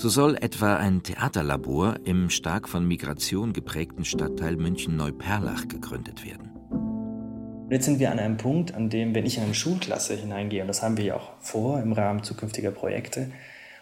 So 0.00 0.08
soll 0.08 0.38
etwa 0.40 0.76
ein 0.76 1.02
Theaterlabor 1.02 1.96
im 2.04 2.30
stark 2.30 2.70
von 2.70 2.88
Migration 2.88 3.52
geprägten 3.52 4.06
Stadtteil 4.06 4.56
München-Neuperlach 4.56 5.68
gegründet 5.68 6.24
werden. 6.24 7.68
Jetzt 7.68 7.84
sind 7.84 7.98
wir 7.98 8.10
an 8.10 8.18
einem 8.18 8.38
Punkt, 8.38 8.74
an 8.74 8.88
dem, 8.88 9.14
wenn 9.14 9.26
ich 9.26 9.36
in 9.36 9.42
eine 9.42 9.52
Schulklasse 9.52 10.14
hineingehe, 10.14 10.62
und 10.62 10.68
das 10.68 10.82
haben 10.82 10.96
wir 10.96 11.04
ja 11.04 11.16
auch 11.16 11.32
vor 11.40 11.82
im 11.82 11.92
Rahmen 11.92 12.22
zukünftiger 12.22 12.70
Projekte, 12.70 13.30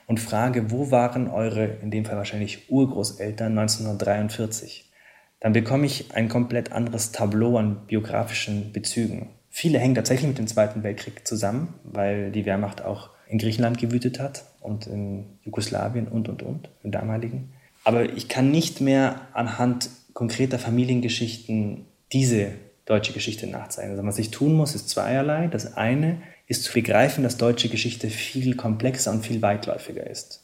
und 0.08 0.18
frage, 0.18 0.72
wo 0.72 0.90
waren 0.90 1.28
eure, 1.28 1.78
in 1.82 1.92
dem 1.92 2.04
Fall 2.04 2.16
wahrscheinlich 2.16 2.68
Urgroßeltern 2.68 3.56
1943? 3.56 4.90
dann 5.38 5.52
bekomme 5.52 5.86
ich 5.86 6.16
ein 6.16 6.28
komplett 6.28 6.72
anderes 6.72 7.12
Tableau 7.12 7.58
an 7.58 7.86
biografischen 7.86 8.72
Bezügen. 8.72 9.28
Viele 9.50 9.78
hängen 9.78 9.94
tatsächlich 9.94 10.26
mit 10.26 10.38
dem 10.38 10.48
Zweiten 10.48 10.82
Weltkrieg 10.82 11.28
zusammen, 11.28 11.74
weil 11.84 12.32
die 12.32 12.44
Wehrmacht 12.44 12.82
auch 12.82 13.10
in 13.28 13.38
Griechenland 13.38 13.78
gewütet 13.78 14.18
hat 14.18 14.44
und 14.60 14.86
in 14.86 15.26
Jugoslawien 15.44 16.08
und, 16.08 16.28
und, 16.28 16.42
und, 16.42 16.68
im 16.82 16.90
damaligen. 16.90 17.52
Aber 17.84 18.04
ich 18.04 18.28
kann 18.28 18.50
nicht 18.50 18.80
mehr 18.80 19.20
anhand 19.32 19.90
konkreter 20.14 20.58
Familiengeschichten 20.58 21.84
diese 22.12 22.52
deutsche 22.86 23.12
Geschichte 23.12 23.46
nachzeichnen. 23.46 23.92
Also 23.92 24.06
was 24.06 24.18
ich 24.18 24.30
tun 24.30 24.54
muss, 24.54 24.74
ist 24.74 24.88
zweierlei. 24.88 25.46
Das 25.46 25.76
eine 25.76 26.22
ist 26.46 26.64
zu 26.64 26.72
begreifen, 26.72 27.22
dass 27.22 27.36
deutsche 27.36 27.68
Geschichte 27.68 28.08
viel 28.08 28.56
komplexer 28.56 29.12
und 29.12 29.24
viel 29.24 29.42
weitläufiger 29.42 30.06
ist. 30.06 30.42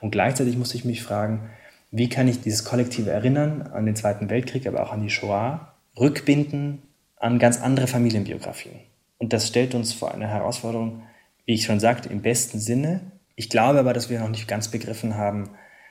Und 0.00 0.10
gleichzeitig 0.10 0.56
muss 0.56 0.74
ich 0.74 0.84
mich 0.84 1.02
fragen, 1.02 1.50
wie 1.90 2.08
kann 2.08 2.26
ich 2.26 2.40
dieses 2.40 2.64
kollektive 2.64 3.10
Erinnern 3.10 3.62
an 3.62 3.84
den 3.84 3.94
Zweiten 3.94 4.30
Weltkrieg, 4.30 4.66
aber 4.66 4.82
auch 4.82 4.92
an 4.92 5.02
die 5.02 5.10
Shoah, 5.10 5.74
rückbinden 5.98 6.82
an 7.16 7.38
ganz 7.38 7.60
andere 7.60 7.86
Familienbiografien. 7.86 8.80
Und 9.18 9.34
das 9.34 9.46
stellt 9.46 9.74
uns 9.74 9.92
vor 9.92 10.12
eine 10.12 10.26
Herausforderung, 10.26 11.02
wie 11.44 11.54
ich 11.54 11.64
schon 11.64 11.80
sagte, 11.80 12.08
im 12.08 12.22
besten 12.22 12.58
Sinne. 12.58 13.00
Ich 13.34 13.48
glaube 13.48 13.78
aber, 13.78 13.92
dass 13.92 14.10
wir 14.10 14.20
noch 14.20 14.28
nicht 14.28 14.48
ganz 14.48 14.68
begriffen 14.68 15.16
haben, 15.16 15.50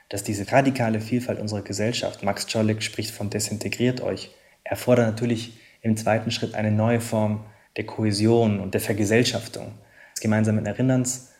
dass 0.09 0.23
diese 0.23 0.51
radikale 0.51 0.99
Vielfalt 0.99 1.39
unserer 1.39 1.61
Gesellschaft, 1.61 2.23
Max 2.23 2.45
Czolek 2.47 2.83
spricht 2.83 3.11
von 3.11 3.29
desintegriert 3.29 4.01
euch, 4.01 4.31
erfordert 4.63 5.07
natürlich 5.07 5.57
im 5.81 5.97
zweiten 5.97 6.31
Schritt 6.31 6.53
eine 6.53 6.71
neue 6.71 7.01
Form 7.01 7.45
der 7.77 7.85
Kohäsion 7.85 8.59
und 8.59 8.73
der 8.73 8.81
Vergesellschaftung, 8.81 9.71
des 10.13 10.21
gemeinsamen 10.21 10.65
Erinnerns, 10.65 11.31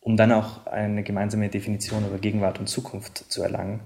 um 0.00 0.16
dann 0.16 0.32
auch 0.32 0.66
eine 0.66 1.02
gemeinsame 1.02 1.48
Definition 1.48 2.06
über 2.06 2.18
Gegenwart 2.18 2.58
und 2.58 2.68
Zukunft 2.68 3.30
zu 3.30 3.42
erlangen. 3.42 3.80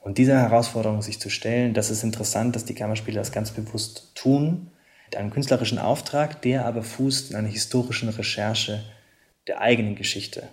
Und 0.00 0.18
dieser 0.18 0.38
Herausforderung 0.38 1.00
sich 1.00 1.18
zu 1.18 1.30
stellen, 1.30 1.72
das 1.72 1.90
ist 1.90 2.02
interessant, 2.02 2.54
dass 2.54 2.64
die 2.64 2.74
Kammerspieler 2.74 3.20
das 3.20 3.32
ganz 3.32 3.52
bewusst 3.52 4.14
tun, 4.14 4.70
mit 5.06 5.16
einem 5.16 5.30
künstlerischen 5.30 5.78
Auftrag, 5.78 6.42
der 6.42 6.66
aber 6.66 6.82
fußt 6.82 7.30
in 7.30 7.36
einer 7.36 7.48
historischen 7.48 8.08
Recherche 8.08 8.82
der 9.46 9.60
eigenen 9.60 9.94
Geschichte. 9.96 10.48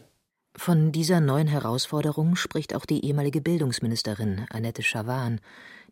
Von 0.56 0.92
dieser 0.92 1.22
neuen 1.22 1.48
Herausforderung 1.48 2.36
spricht 2.36 2.76
auch 2.76 2.86
die 2.86 3.06
ehemalige 3.06 3.42
Bildungsministerin 3.42 4.46
Annette 4.50 4.84
Schawan, 4.84 5.40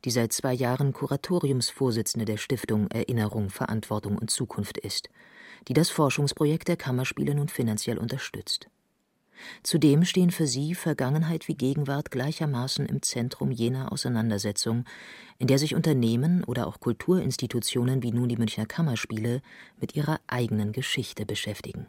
die 0.06 0.12
seit 0.12 0.34
zwei 0.34 0.54
Jahren 0.54 0.94
Kuratoriumsvorsitzende 0.94 2.26
der 2.26 2.38
Stiftung 2.38 2.90
Erinnerung, 2.92 3.50
Verantwortung 3.50 4.18
und 4.18 4.30
Zukunft 4.30 4.78
ist, 4.78 5.10
die 5.68 5.74
das 5.74 5.90
Forschungsprojekt 5.90 6.68
der 6.68 6.78
Kammerspiele 6.78 7.36
nun 7.36 7.48
finanziell 7.48 7.98
unterstützt. 7.98 8.68
Zudem 9.64 10.04
stehen 10.04 10.32
für 10.32 10.48
sie 10.48 10.76
Vergangenheit 10.76 11.48
wie 11.48 11.56
Gegenwart 11.56 12.12
gleichermaßen 12.12 12.86
im 12.86 13.02
Zentrum 13.02 13.52
jener 13.52 13.92
Auseinandersetzung, 13.94 14.84
in 15.38 15.48
der 15.48 15.58
sich 15.58 15.76
Unternehmen 15.76 16.44
oder 16.44 16.68
auch 16.68 16.82
Kulturinstitutionen 16.82 18.04
wie 18.04 18.12
nun 18.12 18.28
die 18.28 18.36
Münchner 18.36 18.66
Kammerspiele 18.66 19.42
mit 19.80 19.96
ihrer 19.96 20.20
eigenen 20.28 20.74
Geschichte 20.74 21.26
beschäftigen. 21.26 21.88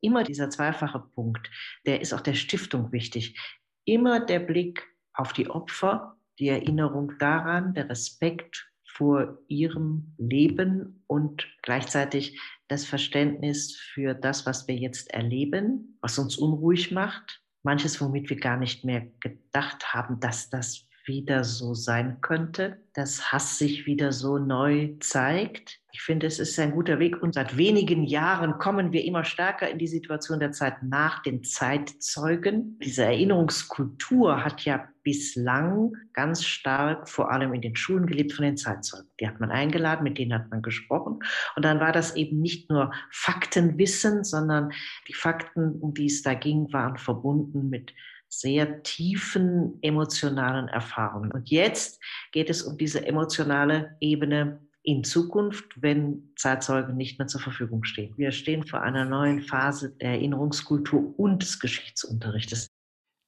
Immer 0.00 0.24
dieser 0.24 0.50
zweifache 0.50 1.00
Punkt, 1.14 1.50
der 1.86 2.00
ist 2.00 2.12
auch 2.12 2.20
der 2.20 2.34
Stiftung 2.34 2.92
wichtig. 2.92 3.38
Immer 3.84 4.20
der 4.20 4.40
Blick 4.40 4.86
auf 5.12 5.32
die 5.32 5.50
Opfer, 5.50 6.16
die 6.38 6.48
Erinnerung 6.48 7.12
daran, 7.18 7.74
der 7.74 7.88
Respekt 7.88 8.68
vor 8.84 9.38
ihrem 9.48 10.14
Leben 10.18 11.04
und 11.06 11.46
gleichzeitig 11.62 12.40
das 12.68 12.84
Verständnis 12.84 13.76
für 13.76 14.14
das, 14.14 14.46
was 14.46 14.66
wir 14.68 14.76
jetzt 14.76 15.12
erleben, 15.12 15.98
was 16.00 16.18
uns 16.18 16.36
unruhig 16.36 16.90
macht. 16.90 17.42
Manches, 17.62 18.00
womit 18.00 18.30
wir 18.30 18.38
gar 18.38 18.56
nicht 18.56 18.84
mehr 18.84 19.06
gedacht 19.20 19.92
haben, 19.92 20.20
dass 20.20 20.50
das 20.50 20.88
wieder 21.06 21.44
so 21.44 21.74
sein 21.74 22.20
könnte, 22.20 22.84
dass 22.94 23.32
Hass 23.32 23.58
sich 23.58 23.86
wieder 23.86 24.12
so 24.12 24.38
neu 24.38 24.94
zeigt. 25.00 25.80
Ich 25.98 26.04
finde, 26.04 26.28
es 26.28 26.38
ist 26.38 26.56
ein 26.60 26.70
guter 26.70 27.00
Weg 27.00 27.20
und 27.20 27.34
seit 27.34 27.56
wenigen 27.56 28.04
Jahren 28.04 28.58
kommen 28.58 28.92
wir 28.92 29.04
immer 29.04 29.24
stärker 29.24 29.68
in 29.68 29.78
die 29.78 29.88
Situation 29.88 30.38
der 30.38 30.52
Zeit 30.52 30.80
nach 30.80 31.22
den 31.22 31.42
Zeitzeugen. 31.42 32.78
Diese 32.78 33.02
Erinnerungskultur 33.02 34.44
hat 34.44 34.64
ja 34.64 34.88
bislang 35.02 35.94
ganz 36.12 36.44
stark 36.44 37.08
vor 37.08 37.32
allem 37.32 37.52
in 37.52 37.62
den 37.62 37.74
Schulen 37.74 38.06
gelebt 38.06 38.32
von 38.32 38.44
den 38.44 38.56
Zeitzeugen. 38.56 39.10
Die 39.18 39.26
hat 39.26 39.40
man 39.40 39.50
eingeladen, 39.50 40.04
mit 40.04 40.18
denen 40.18 40.34
hat 40.34 40.48
man 40.52 40.62
gesprochen 40.62 41.18
und 41.56 41.64
dann 41.64 41.80
war 41.80 41.90
das 41.90 42.14
eben 42.14 42.40
nicht 42.40 42.70
nur 42.70 42.92
Faktenwissen, 43.10 44.22
sondern 44.22 44.70
die 45.08 45.14
Fakten, 45.14 45.80
um 45.80 45.94
die 45.94 46.06
es 46.06 46.22
da 46.22 46.34
ging, 46.34 46.72
waren 46.72 46.96
verbunden 46.96 47.70
mit 47.70 47.92
sehr 48.28 48.84
tiefen 48.84 49.78
emotionalen 49.82 50.68
Erfahrungen. 50.68 51.32
Und 51.32 51.50
jetzt 51.50 52.00
geht 52.30 52.50
es 52.50 52.62
um 52.62 52.78
diese 52.78 53.04
emotionale 53.04 53.96
Ebene 53.98 54.60
in 54.82 55.04
Zukunft, 55.04 55.64
wenn 55.76 56.32
Zeitzeugen 56.36 56.96
nicht 56.96 57.18
mehr 57.18 57.28
zur 57.28 57.40
Verfügung 57.40 57.84
stehen. 57.84 58.14
Wir 58.16 58.32
stehen 58.32 58.66
vor 58.66 58.80
einer 58.80 59.04
neuen 59.04 59.42
Phase 59.42 59.90
der 60.00 60.10
Erinnerungskultur 60.10 61.18
und 61.18 61.42
des 61.42 61.60
Geschichtsunterrichtes. 61.60 62.68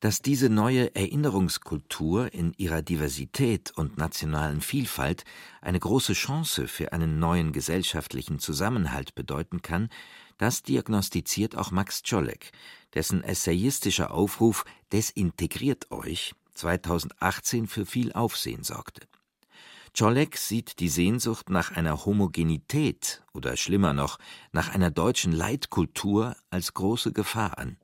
Dass 0.01 0.22
diese 0.22 0.48
neue 0.48 0.94
Erinnerungskultur 0.94 2.32
in 2.32 2.55
ihrer 2.57 2.80
Diversität 2.80 3.70
und 3.76 3.98
nationalen 3.98 4.62
Vielfalt 4.62 5.24
eine 5.61 5.78
große 5.78 6.14
Chance 6.14 6.68
für 6.68 6.94
einen 6.94 7.18
neuen 7.18 7.53
gesellschaftlichen 7.53 8.38
Zusammenhalt 8.38 9.14
bedeuten 9.14 9.61
kann, 9.61 9.90
das 10.38 10.62
diagnostiziert 10.62 11.55
auch 11.55 11.70
Max 11.70 12.03
Czolek, 12.03 12.53
dessen 12.94 13.22
essayistischer 13.22 14.11
Aufruf 14.12 14.64
Desintegriert 14.90 15.90
euch 15.90 16.34
2018 16.55 17.66
für 17.66 17.84
viel 17.84 18.12
Aufsehen 18.12 18.64
sorgte. 18.64 19.09
Czolek 19.93 20.36
sieht 20.36 20.80
die 20.80 20.88
Sehnsucht 20.88 21.51
nach 21.51 21.72
einer 21.72 22.05
Homogenität 22.05 23.22
oder 23.32 23.57
schlimmer 23.57 23.93
noch, 23.93 24.18
nach 24.53 24.68
einer 24.68 24.91
deutschen 24.91 25.32
Leitkultur 25.32 26.36
als 26.51 26.74
große 26.74 27.12
Gefahr 27.12 27.59
an. 27.59 27.76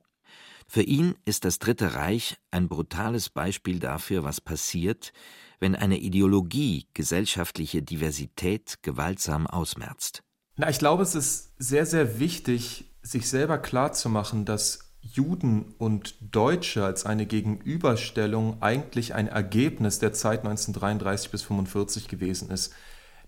Für 0.67 0.81
ihn 0.81 1.15
ist 1.25 1.45
das 1.45 1.59
Dritte 1.59 1.93
Reich 1.93 2.37
ein 2.51 2.67
brutales 2.67 3.29
Beispiel 3.29 3.79
dafür, 3.79 4.23
was 4.23 4.41
passiert, 4.41 5.13
wenn 5.59 5.75
eine 5.75 5.97
Ideologie 5.97 6.87
gesellschaftliche 6.93 7.81
Diversität 7.81 8.79
gewaltsam 8.81 9.47
ausmerzt. 9.47 10.23
Na, 10.57 10.69
ich 10.69 10.79
glaube, 10.79 11.03
es 11.03 11.15
ist 11.15 11.53
sehr, 11.57 11.85
sehr 11.85 12.19
wichtig, 12.19 12.85
sich 13.01 13.29
selber 13.29 13.57
klarzumachen, 13.57 14.43
dass 14.43 14.86
Juden 15.01 15.73
und 15.77 16.15
Deutsche 16.35 16.83
als 16.83 17.05
eine 17.05 17.25
Gegenüberstellung 17.25 18.61
eigentlich 18.61 19.13
ein 19.13 19.27
Ergebnis 19.27 19.99
der 19.99 20.13
Zeit 20.13 20.39
1933 20.39 21.31
bis 21.31 21.41
1945 21.43 22.07
gewesen 22.07 22.51
ist. 22.51 22.73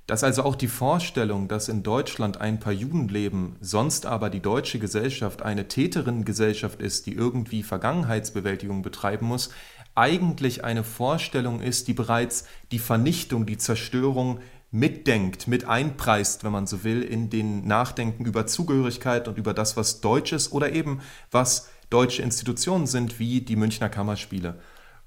Dass 0.07 0.23
also 0.23 0.43
auch 0.43 0.55
die 0.55 0.67
Vorstellung, 0.67 1.47
dass 1.47 1.69
in 1.69 1.83
Deutschland 1.83 2.41
ein 2.41 2.59
paar 2.59 2.73
Juden 2.73 3.07
leben, 3.09 3.57
sonst 3.61 4.07
aber 4.07 4.31
die 4.31 4.39
deutsche 4.39 4.79
Gesellschaft 4.79 5.43
eine 5.43 5.67
Täterinnengesellschaft 5.67 6.81
ist, 6.81 7.05
die 7.05 7.13
irgendwie 7.13 7.61
Vergangenheitsbewältigung 7.61 8.81
betreiben 8.81 9.27
muss, 9.27 9.51
eigentlich 9.93 10.63
eine 10.63 10.83
Vorstellung 10.83 11.61
ist, 11.61 11.87
die 11.87 11.93
bereits 11.93 12.45
die 12.71 12.79
Vernichtung, 12.79 13.45
die 13.45 13.57
Zerstörung 13.57 14.39
mitdenkt, 14.71 15.47
mit 15.47 15.65
einpreist, 15.65 16.43
wenn 16.43 16.51
man 16.51 16.67
so 16.67 16.83
will, 16.83 17.01
in 17.01 17.29
den 17.29 17.65
Nachdenken 17.65 18.25
über 18.25 18.45
Zugehörigkeit 18.47 19.27
und 19.27 19.37
über 19.37 19.53
das, 19.53 19.77
was 19.77 20.01
Deutsch 20.01 20.31
ist 20.31 20.51
oder 20.51 20.71
eben 20.71 21.01
was 21.31 21.69
deutsche 21.89 22.21
Institutionen 22.21 22.85
sind, 22.85 23.19
wie 23.19 23.41
die 23.41 23.55
Münchner 23.55 23.89
Kammerspiele. 23.89 24.59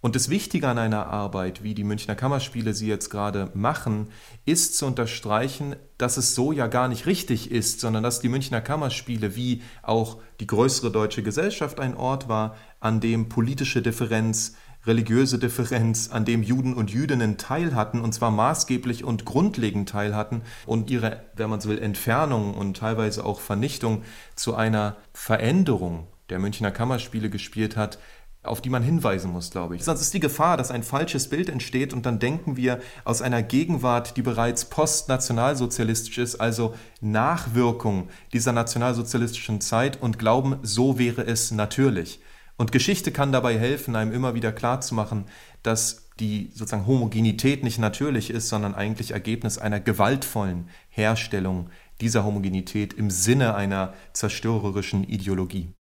Und 0.02 0.16
das 0.16 0.28
Wichtige 0.28 0.66
an 0.66 0.78
einer 0.78 1.06
Arbeit, 1.06 1.62
wie 1.62 1.74
die 1.74 1.84
Münchner 1.84 2.16
Kammerspiele 2.16 2.74
sie 2.74 2.88
jetzt 2.88 3.08
gerade 3.08 3.52
machen, 3.54 4.08
ist 4.44 4.76
zu 4.76 4.86
unterstreichen, 4.86 5.76
dass 5.96 6.16
es 6.16 6.34
so 6.34 6.50
ja 6.50 6.66
gar 6.66 6.88
nicht 6.88 7.06
richtig 7.06 7.52
ist, 7.52 7.78
sondern 7.78 8.02
dass 8.02 8.18
die 8.18 8.28
Münchner 8.28 8.60
Kammerspiele 8.60 9.36
wie 9.36 9.62
auch 9.80 10.18
die 10.40 10.48
größere 10.48 10.90
deutsche 10.90 11.22
Gesellschaft 11.22 11.78
ein 11.78 11.96
Ort 11.96 12.28
war, 12.28 12.56
an 12.80 12.98
dem 12.98 13.28
politische 13.28 13.80
Differenz, 13.80 14.56
religiöse 14.86 15.38
Differenz, 15.38 16.10
an 16.10 16.24
dem 16.24 16.42
Juden 16.42 16.74
und 16.74 16.90
Jüdinnen 16.90 17.38
teilhatten, 17.38 18.00
und 18.00 18.12
zwar 18.12 18.30
maßgeblich 18.30 19.04
und 19.04 19.24
grundlegend 19.24 19.88
teilhatten, 19.88 20.42
und 20.66 20.90
ihre, 20.90 21.22
wenn 21.36 21.50
man 21.50 21.60
so 21.60 21.68
will, 21.68 21.78
Entfernung 21.78 22.54
und 22.54 22.76
teilweise 22.76 23.24
auch 23.24 23.40
Vernichtung 23.40 24.02
zu 24.34 24.54
einer 24.54 24.96
Veränderung 25.12 26.06
der 26.30 26.38
Münchner 26.38 26.70
Kammerspiele 26.70 27.30
gespielt 27.30 27.76
hat, 27.76 27.98
auf 28.42 28.60
die 28.60 28.70
man 28.70 28.82
hinweisen 28.82 29.30
muss, 29.30 29.50
glaube 29.50 29.76
ich. 29.76 29.84
Sonst 29.84 30.00
ist 30.00 30.14
die 30.14 30.20
Gefahr, 30.20 30.56
dass 30.56 30.72
ein 30.72 30.82
falsches 30.82 31.28
Bild 31.28 31.48
entsteht 31.48 31.92
und 31.92 32.06
dann 32.06 32.18
denken 32.18 32.56
wir 32.56 32.80
aus 33.04 33.22
einer 33.22 33.42
Gegenwart, 33.42 34.16
die 34.16 34.22
bereits 34.22 34.64
postnationalsozialistisch 34.64 36.18
ist, 36.18 36.40
also 36.40 36.74
Nachwirkung 37.00 38.08
dieser 38.32 38.52
nationalsozialistischen 38.52 39.60
Zeit 39.60 40.02
und 40.02 40.18
glauben, 40.18 40.56
so 40.62 40.98
wäre 40.98 41.24
es 41.24 41.52
natürlich. 41.52 42.20
Und 42.62 42.70
Geschichte 42.70 43.10
kann 43.10 43.32
dabei 43.32 43.58
helfen, 43.58 43.96
einem 43.96 44.12
immer 44.12 44.36
wieder 44.36 44.52
klarzumachen, 44.52 45.24
dass 45.64 46.08
die 46.20 46.48
sozusagen 46.54 46.86
Homogenität 46.86 47.64
nicht 47.64 47.80
natürlich 47.80 48.30
ist, 48.30 48.48
sondern 48.48 48.76
eigentlich 48.76 49.10
Ergebnis 49.10 49.58
einer 49.58 49.80
gewaltvollen 49.80 50.68
Herstellung 50.88 51.70
dieser 52.00 52.24
Homogenität 52.24 52.92
im 52.94 53.10
Sinne 53.10 53.56
einer 53.56 53.94
zerstörerischen 54.12 55.02
Ideologie. 55.02 55.72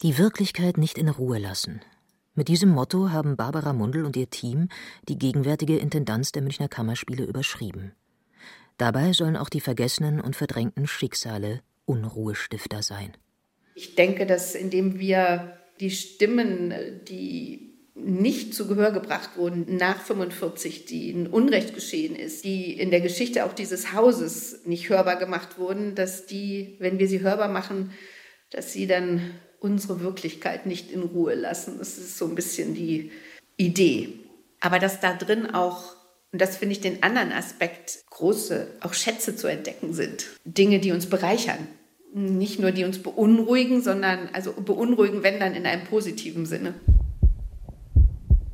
Die 0.00 0.16
Wirklichkeit 0.16 0.78
nicht 0.78 0.96
in 0.96 1.10
Ruhe 1.10 1.36
lassen. 1.36 1.82
Mit 2.34 2.48
diesem 2.48 2.70
Motto 2.70 3.10
haben 3.10 3.36
Barbara 3.36 3.74
Mundl 3.74 4.06
und 4.06 4.16
ihr 4.16 4.30
Team 4.30 4.70
die 5.10 5.18
gegenwärtige 5.18 5.76
Intendanz 5.76 6.32
der 6.32 6.40
Münchner 6.40 6.68
Kammerspiele 6.68 7.24
überschrieben. 7.24 7.92
Dabei 8.78 9.12
sollen 9.12 9.36
auch 9.36 9.50
die 9.50 9.60
vergessenen 9.60 10.22
und 10.22 10.36
verdrängten 10.36 10.86
Schicksale 10.86 11.60
Unruhestifter 11.84 12.82
sein. 12.82 13.12
Ich 13.74 13.94
denke, 13.94 14.24
dass 14.24 14.54
indem 14.54 14.98
wir 14.98 15.57
die 15.80 15.90
Stimmen, 15.90 16.72
die 17.08 17.68
nicht 17.94 18.54
zu 18.54 18.68
Gehör 18.68 18.92
gebracht 18.92 19.30
wurden 19.36 19.76
nach 19.76 20.00
45, 20.00 20.84
die 20.84 21.10
ein 21.10 21.26
Unrecht 21.26 21.74
geschehen 21.74 22.14
ist, 22.14 22.44
die 22.44 22.72
in 22.78 22.90
der 22.90 23.00
Geschichte 23.00 23.44
auch 23.44 23.52
dieses 23.52 23.92
Hauses 23.92 24.64
nicht 24.66 24.88
hörbar 24.88 25.16
gemacht 25.16 25.58
wurden, 25.58 25.94
dass 25.94 26.26
die, 26.26 26.76
wenn 26.78 26.98
wir 26.98 27.08
sie 27.08 27.20
hörbar 27.20 27.48
machen, 27.48 27.92
dass 28.50 28.72
sie 28.72 28.86
dann 28.86 29.34
unsere 29.60 30.00
Wirklichkeit 30.00 30.66
nicht 30.66 30.92
in 30.92 31.02
Ruhe 31.02 31.34
lassen. 31.34 31.78
Das 31.78 31.98
ist 31.98 32.16
so 32.16 32.26
ein 32.26 32.34
bisschen 32.34 32.74
die 32.74 33.10
Idee. 33.56 34.20
Aber 34.60 34.78
dass 34.78 35.00
da 35.00 35.14
drin 35.14 35.52
auch, 35.52 35.96
und 36.32 36.40
das 36.40 36.56
finde 36.56 36.72
ich 36.72 36.80
den 36.80 37.02
anderen 37.02 37.32
Aspekt, 37.32 38.04
große, 38.10 38.68
auch 38.80 38.94
Schätze 38.94 39.34
zu 39.34 39.48
entdecken 39.48 39.92
sind. 39.92 40.26
Dinge, 40.44 40.78
die 40.78 40.92
uns 40.92 41.06
bereichern. 41.06 41.66
Nicht 42.14 42.58
nur 42.58 42.72
die 42.72 42.84
uns 42.84 43.02
beunruhigen, 43.02 43.82
sondern 43.82 44.28
also 44.32 44.52
beunruhigen, 44.52 45.22
wenn 45.22 45.38
dann 45.38 45.54
in 45.54 45.66
einem 45.66 45.84
positiven 45.84 46.46
Sinne. 46.46 46.74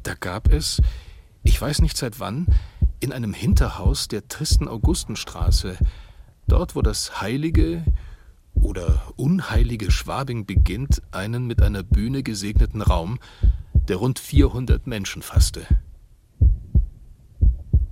Da 0.03 0.15
gab 0.15 0.53
es, 0.53 0.83
ich 1.43 1.61
weiß 1.61 1.81
nicht 1.81 1.97
seit 1.97 2.21
wann, 2.21 2.47
in 3.01 3.13
einem 3.13 3.33
Hinterhaus 3.33 4.09
der 4.09 4.29
tristen 4.29 4.69
Augustenstraße, 4.69 5.77
dort 6.47 6.75
wo 6.75 6.83
das 6.83 7.21
heilige 7.21 7.85
oder 8.55 9.03
unheilige 9.17 9.91
Schwabing 9.91 10.47
beginnt, 10.47 11.03
einen 11.13 11.47
mit 11.47 11.63
einer 11.63 11.83
Bühne 11.83 12.23
gesegneten 12.23 12.83
Raum, 12.83 13.19
der 13.89 13.97
rund 13.97 14.19
400 14.19 14.87
Menschen 14.87 15.23
fasste. 15.23 15.67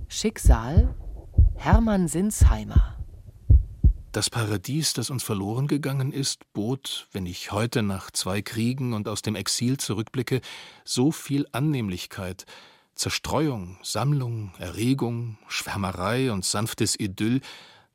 Schicksal 0.07 0.93
Hermann 1.55 2.07
Sinsheimer 2.07 2.97
das 4.13 4.29
Paradies, 4.29 4.93
das 4.93 5.09
uns 5.09 5.23
verloren 5.23 5.67
gegangen 5.67 6.13
ist, 6.13 6.41
bot, 6.53 7.07
wenn 7.11 7.25
ich 7.25 7.51
heute 7.51 7.81
nach 7.81 8.11
zwei 8.11 8.43
Kriegen 8.43 8.93
und 8.93 9.07
aus 9.07 9.23
dem 9.23 9.35
Exil 9.35 9.77
zurückblicke, 9.77 10.39
so 10.85 11.11
viel 11.11 11.47
Annehmlichkeit, 11.51 12.45
Zerstreuung, 12.93 13.79
Sammlung, 13.81 14.53
Erregung, 14.59 15.39
Schwärmerei 15.47 16.31
und 16.31 16.45
sanftes 16.45 16.97
Idyll, 16.99 17.41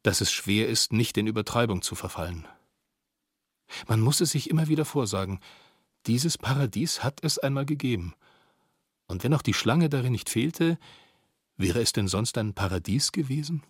dass 0.02 0.20
es 0.20 0.32
schwer 0.32 0.68
ist, 0.68 0.92
nicht 0.92 1.16
in 1.16 1.28
Übertreibung 1.28 1.82
zu 1.82 1.94
verfallen. 1.94 2.48
Man 3.86 4.00
muss 4.00 4.20
es 4.20 4.32
sich 4.32 4.50
immer 4.50 4.66
wieder 4.66 4.84
vorsagen, 4.84 5.38
dieses 6.06 6.36
Paradies 6.36 7.04
hat 7.04 7.20
es 7.22 7.38
einmal 7.38 7.64
gegeben. 7.64 8.14
Und 9.06 9.22
wenn 9.22 9.34
auch 9.34 9.42
die 9.42 9.54
Schlange 9.54 9.88
darin 9.88 10.12
nicht 10.12 10.30
fehlte, 10.30 10.78
wäre 11.56 11.80
es 11.80 11.92
denn 11.92 12.08
sonst 12.08 12.38
ein 12.38 12.54
Paradies 12.54 13.12
gewesen? 13.12 13.62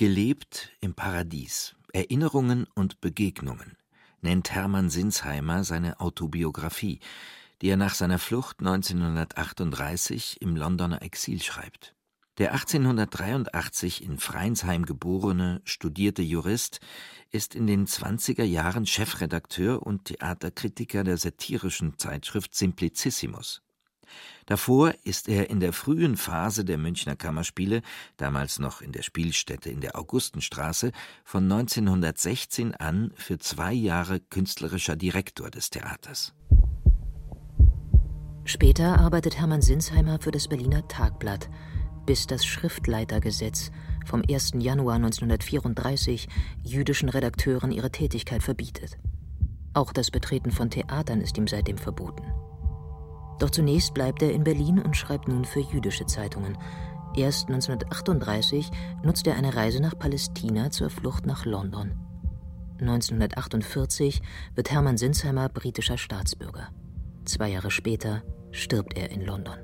Gelebt 0.00 0.70
im 0.80 0.94
Paradies. 0.94 1.76
Erinnerungen 1.92 2.66
und 2.74 3.02
Begegnungen 3.02 3.76
nennt 4.22 4.50
Hermann 4.50 4.88
Sinsheimer 4.88 5.62
seine 5.62 6.00
Autobiografie, 6.00 7.00
die 7.60 7.68
er 7.68 7.76
nach 7.76 7.92
seiner 7.92 8.18
Flucht 8.18 8.60
1938 8.60 10.40
im 10.40 10.56
Londoner 10.56 11.02
Exil 11.02 11.42
schreibt. 11.42 11.94
Der 12.38 12.52
1883 12.52 14.02
in 14.02 14.16
Freinsheim 14.16 14.86
geborene, 14.86 15.60
studierte 15.66 16.22
Jurist 16.22 16.80
ist 17.30 17.54
in 17.54 17.66
den 17.66 17.86
20er 17.86 18.44
Jahren 18.44 18.86
Chefredakteur 18.86 19.82
und 19.82 20.06
Theaterkritiker 20.06 21.04
der 21.04 21.18
satirischen 21.18 21.98
Zeitschrift 21.98 22.54
Simplicissimus. 22.54 23.60
Davor 24.46 24.94
ist 25.04 25.28
er 25.28 25.50
in 25.50 25.60
der 25.60 25.72
frühen 25.72 26.16
Phase 26.16 26.64
der 26.64 26.78
Münchner 26.78 27.16
Kammerspiele, 27.16 27.82
damals 28.16 28.58
noch 28.58 28.80
in 28.80 28.92
der 28.92 29.02
Spielstätte 29.02 29.70
in 29.70 29.80
der 29.80 29.96
Augustenstraße, 29.96 30.92
von 31.24 31.44
1916 31.44 32.74
an 32.74 33.12
für 33.14 33.38
zwei 33.38 33.72
Jahre 33.72 34.20
künstlerischer 34.20 34.96
Direktor 34.96 35.50
des 35.50 35.70
Theaters. 35.70 36.34
Später 38.44 38.98
arbeitet 38.98 39.38
Hermann 39.38 39.62
Sinsheimer 39.62 40.18
für 40.20 40.32
das 40.32 40.48
Berliner 40.48 40.88
Tagblatt, 40.88 41.48
bis 42.06 42.26
das 42.26 42.44
Schriftleitergesetz 42.44 43.70
vom 44.06 44.22
1. 44.28 44.54
Januar 44.58 44.96
1934 44.96 46.26
jüdischen 46.64 47.08
Redakteuren 47.08 47.70
ihre 47.70 47.92
Tätigkeit 47.92 48.42
verbietet. 48.42 48.98
Auch 49.72 49.92
das 49.92 50.10
Betreten 50.10 50.50
von 50.50 50.70
Theatern 50.70 51.20
ist 51.20 51.38
ihm 51.38 51.46
seitdem 51.46 51.78
verboten. 51.78 52.24
Doch 53.40 53.50
zunächst 53.50 53.94
bleibt 53.94 54.22
er 54.22 54.32
in 54.32 54.44
Berlin 54.44 54.78
und 54.78 54.96
schreibt 54.96 55.26
nun 55.26 55.44
für 55.44 55.60
jüdische 55.60 56.06
Zeitungen. 56.06 56.56
Erst 57.16 57.48
1938 57.48 58.70
nutzt 59.02 59.26
er 59.26 59.34
eine 59.34 59.56
Reise 59.56 59.80
nach 59.80 59.98
Palästina 59.98 60.70
zur 60.70 60.90
Flucht 60.90 61.26
nach 61.26 61.44
London. 61.44 61.98
1948 62.78 64.22
wird 64.54 64.70
Hermann 64.70 64.98
Sinsheimer 64.98 65.48
britischer 65.48 65.98
Staatsbürger. 65.98 66.68
Zwei 67.24 67.48
Jahre 67.48 67.70
später 67.70 68.22
stirbt 68.52 68.96
er 68.96 69.10
in 69.10 69.22
London. 69.22 69.58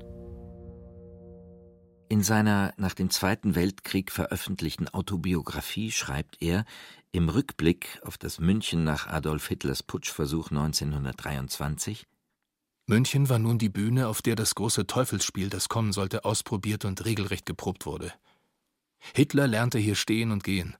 In 2.09 2.23
seiner 2.23 2.73
nach 2.77 2.93
dem 2.93 3.09
Zweiten 3.09 3.55
Weltkrieg 3.55 4.11
veröffentlichten 4.11 4.87
Autobiografie 4.87 5.91
schreibt 5.91 6.41
er, 6.41 6.65
im 7.11 7.29
Rückblick 7.29 7.99
auf 8.03 8.17
das 8.17 8.39
München 8.39 8.83
nach 8.83 9.07
Adolf 9.07 9.47
Hitlers 9.47 9.83
Putschversuch 9.83 10.49
1923 10.49 12.07
München 12.89 13.27
war 13.27 13.37
nun 13.37 13.57
die 13.57 13.67
Bühne, 13.67 14.07
auf 14.07 14.21
der 14.21 14.37
das 14.37 14.55
große 14.55 14.87
Teufelsspiel, 14.87 15.49
das 15.49 15.67
kommen 15.67 15.91
sollte, 15.91 16.23
ausprobiert 16.23 16.85
und 16.85 17.03
regelrecht 17.03 17.45
geprobt 17.45 17.85
wurde. 17.85 18.13
Hitler 19.13 19.45
lernte 19.45 19.77
hier 19.77 19.95
stehen 19.95 20.31
und 20.31 20.45
gehen 20.45 20.77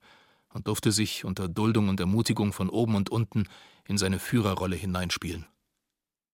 und 0.54 0.68
durfte 0.68 0.90
sich 0.90 1.26
unter 1.26 1.48
Duldung 1.48 1.90
und 1.90 2.00
Ermutigung 2.00 2.54
von 2.54 2.70
oben 2.70 2.94
und 2.94 3.10
unten 3.10 3.44
in 3.86 3.98
seine 3.98 4.18
Führerrolle 4.18 4.74
hineinspielen. 4.74 5.44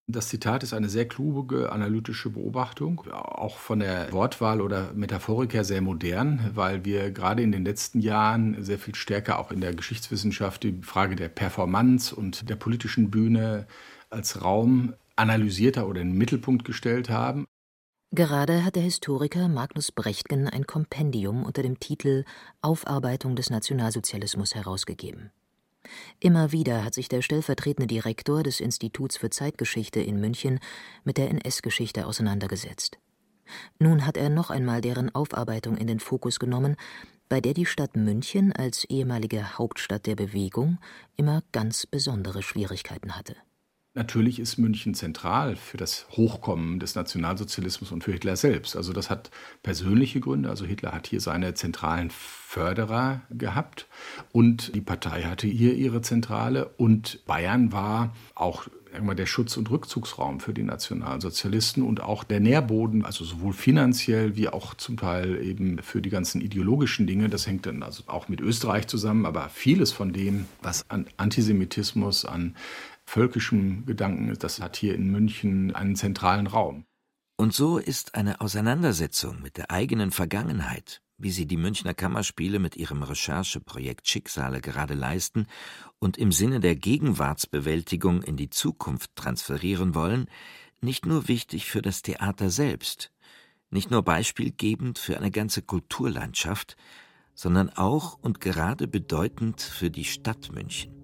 Das 0.07 0.29
Zitat 0.29 0.63
ist 0.63 0.75
eine 0.75 0.89
sehr 0.89 1.09
kluge 1.09 1.73
analytische 1.73 2.31
Beobachtung, 2.31 3.11
auch 3.11 3.57
von 3.57 3.81
der 3.81 4.13
Wortwahl 4.13 4.61
oder 4.61 4.93
Metaphorik 4.93 5.55
her 5.55 5.65
sehr 5.65 5.81
modern, 5.81 6.51
weil 6.55 6.85
wir 6.85 7.11
gerade 7.11 7.43
in 7.43 7.51
den 7.51 7.65
letzten 7.65 8.01
Jahren 8.01 8.63
sehr 8.63 8.79
viel 8.79 8.95
stärker 8.95 9.41
auch 9.41 9.51
in 9.51 9.61
der 9.61 9.75
Geschichtswissenschaft 9.75 10.63
die 10.63 10.83
Frage 10.83 11.17
der 11.17 11.31
Performance 11.31 12.15
und 12.15 12.49
der 12.49 12.57
politischen 12.57 13.11
Bühne 13.11 13.67
als 14.11 14.43
Raum 14.43 14.95
analysierter 15.17 15.89
oder 15.89 16.01
in 16.01 16.11
den 16.11 16.19
Mittelpunkt 16.19 16.65
gestellt 16.65 17.11
haben. 17.11 17.47
Gerade 18.11 18.65
hat 18.65 18.77
der 18.77 18.83
Historiker 18.83 19.49
Magnus 19.49 19.91
Brechtgen 19.91 20.49
ein 20.49 20.67
Kompendium 20.67 21.43
unter 21.43 21.63
dem 21.63 21.81
Titel 21.81 22.25
Aufarbeitung 22.63 23.35
des 23.35 23.51
Nationalsozialismus 23.51 24.55
herausgegeben. 24.55 25.33
Immer 26.21 26.53
wieder 26.53 26.85
hat 26.85 26.95
sich 26.95 27.09
der 27.09 27.23
stellvertretende 27.23 27.87
Direktor 27.87 28.43
des 28.43 28.61
Instituts 28.61 29.17
für 29.17 29.31
Zeitgeschichte 29.31 30.01
in 30.01 30.21
München 30.21 30.61
mit 31.05 31.19
der 31.19 31.29
NS-Geschichte 31.31 32.07
auseinandergesetzt. 32.07 32.99
Nun 33.79 34.07
hat 34.07 34.17
er 34.17 34.31
noch 34.31 34.51
einmal 34.51 34.81
deren 34.81 35.15
Aufarbeitung 35.15 35.77
in 35.77 35.87
den 35.87 36.01
Fokus 36.01 36.39
genommen, 36.39 36.77
bei 37.29 37.41
der 37.41 37.53
die 37.53 37.67
Stadt 37.67 37.97
München 37.97 38.53
als 38.53 38.85
ehemalige 38.85 39.59
Hauptstadt 39.59 40.07
der 40.07 40.17
Bewegung 40.17 40.79
immer 41.17 41.43
ganz 41.53 41.87
besondere 41.87 42.43
Schwierigkeiten 42.43 43.17
hatte. 43.17 43.37
Natürlich 43.97 44.41
ist 44.41 44.59
München 44.59 44.95
zentral 44.95 45.55
für 45.55 45.77
das 45.77 46.07
Hochkommen 46.11 46.81
des 46.81 46.97
Nationalsozialismus 46.97 47.93
und 47.93 48.03
für 48.03 48.11
Hitler 48.11 48.35
selbst. 48.35 48.75
Also 48.75 48.93
das 48.93 49.09
hat 49.09 49.31
persönliche 49.63 50.19
Gründe. 50.19 50.51
Also 50.51 50.65
Hitler 50.65 50.91
hat 50.91 51.07
hier 51.07 51.21
seine 51.21 51.55
zentralen 51.55 52.11
Förderer 52.11 53.23
gehabt 53.31 53.87
und 54.33 54.75
die 54.75 54.81
Partei 54.81 55.23
hatte 55.23 55.47
hier 55.47 55.75
ihre 55.75 56.03
Zentrale 56.03 56.71
und 56.77 57.25
Bayern 57.27 57.71
war 57.71 58.17
auch 58.35 58.67
mal, 59.03 59.15
der 59.15 59.27
Schutz- 59.27 59.57
und 59.57 59.71
Rückzugsraum 59.71 60.41
für 60.41 60.53
die 60.55 60.63
Nationalsozialisten 60.63 61.83
und 61.83 62.01
auch 62.01 62.25
der 62.25 62.41
Nährboden, 62.41 63.05
also 63.05 63.25
sowohl 63.25 63.53
finanziell 63.53 64.37
wie 64.37 64.49
auch 64.49 64.75
zum 64.75 64.97
Teil 64.97 65.43
eben 65.43 65.79
für 65.83 66.01
die 66.01 66.11
ganzen 66.11 66.41
ideologischen 66.41 67.07
Dinge. 67.07 67.29
Das 67.29 67.47
hängt 67.47 67.67
dann 67.67 67.83
also 67.83 68.05
auch 68.07 68.29
mit 68.29 68.41
Österreich 68.41 68.87
zusammen, 68.87 69.27
aber 69.27 69.49
vieles 69.49 69.93
von 69.93 70.13
dem, 70.13 70.47
was 70.63 70.89
an 70.89 71.07
Antisemitismus, 71.17 72.25
an 72.25 72.55
völkischem 73.05 73.87
Gedanken 73.87 74.29
ist, 74.29 74.45
das 74.45 74.61
hat 74.61 74.77
hier 74.77 74.95
in 74.95 75.11
München 75.11 75.75
einen 75.75 75.97
zentralen 75.97 76.47
Raum. 76.47 76.85
Und 77.37 77.53
so 77.53 77.79
ist 77.79 78.15
eine 78.15 78.41
Auseinandersetzung 78.41 79.43
mit 79.43 79.57
der 79.57 79.71
eigenen 79.71 80.13
Vergangenheit, 80.13 81.03
wie 81.19 81.31
sie 81.31 81.47
die 81.47 81.57
Münchner 81.57 81.93
Kammerspiele 81.95 82.59
mit 82.59 82.77
ihrem 82.77 83.03
Rechercheprojekt 83.03 84.09
Schicksale 84.09 84.61
gerade 84.61 84.95
leisten 84.95 85.47
und 85.99 86.17
im 86.17 86.31
Sinne 86.33 86.61
der 86.61 86.77
Gegenwartsbewältigung 86.77 88.23
in 88.23 88.37
die 88.37 88.51
Zukunft 88.51 89.17
transferieren 89.17 89.95
wollen, 89.95 90.29
nicht 90.81 91.07
nur 91.07 91.29
wichtig 91.29 91.67
für 91.67 91.83
das 91.83 92.03
Theater 92.03 92.51
selbst, 92.51 93.11
nicht 93.71 93.91
nur 93.91 94.03
beispielgebend 94.03 94.99
für 94.99 95.17
eine 95.17 95.31
ganze 95.31 95.63
Kulturlandschaft, 95.63 96.77
sondern 97.35 97.71
auch 97.71 98.17
und 98.21 98.41
gerade 98.41 98.87
bedeutend 98.87 99.61
für 99.61 99.91
die 99.91 100.05
Stadt 100.05 100.53
München 100.53 101.04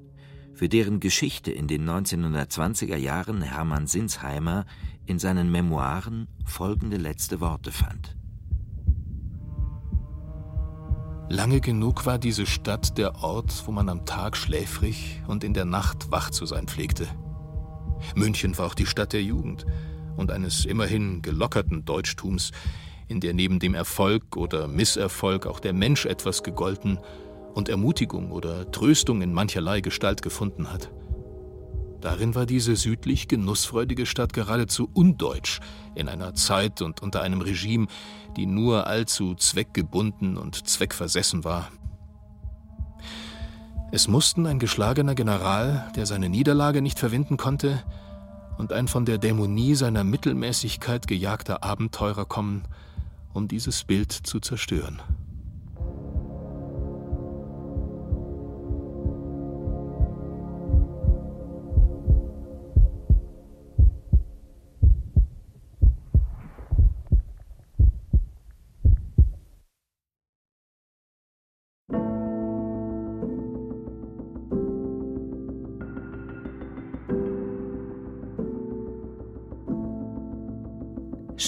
für 0.61 0.69
deren 0.69 1.01
Geschichte 1.01 1.53
in 1.53 1.69
den 1.69 1.89
1920er 1.89 2.97
Jahren 2.97 3.41
Hermann 3.41 3.87
Sinsheimer 3.87 4.67
in 5.07 5.19
seinen 5.19 5.51
Memoiren 5.51 6.29
folgende 6.45 6.99
letzte 6.99 7.41
Worte 7.41 7.73
fand. 7.73 8.15
Lange 11.31 11.63
genug 11.63 12.05
war 12.05 12.19
diese 12.19 12.45
Stadt 12.45 12.99
der 12.99 13.25
Ort, 13.25 13.63
wo 13.65 13.73
man 13.73 13.89
am 13.89 14.05
Tag 14.05 14.37
schläfrig 14.37 15.23
und 15.27 15.45
in 15.45 15.55
der 15.55 15.65
Nacht 15.65 16.11
wach 16.11 16.29
zu 16.29 16.45
sein 16.45 16.69
pflegte. 16.69 17.09
München 18.15 18.59
war 18.59 18.67
auch 18.67 18.75
die 18.75 18.85
Stadt 18.85 19.15
der 19.15 19.23
Jugend 19.23 19.65
und 20.19 20.31
eines 20.31 20.67
immerhin 20.67 21.23
gelockerten 21.23 21.87
Deutschtums, 21.87 22.51
in 23.09 23.21
der 23.21 23.33
neben 23.33 23.61
dem 23.61 23.73
Erfolg 23.73 24.37
oder 24.37 24.69
Misserfolg 24.69 25.47
auch 25.47 25.61
der 25.61 25.73
Mensch 25.73 26.05
etwas 26.05 26.43
gegolten 26.43 26.99
und 27.55 27.69
Ermutigung 27.69 28.31
oder 28.33 28.71
Tröstung 28.71 29.23
in 29.23 29.33
mancherlei 29.33 29.81
Gestalt 29.81 30.23
gefunden 30.23 30.73
hat. 30.73 30.91
Darin 32.01 32.35
war 32.35 32.47
diese 32.47 32.77
südlich 32.77 33.29
genussfreudige 33.29 34.07
Stadt 34.07 34.33
geradezu 34.33 34.89
undeutsch 34.93 35.61
in 35.95 36.09
einer 36.09 36.35
Zeit 36.35 36.81
und 36.81 37.03
unter 37.03 37.21
einem 37.21 37.43
Regime, 37.43 37.89
die 38.37 38.47
nur 38.47 38.87
allzu 38.87 39.35
zweckgebunden 39.35 40.39
und 40.39 40.67
zweckversessen 40.67 41.45
war. 41.45 41.69
Es 43.93 44.09
mussten 44.09 44.47
ein 44.47 44.61
geschlagener 44.61 45.15
General, 45.15 45.91
der 45.97 46.07
seine 46.07 46.29
Niederlage 46.29 46.81
nicht 46.81 46.99
verwinden 46.99 47.37
konnte, 47.37 47.83
und 48.57 48.73
ein 48.73 48.89
von 48.89 49.05
der 49.05 49.19
Dämonie 49.19 49.75
seiner 49.75 50.05
Mittelmäßigkeit 50.05 51.07
gejagter 51.07 51.65
Abenteurer 51.65 52.25
kommen, 52.25 52.63
um 53.33 53.49
dieses 53.49 53.85
Bild 53.85 54.13
zu 54.13 54.39
zerstören. 54.39 55.01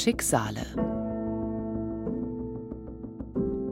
Schicksale. 0.02 0.66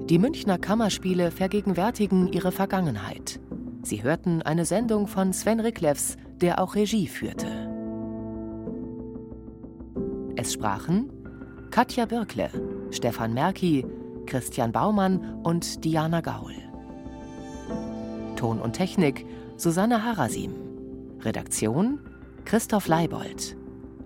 Die 0.09 0.19
Münchner 0.21 0.59
Kammerspiele 0.59 1.33
vergegenwärtigen 1.33 2.33
ihre 2.33 2.53
Vergangenheit. 2.53 3.41
Sie 3.83 4.05
hörten 4.05 4.41
eine 4.41 4.65
Sendung 4.65 5.09
von 5.09 5.33
Sven 5.33 5.59
Riklevs, 5.59 6.17
der 6.37 6.63
auch 6.63 6.77
Regie 6.77 7.09
führte. 7.09 7.49
Es 10.37 10.53
sprachen 10.53 11.11
Katja 11.73 12.07
Birkle, 12.07 12.49
Stefan 12.93 13.35
Merki, 13.35 13.85
Christian 14.27 14.71
Baumann 14.71 15.43
und 15.43 15.85
Diana 15.85 16.21
Gaul. 16.21 16.55
Ton 18.37 18.61
und 18.61 18.75
Technik 18.75 19.27
Susanne 19.57 20.05
Harasim. 20.05 20.55
Redaktion 21.23 21.99
Christoph 22.45 22.87
Leibold. 22.87 23.60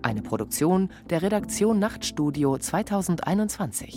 Eine 0.05 0.21
Produktion 0.21 0.91
der 1.09 1.23
Redaktion 1.23 1.79
Nachtstudio 1.79 2.59
2021. 2.59 3.97